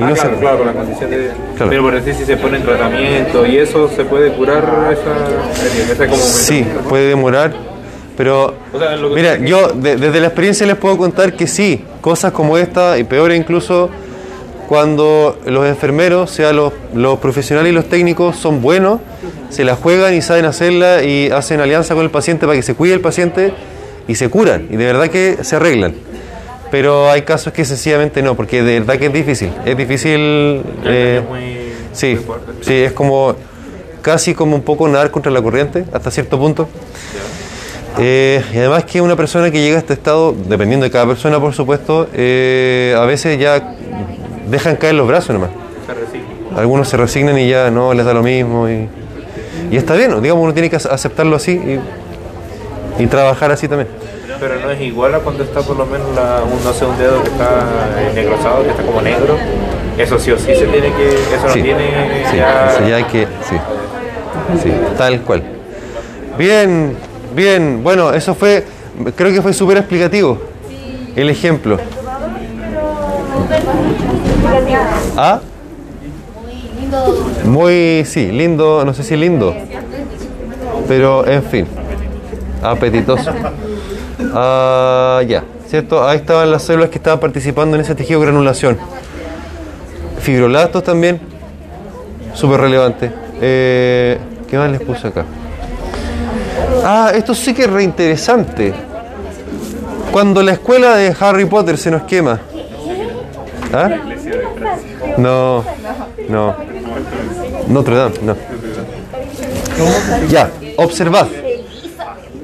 Ah, 0.00 0.06
no 0.10 0.16
se... 0.16 0.22
claro, 0.22 0.38
claro, 0.40 0.64
la 0.66 0.72
condición 0.72 1.10
de... 1.10 1.30
Claro. 1.56 1.70
Pero 1.70 1.82
por 1.84 1.94
decir 1.94 2.14
si 2.14 2.24
se 2.24 2.36
pone 2.36 2.56
en 2.58 2.64
tratamiento 2.64 3.46
y 3.46 3.56
eso 3.58 3.88
se 3.88 4.04
puede 4.04 4.32
curar 4.32 4.64
esa 4.92 5.92
esa 5.92 6.04
como 6.06 6.16
Sí, 6.20 6.66
puede 6.88 7.08
demorar, 7.10 7.52
pero 8.16 8.54
O 8.72 8.78
sea, 8.78 8.96
lo 8.96 9.08
que 9.10 9.14
mira, 9.16 9.36
yo 9.38 9.68
de- 9.68 9.96
desde 9.96 10.20
la 10.20 10.26
experiencia 10.28 10.66
les 10.66 10.76
puedo 10.76 10.96
contar 10.96 11.32
que 11.34 11.46
sí, 11.46 11.84
cosas 12.00 12.32
como 12.32 12.56
esta 12.58 12.98
y 12.98 13.04
peores 13.04 13.38
incluso 13.38 13.90
cuando 14.68 15.38
los 15.46 15.66
enfermeros, 15.66 16.30
sea 16.30 16.52
los, 16.52 16.72
los 16.94 17.18
profesionales 17.18 17.70
y 17.72 17.74
los 17.74 17.86
técnicos 17.88 18.36
son 18.36 18.62
buenos, 18.62 19.00
se 19.50 19.62
la 19.64 19.76
juegan 19.76 20.14
y 20.14 20.22
saben 20.22 20.46
hacerla 20.46 21.02
y 21.04 21.30
hacen 21.30 21.60
alianza 21.60 21.94
con 21.94 22.02
el 22.02 22.10
paciente 22.10 22.46
para 22.46 22.56
que 22.56 22.62
se 22.62 22.74
cuide 22.74 22.94
el 22.94 23.00
paciente 23.00 23.52
y 24.08 24.14
se 24.14 24.28
curan 24.30 24.66
y 24.70 24.76
de 24.76 24.84
verdad 24.86 25.08
que 25.08 25.38
se 25.42 25.56
arreglan. 25.56 25.94
Pero 26.70 27.10
hay 27.10 27.22
casos 27.22 27.52
que 27.52 27.64
sencillamente 27.64 28.20
no, 28.22 28.34
porque 28.34 28.62
de 28.62 28.80
verdad 28.80 28.98
que 28.98 29.06
es 29.06 29.12
difícil. 29.12 29.50
Es 29.64 29.76
difícil. 29.76 30.62
eh, 30.84 31.20
es 31.22 31.28
muy- 31.28 31.56
sí, 31.92 32.18
muy 32.26 32.36
sí, 32.62 32.72
es 32.74 32.92
como 32.92 33.36
casi 34.02 34.34
como 34.34 34.56
un 34.56 34.62
poco 34.62 34.88
nadar 34.88 35.10
contra 35.10 35.30
la 35.30 35.40
corriente 35.42 35.84
hasta 35.92 36.10
cierto 36.10 36.38
punto. 36.38 36.68
Eh, 37.98 38.42
y 38.52 38.58
además 38.58 38.84
que 38.84 39.00
una 39.00 39.14
persona 39.16 39.50
que 39.50 39.60
llega 39.60 39.76
a 39.76 39.78
este 39.78 39.92
estado, 39.92 40.34
dependiendo 40.48 40.84
de 40.84 40.90
cada 40.90 41.06
persona 41.06 41.38
por 41.38 41.54
supuesto, 41.54 42.08
eh, 42.12 42.94
a 42.98 43.04
veces 43.04 43.38
ya 43.38 43.74
dejan 44.50 44.76
caer 44.76 44.94
los 44.94 45.06
brazos 45.06 45.30
nomás. 45.34 45.50
Algunos 46.56 46.88
se 46.88 46.96
resignan 46.96 47.38
y 47.38 47.48
ya 47.48 47.70
no 47.70 47.94
les 47.94 48.04
da 48.04 48.12
lo 48.14 48.22
mismo. 48.22 48.68
Y, 48.68 48.88
y 49.70 49.76
está 49.76 49.94
bien, 49.94 50.20
digamos, 50.22 50.42
uno 50.44 50.52
tiene 50.52 50.70
que 50.70 50.76
ace- 50.76 50.88
aceptarlo 50.90 51.36
así 51.36 51.52
y, 51.52 53.02
y 53.02 53.06
trabajar 53.06 53.50
así 53.52 53.68
también. 53.68 53.88
Pero 54.40 54.56
no 54.60 54.70
es 54.70 54.80
igual 54.80 55.14
a 55.14 55.18
cuando 55.20 55.44
está 55.44 55.60
por 55.62 55.76
lo 55.76 55.86
menos 55.86 56.08
la, 56.14 56.42
un, 56.42 56.62
no 56.64 56.72
sé, 56.72 56.84
un 56.84 56.98
dedo 56.98 57.22
que 57.22 57.28
está 57.30 57.64
negrosado, 58.14 58.62
que 58.64 58.70
está 58.70 58.82
como 58.82 59.00
negro. 59.02 59.36
Eso 59.96 60.18
sí 60.18 60.32
o 60.32 60.38
sí 60.38 60.46
se 60.54 60.66
tiene 60.66 60.92
que, 60.92 61.08
eso 61.34 61.46
no 61.46 61.52
tiene 61.52 62.24
sí, 62.30 62.36
ya- 62.36 62.72
eso 62.74 62.88
ya 62.88 62.96
hay 62.96 63.04
que, 63.04 63.26
sí, 63.48 63.56
sí, 64.62 64.72
tal 64.98 65.20
cual. 65.22 65.42
Bien, 66.36 66.96
bien, 67.34 67.82
bueno, 67.82 68.12
eso 68.12 68.34
fue, 68.34 68.64
creo 69.16 69.32
que 69.32 69.42
fue 69.42 69.52
súper 69.52 69.78
explicativo 69.78 70.38
el 71.16 71.30
ejemplo. 71.30 71.78
¿Ah? 75.16 75.40
Muy, 77.44 78.04
sí, 78.04 78.30
lindo, 78.30 78.84
no 78.84 78.94
sé 78.94 79.02
si 79.02 79.16
lindo, 79.16 79.54
pero 80.88 81.26
en 81.26 81.42
fin, 81.42 81.66
apetitoso. 82.62 83.30
Ah, 84.36 85.22
ya, 85.26 85.44
¿cierto? 85.68 86.06
Ahí 86.06 86.18
estaban 86.18 86.50
las 86.50 86.62
células 86.62 86.88
que 86.88 86.98
estaban 86.98 87.20
participando 87.20 87.76
en 87.76 87.82
ese 87.82 87.94
tejido 87.94 88.20
de 88.20 88.26
granulación. 88.26 88.78
Fibroblastos 90.20 90.82
también, 90.82 91.20
súper 92.32 92.60
relevante. 92.60 93.10
Eh, 93.40 94.18
¿Qué 94.48 94.56
más 94.56 94.70
les 94.70 94.80
puse 94.80 95.08
acá? 95.08 95.24
Ah, 96.84 97.12
esto 97.14 97.34
sí 97.34 97.54
que 97.54 97.62
es 97.62 97.70
reinteresante. 97.70 98.74
Cuando 100.12 100.42
la 100.42 100.52
escuela 100.52 100.96
de 100.96 101.14
Harry 101.18 101.44
Potter 101.46 101.78
se 101.78 101.90
nos 101.90 102.02
quema. 102.02 102.40
¿Ah? 103.72 103.90
No, 105.16 105.64
no. 106.28 106.54
Notre 107.68 107.96
Dame, 107.96 108.14
no. 108.22 108.36
Ya, 110.28 110.50
observad. 110.76 111.26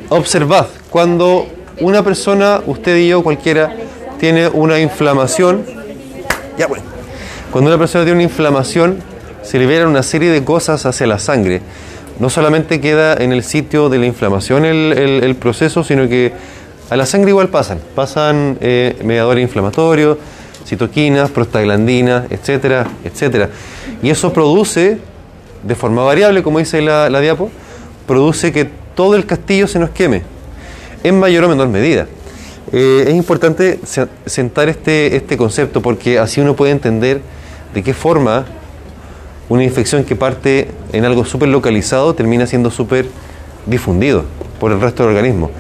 Observad. 0.08 0.66
Cuando 0.90 1.46
una 1.80 2.02
persona, 2.02 2.60
usted 2.66 2.96
y 2.96 3.08
yo, 3.08 3.22
cualquiera, 3.22 3.72
tiene 4.18 4.48
una 4.48 4.80
inflamación. 4.80 5.64
Ya, 6.58 6.66
bueno. 6.66 6.84
Cuando 7.52 7.70
una 7.70 7.78
persona 7.78 8.04
tiene 8.04 8.16
una 8.16 8.24
inflamación, 8.24 8.98
se 9.42 9.58
liberan 9.58 9.88
una 9.88 10.02
serie 10.02 10.30
de 10.30 10.44
cosas 10.44 10.86
hacia 10.86 11.06
la 11.06 11.18
sangre. 11.18 11.62
No 12.20 12.28
solamente 12.28 12.80
queda 12.80 13.14
en 13.14 13.32
el 13.32 13.42
sitio 13.42 13.88
de 13.88 13.98
la 13.98 14.04
inflamación 14.04 14.66
el, 14.66 15.36
proceso, 15.36 15.82
sino 15.82 16.06
que 16.06 16.32
a 16.90 16.96
la 16.96 17.06
sangre 17.06 17.30
igual 17.30 17.48
pasan. 17.48 17.80
Pasan 17.94 18.58
eh, 18.60 18.94
mediadores 19.02 19.42
inflamatorios, 19.42 20.18
citoquinas, 20.66 21.30
prostaglandinas, 21.30 22.30
etcétera, 22.30 22.86
etcétera. 23.04 23.48
Y 24.02 24.10
eso 24.10 24.34
produce, 24.34 24.98
de 25.62 25.74
forma 25.74 26.02
variable, 26.04 26.42
como 26.42 26.58
dice 26.58 26.82
la, 26.82 27.08
diapo, 27.20 27.50
produce 28.06 28.52
que 28.52 28.68
todo 28.94 29.16
el 29.16 29.24
castillo 29.24 29.66
se 29.66 29.78
nos 29.78 29.88
queme, 29.88 30.22
en 31.02 31.18
mayor 31.18 31.44
o 31.44 31.48
menor 31.48 31.68
medida. 31.68 32.06
Eh, 32.70 33.04
es 33.08 33.14
importante 33.14 33.80
se- 33.84 34.08
sentar 34.26 34.68
este, 34.68 35.16
este 35.16 35.38
concepto 35.38 35.80
porque 35.80 36.18
así 36.18 36.42
uno 36.42 36.54
puede 36.54 36.72
entender 36.72 37.22
de 37.72 37.82
qué 37.82 37.94
forma 37.94 38.44
una 39.48 39.64
infección 39.64 40.04
que 40.04 40.14
parte 40.14 40.68
en 40.93 41.05
algo 41.05 41.24
súper 41.24 41.49
localizado 41.49 42.14
termina 42.14 42.47
siendo 42.47 42.70
súper 42.70 43.07
difundido 43.66 44.24
por 44.59 44.72
el 44.72 44.80
resto 44.80 45.03
del 45.03 45.16
organismo. 45.16 45.51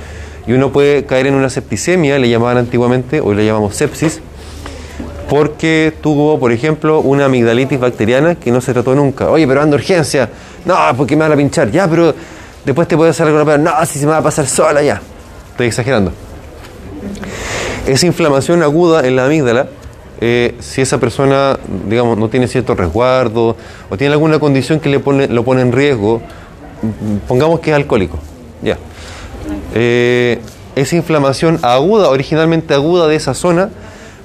Y 0.46 0.52
uno 0.52 0.72
puede 0.72 1.04
caer 1.04 1.26
en 1.26 1.34
una 1.34 1.50
septicemia, 1.50 2.18
le 2.18 2.28
llamaban 2.28 2.58
antiguamente, 2.58 3.20
hoy 3.20 3.36
le 3.36 3.46
llamamos 3.46 3.76
sepsis, 3.76 4.20
porque 5.28 5.92
tuvo, 6.02 6.40
por 6.40 6.50
ejemplo, 6.50 6.98
una 6.98 7.26
amigdalitis 7.26 7.78
bacteriana 7.78 8.34
que 8.34 8.50
no 8.50 8.60
se 8.60 8.72
trató 8.72 8.96
nunca. 8.96 9.30
Oye, 9.30 9.46
pero 9.46 9.62
ando 9.62 9.76
urgencia. 9.76 10.28
No, 10.64 10.76
porque 10.96 11.14
me 11.14 11.22
van 11.22 11.32
a 11.32 11.36
pinchar. 11.36 11.70
Ya, 11.70 11.86
pero 11.88 12.12
después 12.64 12.88
te 12.88 12.96
puede 12.96 13.10
hacer 13.10 13.28
algo. 13.28 13.44
Pero 13.44 13.58
no, 13.58 13.70
si 13.86 14.00
se 14.00 14.06
me 14.06 14.12
va 14.12 14.18
a 14.18 14.22
pasar 14.22 14.48
sola 14.48 14.82
ya. 14.82 15.00
Estoy 15.52 15.68
exagerando. 15.68 16.12
Esa 17.86 18.06
inflamación 18.06 18.62
aguda 18.64 19.06
en 19.06 19.14
la 19.14 19.26
amígdala, 19.26 19.68
eh, 20.20 20.54
si 20.60 20.82
esa 20.82 20.98
persona, 20.98 21.58
digamos, 21.88 22.18
no 22.18 22.28
tiene 22.28 22.46
cierto 22.46 22.74
resguardo 22.74 23.56
o 23.88 23.96
tiene 23.96 24.12
alguna 24.12 24.38
condición 24.38 24.78
que 24.78 24.90
le 24.90 25.00
pone, 25.00 25.28
lo 25.28 25.44
pone 25.44 25.62
en 25.62 25.72
riesgo, 25.72 26.20
pongamos 27.26 27.60
que 27.60 27.70
es 27.70 27.76
alcohólico. 27.76 28.18
Ya. 28.62 28.76
Eh, 29.74 30.38
esa 30.76 30.96
inflamación 30.96 31.58
aguda, 31.62 32.10
originalmente 32.10 32.74
aguda 32.74 33.08
de 33.08 33.16
esa 33.16 33.32
zona, 33.32 33.70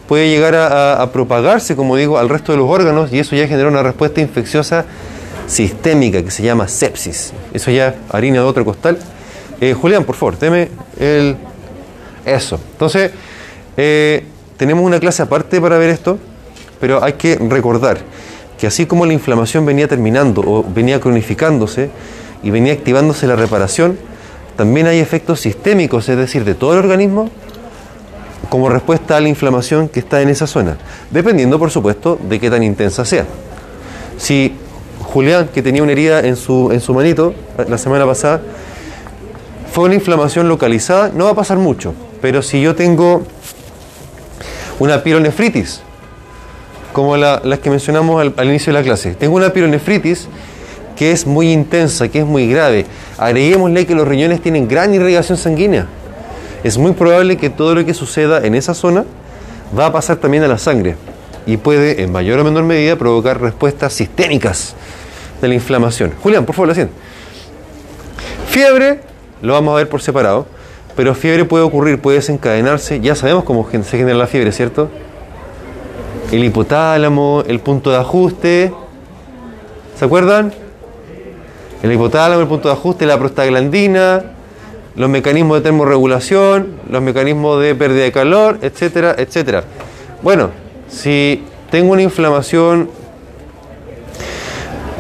puede 0.08 0.30
llegar 0.30 0.54
a, 0.56 1.10
propagarse, 1.14 1.76
como 1.76 1.96
digo, 1.96 2.18
al 2.18 2.30
resto 2.30 2.52
de 2.52 2.58
los 2.58 2.70
órganos 2.70 3.12
y 3.12 3.20
eso 3.20 3.36
ya 3.36 3.48
genera 3.48 3.70
una 3.70 3.82
respuesta 3.82 4.22
infecciosa 4.22 4.86
sistémica 5.48 6.22
que 6.22 6.30
se 6.30 6.44
llama 6.44 6.68
sepsis. 6.68 7.34
Eso 7.54 7.72
ya 7.72 7.96
harina 8.10 8.42
de 8.42 8.46
otro 8.46 8.66
costal. 8.66 8.98
Eh, 9.62 9.74
Julián, 9.74 10.04
por 10.04 10.16
favor, 10.16 10.38
deme 10.38 10.70
el... 11.00 11.38
Eso. 12.26 12.60
Entonces, 12.74 13.12
tenemos 14.58 14.86
una 14.86 15.00
clase 15.00 15.22
aparte 15.22 15.60
para 15.60 15.78
ver 15.78 15.90
esto, 15.90 16.18
pero 16.80 17.04
hay 17.04 17.14
que 17.14 17.36
recordar 17.36 18.00
que 18.58 18.68
así 18.68 18.86
como 18.86 19.06
la 19.06 19.14
inflamación 19.14 19.66
venía 19.66 19.88
terminando 19.88 20.42
o 20.42 20.64
venía 20.64 21.00
cronificándose 21.00 21.90
y 22.44 22.52
venía 22.52 22.74
activándose 22.74 23.28
la 23.28 23.36
reparación, 23.36 23.98
también 24.56 24.88
hay 24.88 25.00
efectos 25.00 25.42
sistémicos, 25.42 26.08
es 26.08 26.18
decir, 26.18 26.46
de 26.46 26.56
todo 26.56 26.74
el 26.74 26.80
organismo, 26.80 27.30
como 28.50 28.70
respuesta 28.70 29.18
a 29.18 29.20
la 29.20 29.28
inflamación 29.28 29.90
que 29.90 30.00
está 30.00 30.22
en 30.22 30.30
esa 30.30 30.48
zona, 30.48 30.78
dependiendo, 31.12 31.60
por 31.60 31.72
supuesto, 31.72 32.18
de 32.30 32.40
qué 32.40 32.50
tan 32.50 32.64
intensa 32.64 33.04
sea. 33.04 33.26
Si 34.18 34.56
Julián, 35.02 35.50
que 35.54 35.62
tenía 35.62 35.84
una 35.84 35.92
herida 35.92 36.22
en 36.22 36.36
su, 36.36 36.72
en 36.72 36.80
su 36.80 36.94
manito 36.94 37.34
la 37.68 37.78
semana 37.78 38.06
pasada, 38.06 38.42
fue 39.74 39.86
una 39.86 39.96
inflamación 39.96 40.48
localizada, 40.48 41.12
no 41.14 41.26
va 41.26 41.32
a 41.32 41.36
pasar 41.36 41.58
mucho, 41.58 41.94
pero 42.22 42.42
si 42.42 42.62
yo 42.62 42.76
tengo 42.76 43.24
una 44.80 45.04
pielonefritis, 45.04 45.82
como 46.94 47.18
la, 47.18 47.42
las 47.44 47.60
que 47.60 47.70
mencionamos 47.70 48.22
al, 48.38 48.48
inicio 48.48 48.72
de 48.74 48.80
la 48.80 48.86
clase, 48.86 49.16
tengo 49.16 49.36
una 49.36 49.52
pielonefritis 49.52 50.28
que 50.96 51.12
es 51.12 51.26
muy 51.26 51.52
intensa, 51.52 52.08
que 52.08 52.20
es 52.20 52.26
muy 52.26 52.50
grave, 52.50 52.86
agreguémosle 53.18 53.86
que 53.86 53.96
los 53.96 54.08
riñones 54.08 54.42
tienen 54.42 54.68
gran 54.68 54.94
irrigación 54.94 55.38
sanguínea, 55.38 55.88
es 56.64 56.78
muy 56.78 56.94
probable 56.94 57.38
que 57.38 57.50
todo 57.50 57.76
lo 57.76 57.86
que 57.86 57.94
suceda 57.94 58.46
en 58.46 58.56
esa 58.56 58.74
zona 58.74 59.06
va 59.78 59.88
a 59.88 59.92
pasar 59.92 60.18
también 60.18 60.44
a 60.44 60.48
la 60.48 60.58
sangre 60.58 60.96
y 61.46 61.58
puede 61.58 62.02
en 62.02 62.12
mayor 62.12 62.40
o 62.40 62.44
menor 62.44 62.64
medida 62.64 62.96
provocar 62.96 63.40
respuestas 63.40 63.94
sistémicas 63.94 64.74
de 65.42 65.48
la 65.48 65.54
inflamación. 65.54 66.14
Julián, 66.24 66.46
por 66.46 66.56
favor, 66.56 66.70
la 66.70 66.74
siguiente. 66.74 66.96
Fiebre, 68.48 69.02
lo 69.42 69.54
vamos 69.54 69.74
a 69.74 69.78
ver 69.78 69.90
por 69.90 70.02
separado, 70.02 70.48
pero 70.96 71.14
fiebre 71.14 71.46
puede 71.46 71.64
ocurrir, 71.64 72.00
puede 72.00 72.18
desencadenarse, 72.18 73.02
ya 73.02 73.16
sabemos 73.16 73.44
cómo 73.44 73.68
se 73.70 73.98
genera 73.98 74.18
la 74.18 74.28
fiebre, 74.28 74.52
¿cierto? 74.52 74.90
El 76.32 76.44
hipotálamo, 76.44 77.44
el 77.48 77.60
punto 77.60 77.92
de 77.92 77.98
ajuste, 77.98 78.74
¿se 79.98 80.06
acuerdan? 80.06 80.54
El 81.84 81.92
hipotálamo, 81.92 82.42
el 82.42 82.48
punto 82.48 82.70
de 82.70 82.74
ajuste, 82.74 83.06
la 83.06 83.20
prostaglandina, 83.20 84.24
los 84.96 85.10
mecanismos 85.10 85.58
de 85.58 85.64
termorregulación, 85.64 86.80
los 86.90 87.02
mecanismos 87.02 87.62
de 87.62 87.76
pérdida 87.76 88.04
de 88.04 88.12
calor, 88.12 88.60
etcétera, 88.62 89.16
etcétera. 89.18 89.64
Bueno, 90.22 90.52
si 90.88 91.44
tengo 91.70 91.92
una 91.92 92.02
inflamación 92.02 92.90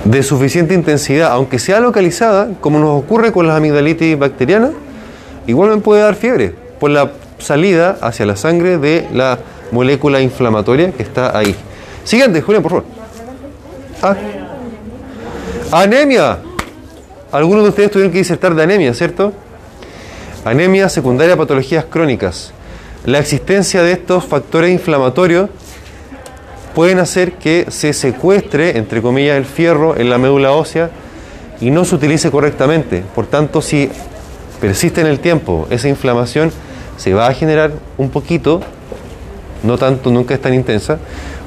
de 0.03 0.21
suficiente 0.21 0.73
intensidad, 0.73 1.31
aunque 1.31 1.57
sea 1.57 1.79
localizada, 1.79 2.49
como 2.59 2.79
nos 2.79 3.01
ocurre 3.01 3.31
con 3.31 3.47
las 3.47 3.57
amigdalitis 3.57 4.19
bacterianas, 4.19 4.71
igual 5.47 5.69
me 5.69 5.77
puede 5.77 6.01
dar 6.01 6.15
fiebre 6.15 6.53
por 6.79 6.89
la 6.91 7.11
salida 7.39 7.97
hacia 8.01 8.25
la 8.25 8.35
sangre 8.35 8.77
de 8.77 9.07
la 9.13 9.39
molécula 9.71 10.21
inflamatoria 10.21 10.91
que 10.91 11.03
está 11.03 11.37
ahí. 11.37 11.55
Siguiente, 12.03 12.41
Julián, 12.41 12.63
por 12.63 12.71
favor. 12.71 12.85
Ah. 14.01 14.15
Anemia. 15.71 16.37
Algunos 17.31 17.63
de 17.63 17.69
ustedes 17.69 17.91
tuvieron 17.91 18.11
que 18.11 18.19
disertar 18.19 18.55
de 18.55 18.63
anemia, 18.63 18.93
¿cierto? 18.93 19.33
Anemia 20.45 20.87
secundaria 20.89 21.33
a 21.33 21.37
patologías 21.37 21.85
crónicas. 21.85 22.51
La 23.05 23.19
existencia 23.19 23.83
de 23.83 23.91
estos 23.91 24.23
factores 24.25 24.71
inflamatorios 24.71 25.49
pueden 26.73 26.99
hacer 26.99 27.33
que 27.33 27.65
se 27.69 27.93
secuestre, 27.93 28.77
entre 28.77 29.01
comillas, 29.01 29.37
el 29.37 29.45
fierro 29.45 29.97
en 29.97 30.09
la 30.09 30.17
médula 30.17 30.51
ósea 30.51 30.91
y 31.59 31.71
no 31.71 31.83
se 31.85 31.95
utilice 31.95 32.31
correctamente. 32.31 33.03
Por 33.13 33.25
tanto, 33.25 33.61
si 33.61 33.89
persiste 34.65 34.99
en 34.99 35.07
el 35.07 35.19
tiempo 35.19 35.67
esa 35.69 35.87
inflamación, 35.87 36.51
se 36.97 37.13
va 37.13 37.27
a 37.27 37.33
generar 37.33 37.71
un 37.99 38.09
poquito, 38.09 38.61
no 39.61 39.77
tanto, 39.77 40.09
nunca 40.09 40.33
es 40.33 40.41
tan 40.41 40.55
intensa, 40.55 40.97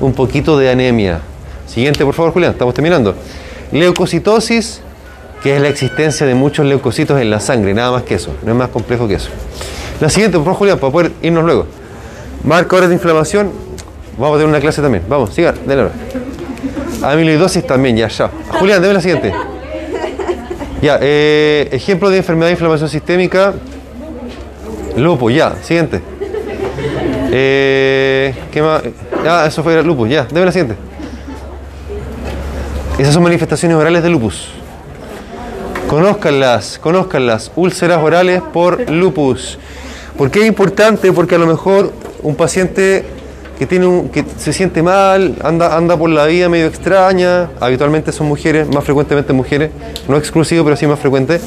un 0.00 0.12
poquito 0.12 0.56
de 0.56 0.70
anemia. 0.70 1.20
Siguiente, 1.66 2.04
por 2.04 2.14
favor, 2.14 2.32
Julián, 2.32 2.52
estamos 2.52 2.74
terminando. 2.74 3.16
Leucocitosis, 3.72 4.82
que 5.42 5.56
es 5.56 5.60
la 5.60 5.68
existencia 5.68 6.26
de 6.26 6.34
muchos 6.36 6.64
leucocitos 6.64 7.20
en 7.20 7.28
la 7.28 7.40
sangre, 7.40 7.74
nada 7.74 7.90
más 7.90 8.04
que 8.04 8.14
eso, 8.14 8.30
no 8.44 8.52
es 8.52 8.56
más 8.56 8.68
complejo 8.68 9.08
que 9.08 9.14
eso. 9.14 9.30
La 10.00 10.08
siguiente, 10.08 10.38
por 10.38 10.44
favor, 10.44 10.58
Julián, 10.58 10.78
para 10.78 10.92
poder 10.92 11.12
irnos 11.20 11.44
luego. 11.44 11.66
Marcadores 12.44 12.88
de 12.88 12.94
inflamación, 12.94 13.50
vamos 14.16 14.36
a 14.36 14.38
tener 14.38 14.48
una 14.48 14.60
clase 14.60 14.80
también. 14.80 15.02
Vamos, 15.08 15.34
siga, 15.34 15.52
denle. 15.66 15.88
Amiloidosis 17.02 17.66
también, 17.66 17.96
ya, 17.96 18.06
ya. 18.06 18.30
Julián, 18.60 18.80
deme 18.80 18.94
la 18.94 19.00
siguiente. 19.00 19.32
Ya, 20.80 20.98
eh, 21.00 21.68
ejemplo 21.72 22.08
de 22.08 22.18
enfermedad 22.18 22.46
de 22.46 22.52
inflamación 22.52 22.88
sistémica, 22.88 23.54
lupus, 24.96 25.34
ya, 25.34 25.56
siguiente. 25.62 26.00
Eh, 27.32 28.34
¿Qué 28.52 28.62
más? 28.62 28.82
Ah, 29.26 29.44
eso 29.48 29.62
fue 29.62 29.82
lupus, 29.82 30.08
ya, 30.08 30.26
deme 30.30 30.46
la 30.46 30.52
siguiente. 30.52 30.76
Esas 32.98 33.14
son 33.14 33.22
manifestaciones 33.22 33.76
orales 33.76 34.02
de 34.02 34.10
lupus. 34.10 34.50
Conózcanlas, 35.88 36.78
conózcanlas. 36.78 37.50
Úlceras 37.56 38.02
orales 38.02 38.42
por 38.52 38.90
lupus. 38.90 39.58
¿Por 40.16 40.30
qué 40.30 40.40
es 40.40 40.46
importante? 40.46 41.12
Porque 41.12 41.36
a 41.36 41.38
lo 41.38 41.46
mejor 41.46 41.92
un 42.22 42.34
paciente 42.34 43.04
que, 43.58 43.66
tiene 43.66 43.86
un, 43.86 44.10
se 44.48 44.54
siente 44.54 44.82
mal, 44.82 45.36
anda, 45.44 45.76
anda 45.76 45.94
por 45.94 46.08
la 46.08 46.24
vida 46.24 46.48
medio 46.48 46.68
extraña, 46.68 47.50
habitualmente 47.60 48.12
son 48.12 48.28
mujeres, 48.28 48.66
más 48.68 48.82
frecuentemente 48.82 49.34
mujeres, 49.34 49.70
no 50.08 50.16
exclusivo, 50.16 50.64
pero 50.64 50.74
sí 50.74 50.86
más 50.86 50.98
frecuente, 50.98 51.38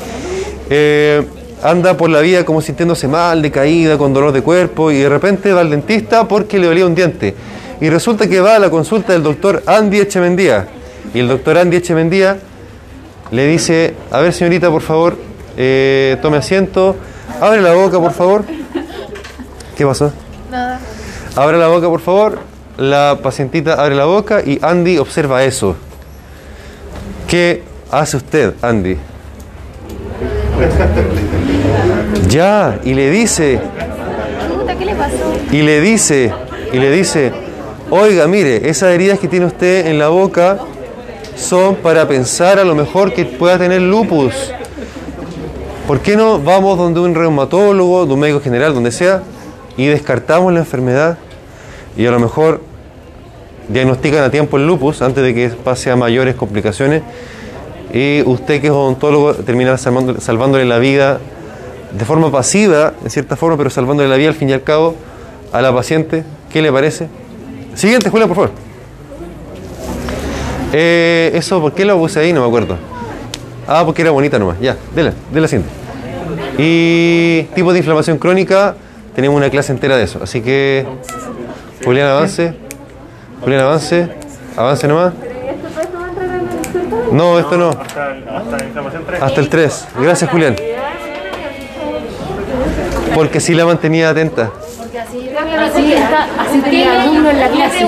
eh, 0.70 1.26
anda 1.64 1.97
por 1.97 2.12
la 2.12 2.20
vida 2.20 2.45
como 2.45 2.62
sintiéndose 2.62 3.08
mal, 3.08 3.41
decaída, 3.41 3.97
con 3.97 4.14
dolor 4.14 4.32
de 4.32 4.43
cuerpo, 4.43 4.91
y 4.91 4.99
de 4.99 5.10
repente 5.10 5.52
va 5.52 5.62
al 5.62 5.72
dentista 5.72 6.28
porque 6.28 6.60
le 6.60 6.68
dolía 6.68 6.86
un 6.86 6.93
diente. 6.93 7.34
Y 7.80 7.89
resulta 7.89 8.28
que 8.28 8.39
va 8.39 8.58
a 8.58 8.60
la 8.60 8.70
consulta 8.70 9.14
del 9.14 9.24
doctor 9.24 9.64
Andy 9.66 9.99
Echemendía. 9.99 10.68
Y 11.12 11.20
el 11.22 11.28
doctor 11.28 11.58
Andy 11.58 11.78
Echemendía 11.78 12.38
le 13.32 13.47
dice, 13.47 13.95
a 14.12 14.20
ver 14.20 14.32
señorita, 14.32 14.70
por 14.70 14.84
favor, 14.84 15.18
eh, 15.58 16.18
tome 16.22 16.38
asiento, 16.38 16.95
abre 17.41 17.62
la 17.62 17.74
boca, 17.74 17.99
por 17.99 18.14
favor. 18.14 18.45
¿Qué 19.76 19.88
pasó? 19.88 20.14
Nada. 20.52 20.80
Abre 21.36 21.58
la 21.58 21.68
boca, 21.68 21.88
por 21.89 22.02
favor. 22.02 22.51
La 22.82 23.19
pacientita 23.21 23.75
abre 23.75 23.93
la 23.93 24.05
boca 24.05 24.41
y 24.43 24.57
Andy 24.59 24.97
observa 24.97 25.43
eso. 25.43 25.75
¿Qué 27.27 27.61
hace 27.91 28.17
usted, 28.17 28.55
Andy? 28.59 28.97
Ya, 32.27 32.79
y 32.84 32.95
le 32.95 33.11
dice, 33.11 33.59
Puta, 34.51 34.75
¿qué 34.75 34.86
le 34.86 34.95
pasó? 34.95 35.13
y 35.51 35.61
le 35.61 35.79
dice, 35.79 36.34
y 36.73 36.79
le 36.79 36.89
dice, 36.89 37.32
oiga, 37.91 38.25
mire, 38.27 38.67
esas 38.67 38.89
heridas 38.89 39.19
que 39.19 39.27
tiene 39.27 39.45
usted 39.45 39.86
en 39.86 39.99
la 39.99 40.07
boca 40.07 40.57
son 41.36 41.75
para 41.75 42.07
pensar 42.07 42.57
a 42.57 42.63
lo 42.63 42.73
mejor 42.73 43.13
que 43.13 43.25
pueda 43.25 43.59
tener 43.59 43.84
lupus. 43.84 44.34
¿Por 45.86 45.99
qué 45.99 46.15
no 46.15 46.39
vamos 46.39 46.79
donde 46.79 46.99
un 46.99 47.13
reumatólogo, 47.13 48.07
de 48.07 48.13
un 48.15 48.19
médico 48.19 48.41
general, 48.41 48.73
donde 48.73 48.91
sea, 48.91 49.21
y 49.77 49.86
descartamos 49.86 50.51
la 50.51 50.61
enfermedad 50.61 51.19
y 51.95 52.07
a 52.07 52.11
lo 52.11 52.19
mejor 52.19 52.70
diagnostican 53.72 54.24
a 54.24 54.30
tiempo 54.32 54.57
el 54.57 54.67
lupus 54.67 55.01
antes 55.01 55.24
de 55.24 55.34
que 55.34 55.49
pase 55.49 55.91
a 55.91 55.95
mayores 55.95 56.36
complicaciones 56.36 57.01
y 57.93 58.22
usted 58.26 58.61
que 58.61 58.67
es 58.67 58.74
odontólogo 58.74 59.34
termina 59.36 59.78
salvando- 59.78 60.19
salvándole 60.19 60.65
la 60.65 60.78
vida 60.80 61.19
de 61.91 62.05
forma 62.05 62.32
pasiva, 62.32 62.93
en 63.03 63.09
cierta 63.09 63.36
forma, 63.36 63.57
pero 63.57 63.69
salvándole 63.69 64.07
la 64.09 64.15
vida 64.15 64.30
al 64.30 64.34
fin 64.36 64.49
y 64.49 64.53
al 64.53 64.63
cabo 64.63 64.95
a 65.51 65.61
la 65.61 65.74
paciente. 65.74 66.24
¿Qué 66.51 66.61
le 66.61 66.72
parece? 66.72 67.07
Siguiente, 67.76 68.09
Julia, 68.09 68.28
por 68.28 68.36
favor. 68.36 68.51
Eh, 70.74 71.32
eso, 71.34 71.59
¿por 71.59 71.74
qué 71.74 71.84
lo 71.84 71.97
puse 71.97 72.19
ahí? 72.19 72.32
No 72.34 72.41
me 72.41 72.47
acuerdo. 72.47 72.78
Ah, 73.67 73.84
porque 73.86 74.01
era 74.01 74.11
bonita 74.11 74.39
nomás. 74.39 74.57
Ya, 74.61 74.78
dela, 74.95 75.13
dela 75.34 75.47
siguiente. 75.47 75.69
Y 76.57 77.43
tipo 77.55 77.74
de 77.74 77.80
inflamación 77.80 78.17
crónica, 78.17 78.76
tenemos 79.15 79.36
una 79.36 79.49
clase 79.49 79.72
entera 79.74 79.97
de 79.97 80.03
eso. 80.03 80.19
Así 80.24 80.41
que, 80.41 80.86
Julián, 81.84 82.07
avance. 82.07 82.53
Julián, 83.41 83.61
avance. 83.61 84.07
Avance 84.55 84.87
nomás. 84.87 85.13
No, 87.11 87.39
esto 87.39 87.57
no. 87.57 87.69
Hasta, 87.69 88.11
hasta 88.37 88.57
la 88.57 88.63
inflamación 88.65 89.03
3. 89.05 89.21
Hasta 89.21 89.41
el 89.41 89.49
3. 89.49 89.87
Gracias, 89.99 90.29
Julián. 90.29 90.55
Porque 93.13 93.39
sí 93.39 93.53
la 93.53 93.65
mantenía 93.65 94.09
atenta. 94.09 94.51
Así, 95.61 95.93
está, 95.93 96.27
así 96.39 96.61
tenía 96.61 97.01
alumno 97.01 97.29
en 97.29 97.39
la 97.39 97.49
clase. 97.49 97.87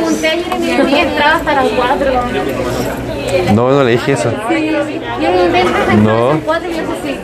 Y 0.62 0.96
entraba 0.96 1.36
hasta 1.36 1.54
las 1.54 1.68
4. 1.68 2.12
No, 3.54 3.70
no 3.70 3.84
le 3.84 3.92
dije 3.92 4.14
eso. 4.14 4.32
No. 6.04 6.34
las 6.34 6.44
4 6.44 6.70
y 6.70 6.74
eso 6.74 6.92
sí. 7.04 7.20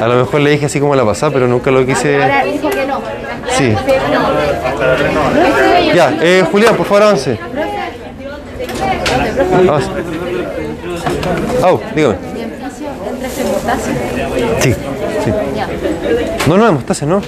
A 0.00 0.06
lo 0.08 0.14
mejor 0.16 0.40
le 0.40 0.50
dije 0.50 0.66
así 0.66 0.80
como 0.80 0.94
la 0.94 1.04
pasada, 1.04 1.32
pero 1.32 1.46
nunca 1.46 1.70
lo 1.70 1.84
quise. 1.84 2.22
Ahora 2.22 2.44
dijo 2.44 2.70
que 2.70 2.86
no. 2.86 3.00
Sí. 3.56 3.74
No. 4.12 5.94
Ya, 5.94 6.16
eh, 6.20 6.44
Julián, 6.50 6.76
por 6.76 6.86
favor, 6.86 7.02
avance. 7.04 7.38
Avance. 9.68 9.88
Au, 11.62 11.80
dígame. 11.94 12.16
Sí, 14.60 14.74
sí. 15.24 15.32
No, 16.46 16.56
no, 16.56 16.68
hemostasia, 16.68 17.06
no. 17.06 17.20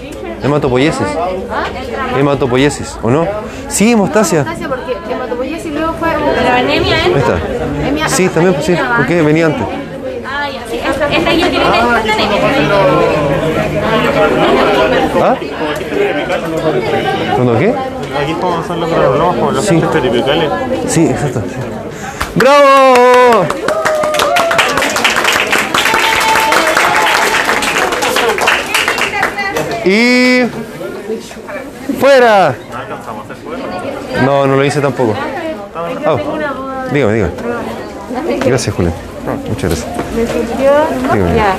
Hematopoiesis. 0.42 1.06
Hematopoiesis, 2.18 2.98
¿o 3.02 3.11
no? 3.11 3.26
Sí, 3.68 3.94
porque 4.68 4.96
hematopoiesis 5.12 5.72
luego 5.72 5.92
fue 5.94 6.08
La 6.08 6.56
anemia 6.56 6.96
Ahí 6.96 7.12
es. 7.12 7.18
está. 7.18 7.38
Sí, 8.11 8.28
también, 8.28 8.54
pues 8.54 8.66
sí, 8.66 8.76
porque 8.96 9.22
venía 9.22 9.46
antes. 9.46 9.62
Ah, 10.26 10.48
ya, 10.50 10.61
sí. 10.68 10.76
Esta, 10.78 11.08
ya 11.32 11.48
tiene 11.48 11.64
esta 11.64 12.12
anemia. 12.12 12.40
¿Ah? 15.22 15.36
¿Cuándo 17.34 17.58
qué? 17.58 17.74
Aquí 18.22 18.34
como 18.40 18.62
son 18.64 18.80
los 18.80 18.90
como 18.90 19.50
los 19.52 19.64
Sí. 19.64 19.80
sí. 19.80 19.86
peripicales. 19.92 20.50
Sí, 20.88 21.06
exacto. 21.06 21.42
sí. 21.48 21.56
¡Bravo! 22.34 23.46
Y 29.84 30.42
fuera. 31.98 32.54
No, 34.24 34.46
no 34.46 34.56
lo 34.56 34.64
hice 34.64 34.80
tampoco. 34.80 35.14
Oh, 36.06 36.18
dígame, 36.92 37.12
dígame. 37.14 37.32
Gracias, 38.46 38.74
Julián. 38.74 38.94
Muchas 39.48 39.70
gracias. 39.70 39.86
Me 40.16 40.26
surgió, 40.26 40.70
Dígame. 41.12 41.36
ya, 41.36 41.54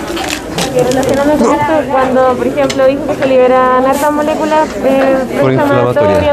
que 0.74 0.84
relacionando 0.84 1.46
con 1.46 1.54
esto, 1.56 1.74
cuando, 1.92 2.34
por 2.36 2.48
ejemplo, 2.48 2.88
dijo 2.88 3.06
que 3.08 3.16
se 3.16 3.28
liberan 3.28 3.86
hartas 3.86 4.12
moléculas 4.12 4.68
eh, 4.84 5.18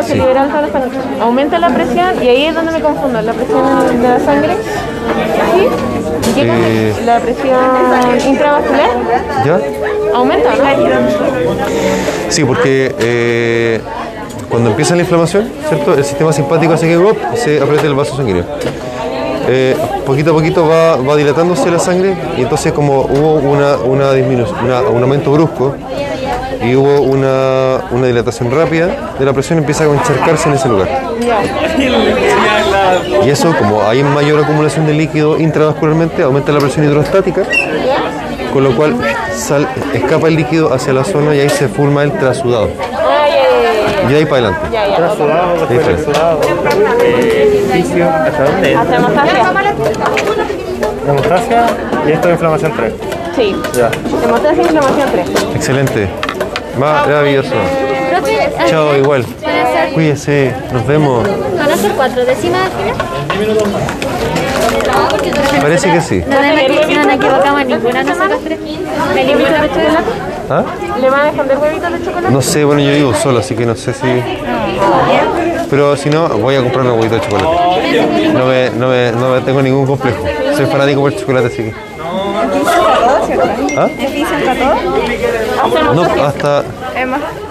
se 0.03 0.13
sí. 0.13 0.15
libera 0.15 0.43
alta 0.43 0.61
la 0.61 0.69
sangre, 0.73 0.99
aumenta 1.21 1.59
la 1.59 1.71
presión 1.71 2.23
y 2.23 2.29
ahí 2.29 2.45
es 2.47 2.55
donde 2.55 2.73
me 2.73 2.81
confundo, 2.81 3.21
la 3.21 3.33
presión 3.33 4.03
de 4.03 4.09
la 4.09 4.21
sangre, 4.21 4.57
¿sí? 5.55 6.31
¿Y 6.31 6.35
qué? 6.35 6.43
Eh. 6.47 6.95
La 7.05 7.21
presión 7.21 7.59
intravascular 8.27 8.91
¿Ya? 9.45 9.61
aumenta, 10.15 10.51
¿no? 10.55 10.65
Sí, 12.29 12.45
porque 12.45 12.95
eh, 12.99 13.81
cuando 14.49 14.71
empieza 14.71 14.95
la 14.95 15.03
inflamación, 15.03 15.51
¿cierto? 15.69 15.95
El 15.95 16.05
sistema 16.05 16.33
simpático 16.33 16.73
hace 16.73 16.87
que 16.89 17.37
se 17.37 17.61
apriete 17.61 17.87
el 17.87 17.95
vaso 17.95 18.17
sanguíneo. 18.17 18.45
Eh, 19.51 19.75
poquito 20.05 20.31
a 20.31 20.35
poquito 20.35 20.67
va, 20.69 20.97
va 20.97 21.17
dilatándose 21.17 21.71
la 21.71 21.79
sangre 21.79 22.15
y 22.37 22.43
entonces 22.43 22.73
como 22.73 23.01
hubo 23.03 23.35
una, 23.37 23.77
una 23.79 24.11
una- 24.63 24.81
un 24.91 25.03
aumento 25.03 25.33
brusco 25.33 25.75
y 26.63 26.75
hubo 26.77 27.01
una, 27.01 27.85
una 27.93 28.07
dilatación 28.09 28.51
rápida 28.51 28.89
de 29.19 29.25
la 29.25 29.33
presión, 29.33 29.59
empieza 29.59 29.85
a 29.85 29.87
encharcarse 29.87 30.49
en 30.51 30.55
ese 30.57 30.69
lugar. 30.69 30.89
Y 33.25 33.31
eso, 33.31 33.55
como 33.59 33.83
hay 33.83 34.03
mayor 34.03 34.43
acumulación 34.43 34.87
de 34.87 34.93
líquido 34.95 35.39
intravascularmente, 35.39 36.23
aumenta 36.23 36.53
la 36.53 36.59
presión 36.59 36.85
hidrostática, 36.87 37.45
con 38.53 38.65
lo 38.65 38.75
cual 38.77 38.97
sal- 39.35 39.69
escapa 39.95 40.29
el 40.29 40.37
líquido 40.37 40.75
hacia 40.75 40.93
la 40.93 41.05
zona 41.05 41.35
y 41.35 41.41
ahí 41.41 41.49
se 41.49 41.69
forma 41.69 42.03
el 42.03 42.13
trasudado. 42.13 42.69
Ah, 44.09 44.11
Y 44.11 44.15
ahí 44.15 44.25
para 44.25 44.49
adelante. 44.49 44.69
ya, 44.73 44.87
después 44.89 46.07
Sí. 47.69 48.01
Eh, 48.01 48.13
¿hasta 48.27 48.45
dónde? 48.45 48.75
Hasta 48.75 48.97
hemostasia. 48.97 49.53
Hemostasia 51.07 51.67
y 52.07 52.13
esto 52.13 52.29
es 52.29 52.33
inflamación 52.35 52.73
3. 52.77 52.93
Sí, 53.37 53.57
Ya. 53.77 53.91
hemostasia 54.25 54.63
e 54.63 54.67
inflamación 54.67 55.09
3. 55.13 55.29
Excelente. 55.55 56.09
Maravilloso. 56.79 57.55
Chao, 58.67 58.97
igual. 58.97 59.25
Cuídese. 59.95 60.55
Nos 60.73 60.87
vemos. 60.87 61.27
van 61.59 61.71
a 61.71 61.77
ser 61.77 61.93
4 61.93 62.25
décimas. 62.25 62.71
Parece 65.61 65.93
que 65.93 66.01
sí. 66.01 66.25
No, 66.27 66.37
no, 66.37 66.95
no, 66.95 67.05
no 67.05 67.13
equivocamos 67.13 67.67
ninguna 67.67 68.03
nosotros 68.03 68.41
tres. 68.45 68.59
¿Ah? 70.51 70.65
¿Le 71.01 71.11
van 71.11 71.21
a 71.21 71.29
esconder 71.29 71.59
huevitos 71.59 71.93
de 71.93 72.05
chocolate? 72.05 72.31
No 72.31 72.41
sé, 72.43 72.65
bueno, 72.65 72.81
yo 72.81 72.91
vivo 72.93 73.15
solo, 73.15 73.41
así 73.41 73.55
que 73.55 73.67
no 73.67 73.75
sé 73.75 73.93
si... 73.93 74.07
Pero 75.71 75.97
si 75.97 76.09
no, 76.09 76.29
voy 76.29 76.57
a 76.57 76.63
comprar 76.63 76.87
un 76.87 76.93
huevito 76.93 77.17
de 77.17 77.21
chocolate. 77.21 78.33
No 78.33 78.47
me, 78.47 78.71
no 78.71 78.89
me, 78.89 79.13
no 79.13 79.29
me 79.35 79.41
tengo 79.43 79.61
ningún 79.63 79.87
complejo. 79.87 80.25
Soy 80.57 80.67
fanático 80.67 81.01
por 81.03 81.13
el 81.13 81.19
chocolate, 81.19 81.47
así 81.49 81.57
que... 81.65 81.75
¿Ah? 83.77 83.89
No, 85.95 86.03
hasta... 86.25 86.65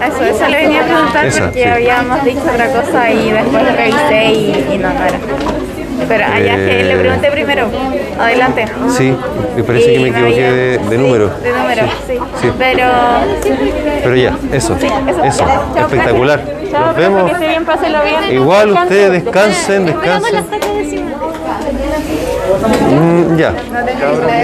Eso, 0.06 0.24
eso 0.24 0.48
le 0.48 0.56
venía 0.56 0.82
a 0.82 0.84
preguntar 0.84 1.26
Esa, 1.26 1.44
porque 1.44 1.62
sí. 1.62 1.68
habíamos 1.68 2.24
dicho 2.24 2.40
otra 2.52 2.72
cosa 2.72 3.10
y 3.10 3.30
después 3.30 3.62
lo 3.62 3.76
revisé 3.76 4.24
y, 4.32 4.74
y 4.74 4.78
no, 4.78 4.92
no 4.92 5.04
era. 5.04 5.18
Pero 6.08 6.24
allá 6.24 6.56
que 6.56 6.84
le 6.84 6.92
Eh. 6.92 6.96
pregunté 6.98 7.30
primero. 7.30 7.68
Adelante. 8.18 8.64
Sí, 8.96 9.14
me 9.56 9.62
parece 9.62 9.92
que 9.92 9.98
me 10.00 10.08
equivoqué 10.08 10.34
había- 10.46 10.52
de, 10.52 10.78
de 10.78 10.88
sí, 10.90 10.96
número. 10.98 11.30
De 11.42 11.52
número, 11.52 11.82
sí. 12.06 12.14
sí. 12.40 12.50
Pero 12.58 12.84
Pero 14.02 14.16
ya, 14.16 14.36
eso. 14.52 14.76
Eso. 15.24 15.44
Espectacular. 15.76 16.40
Chao, 16.70 16.86
Nos 16.86 16.96
vemos. 16.96 17.30
que 17.32 17.46
bien, 17.46 17.64
pásenlo 17.64 17.98
bien. 18.02 18.32
Igual 18.34 18.72
ustedes 18.72 19.24
descansen, 19.24 19.86
descansen. 19.86 20.44
Mm, 22.90 23.36
ya. 23.36 23.52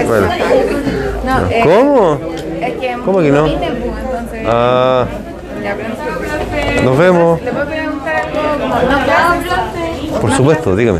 Bueno. 0.07 0.27
No, 1.25 1.49
eh, 1.49 1.61
¿Cómo? 1.63 2.19
es 2.61 2.73
que 2.75 2.95
¿Cómo 3.03 3.19
que 3.19 3.31
no? 3.31 3.45
Ah, 4.47 5.05
nos 6.83 6.97
vemos. 6.97 7.41
¿Le 7.41 7.51
puedo 7.51 7.65
preguntar 7.65 8.15
algo 8.15 8.39
como 8.61 8.75
no 8.75 10.19
Por 10.21 10.31
supuesto, 10.33 10.75
dígame. 10.75 10.99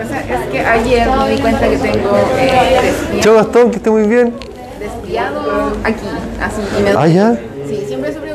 Pasa 0.00 0.20
es 0.20 0.46
que 0.50 0.60
ayer 0.60 1.08
me 1.10 1.28
di 1.30 1.40
cuenta 1.42 1.68
que 1.68 1.76
tengo 1.76 2.16
eh, 2.38 3.20
Chao 3.20 3.34
Gastón, 3.34 3.70
que 3.70 3.76
esté 3.76 3.90
muy 3.90 4.06
bien. 4.08 4.32
desviado 4.78 5.72
aquí, 5.84 6.06
así, 6.40 6.60
y 6.78 6.82
me 6.82 6.90
Ah, 6.96 7.06
ya. 7.06 7.38
Sí, 7.68 7.84
siempre 7.86 8.10
sufrí 8.14 8.28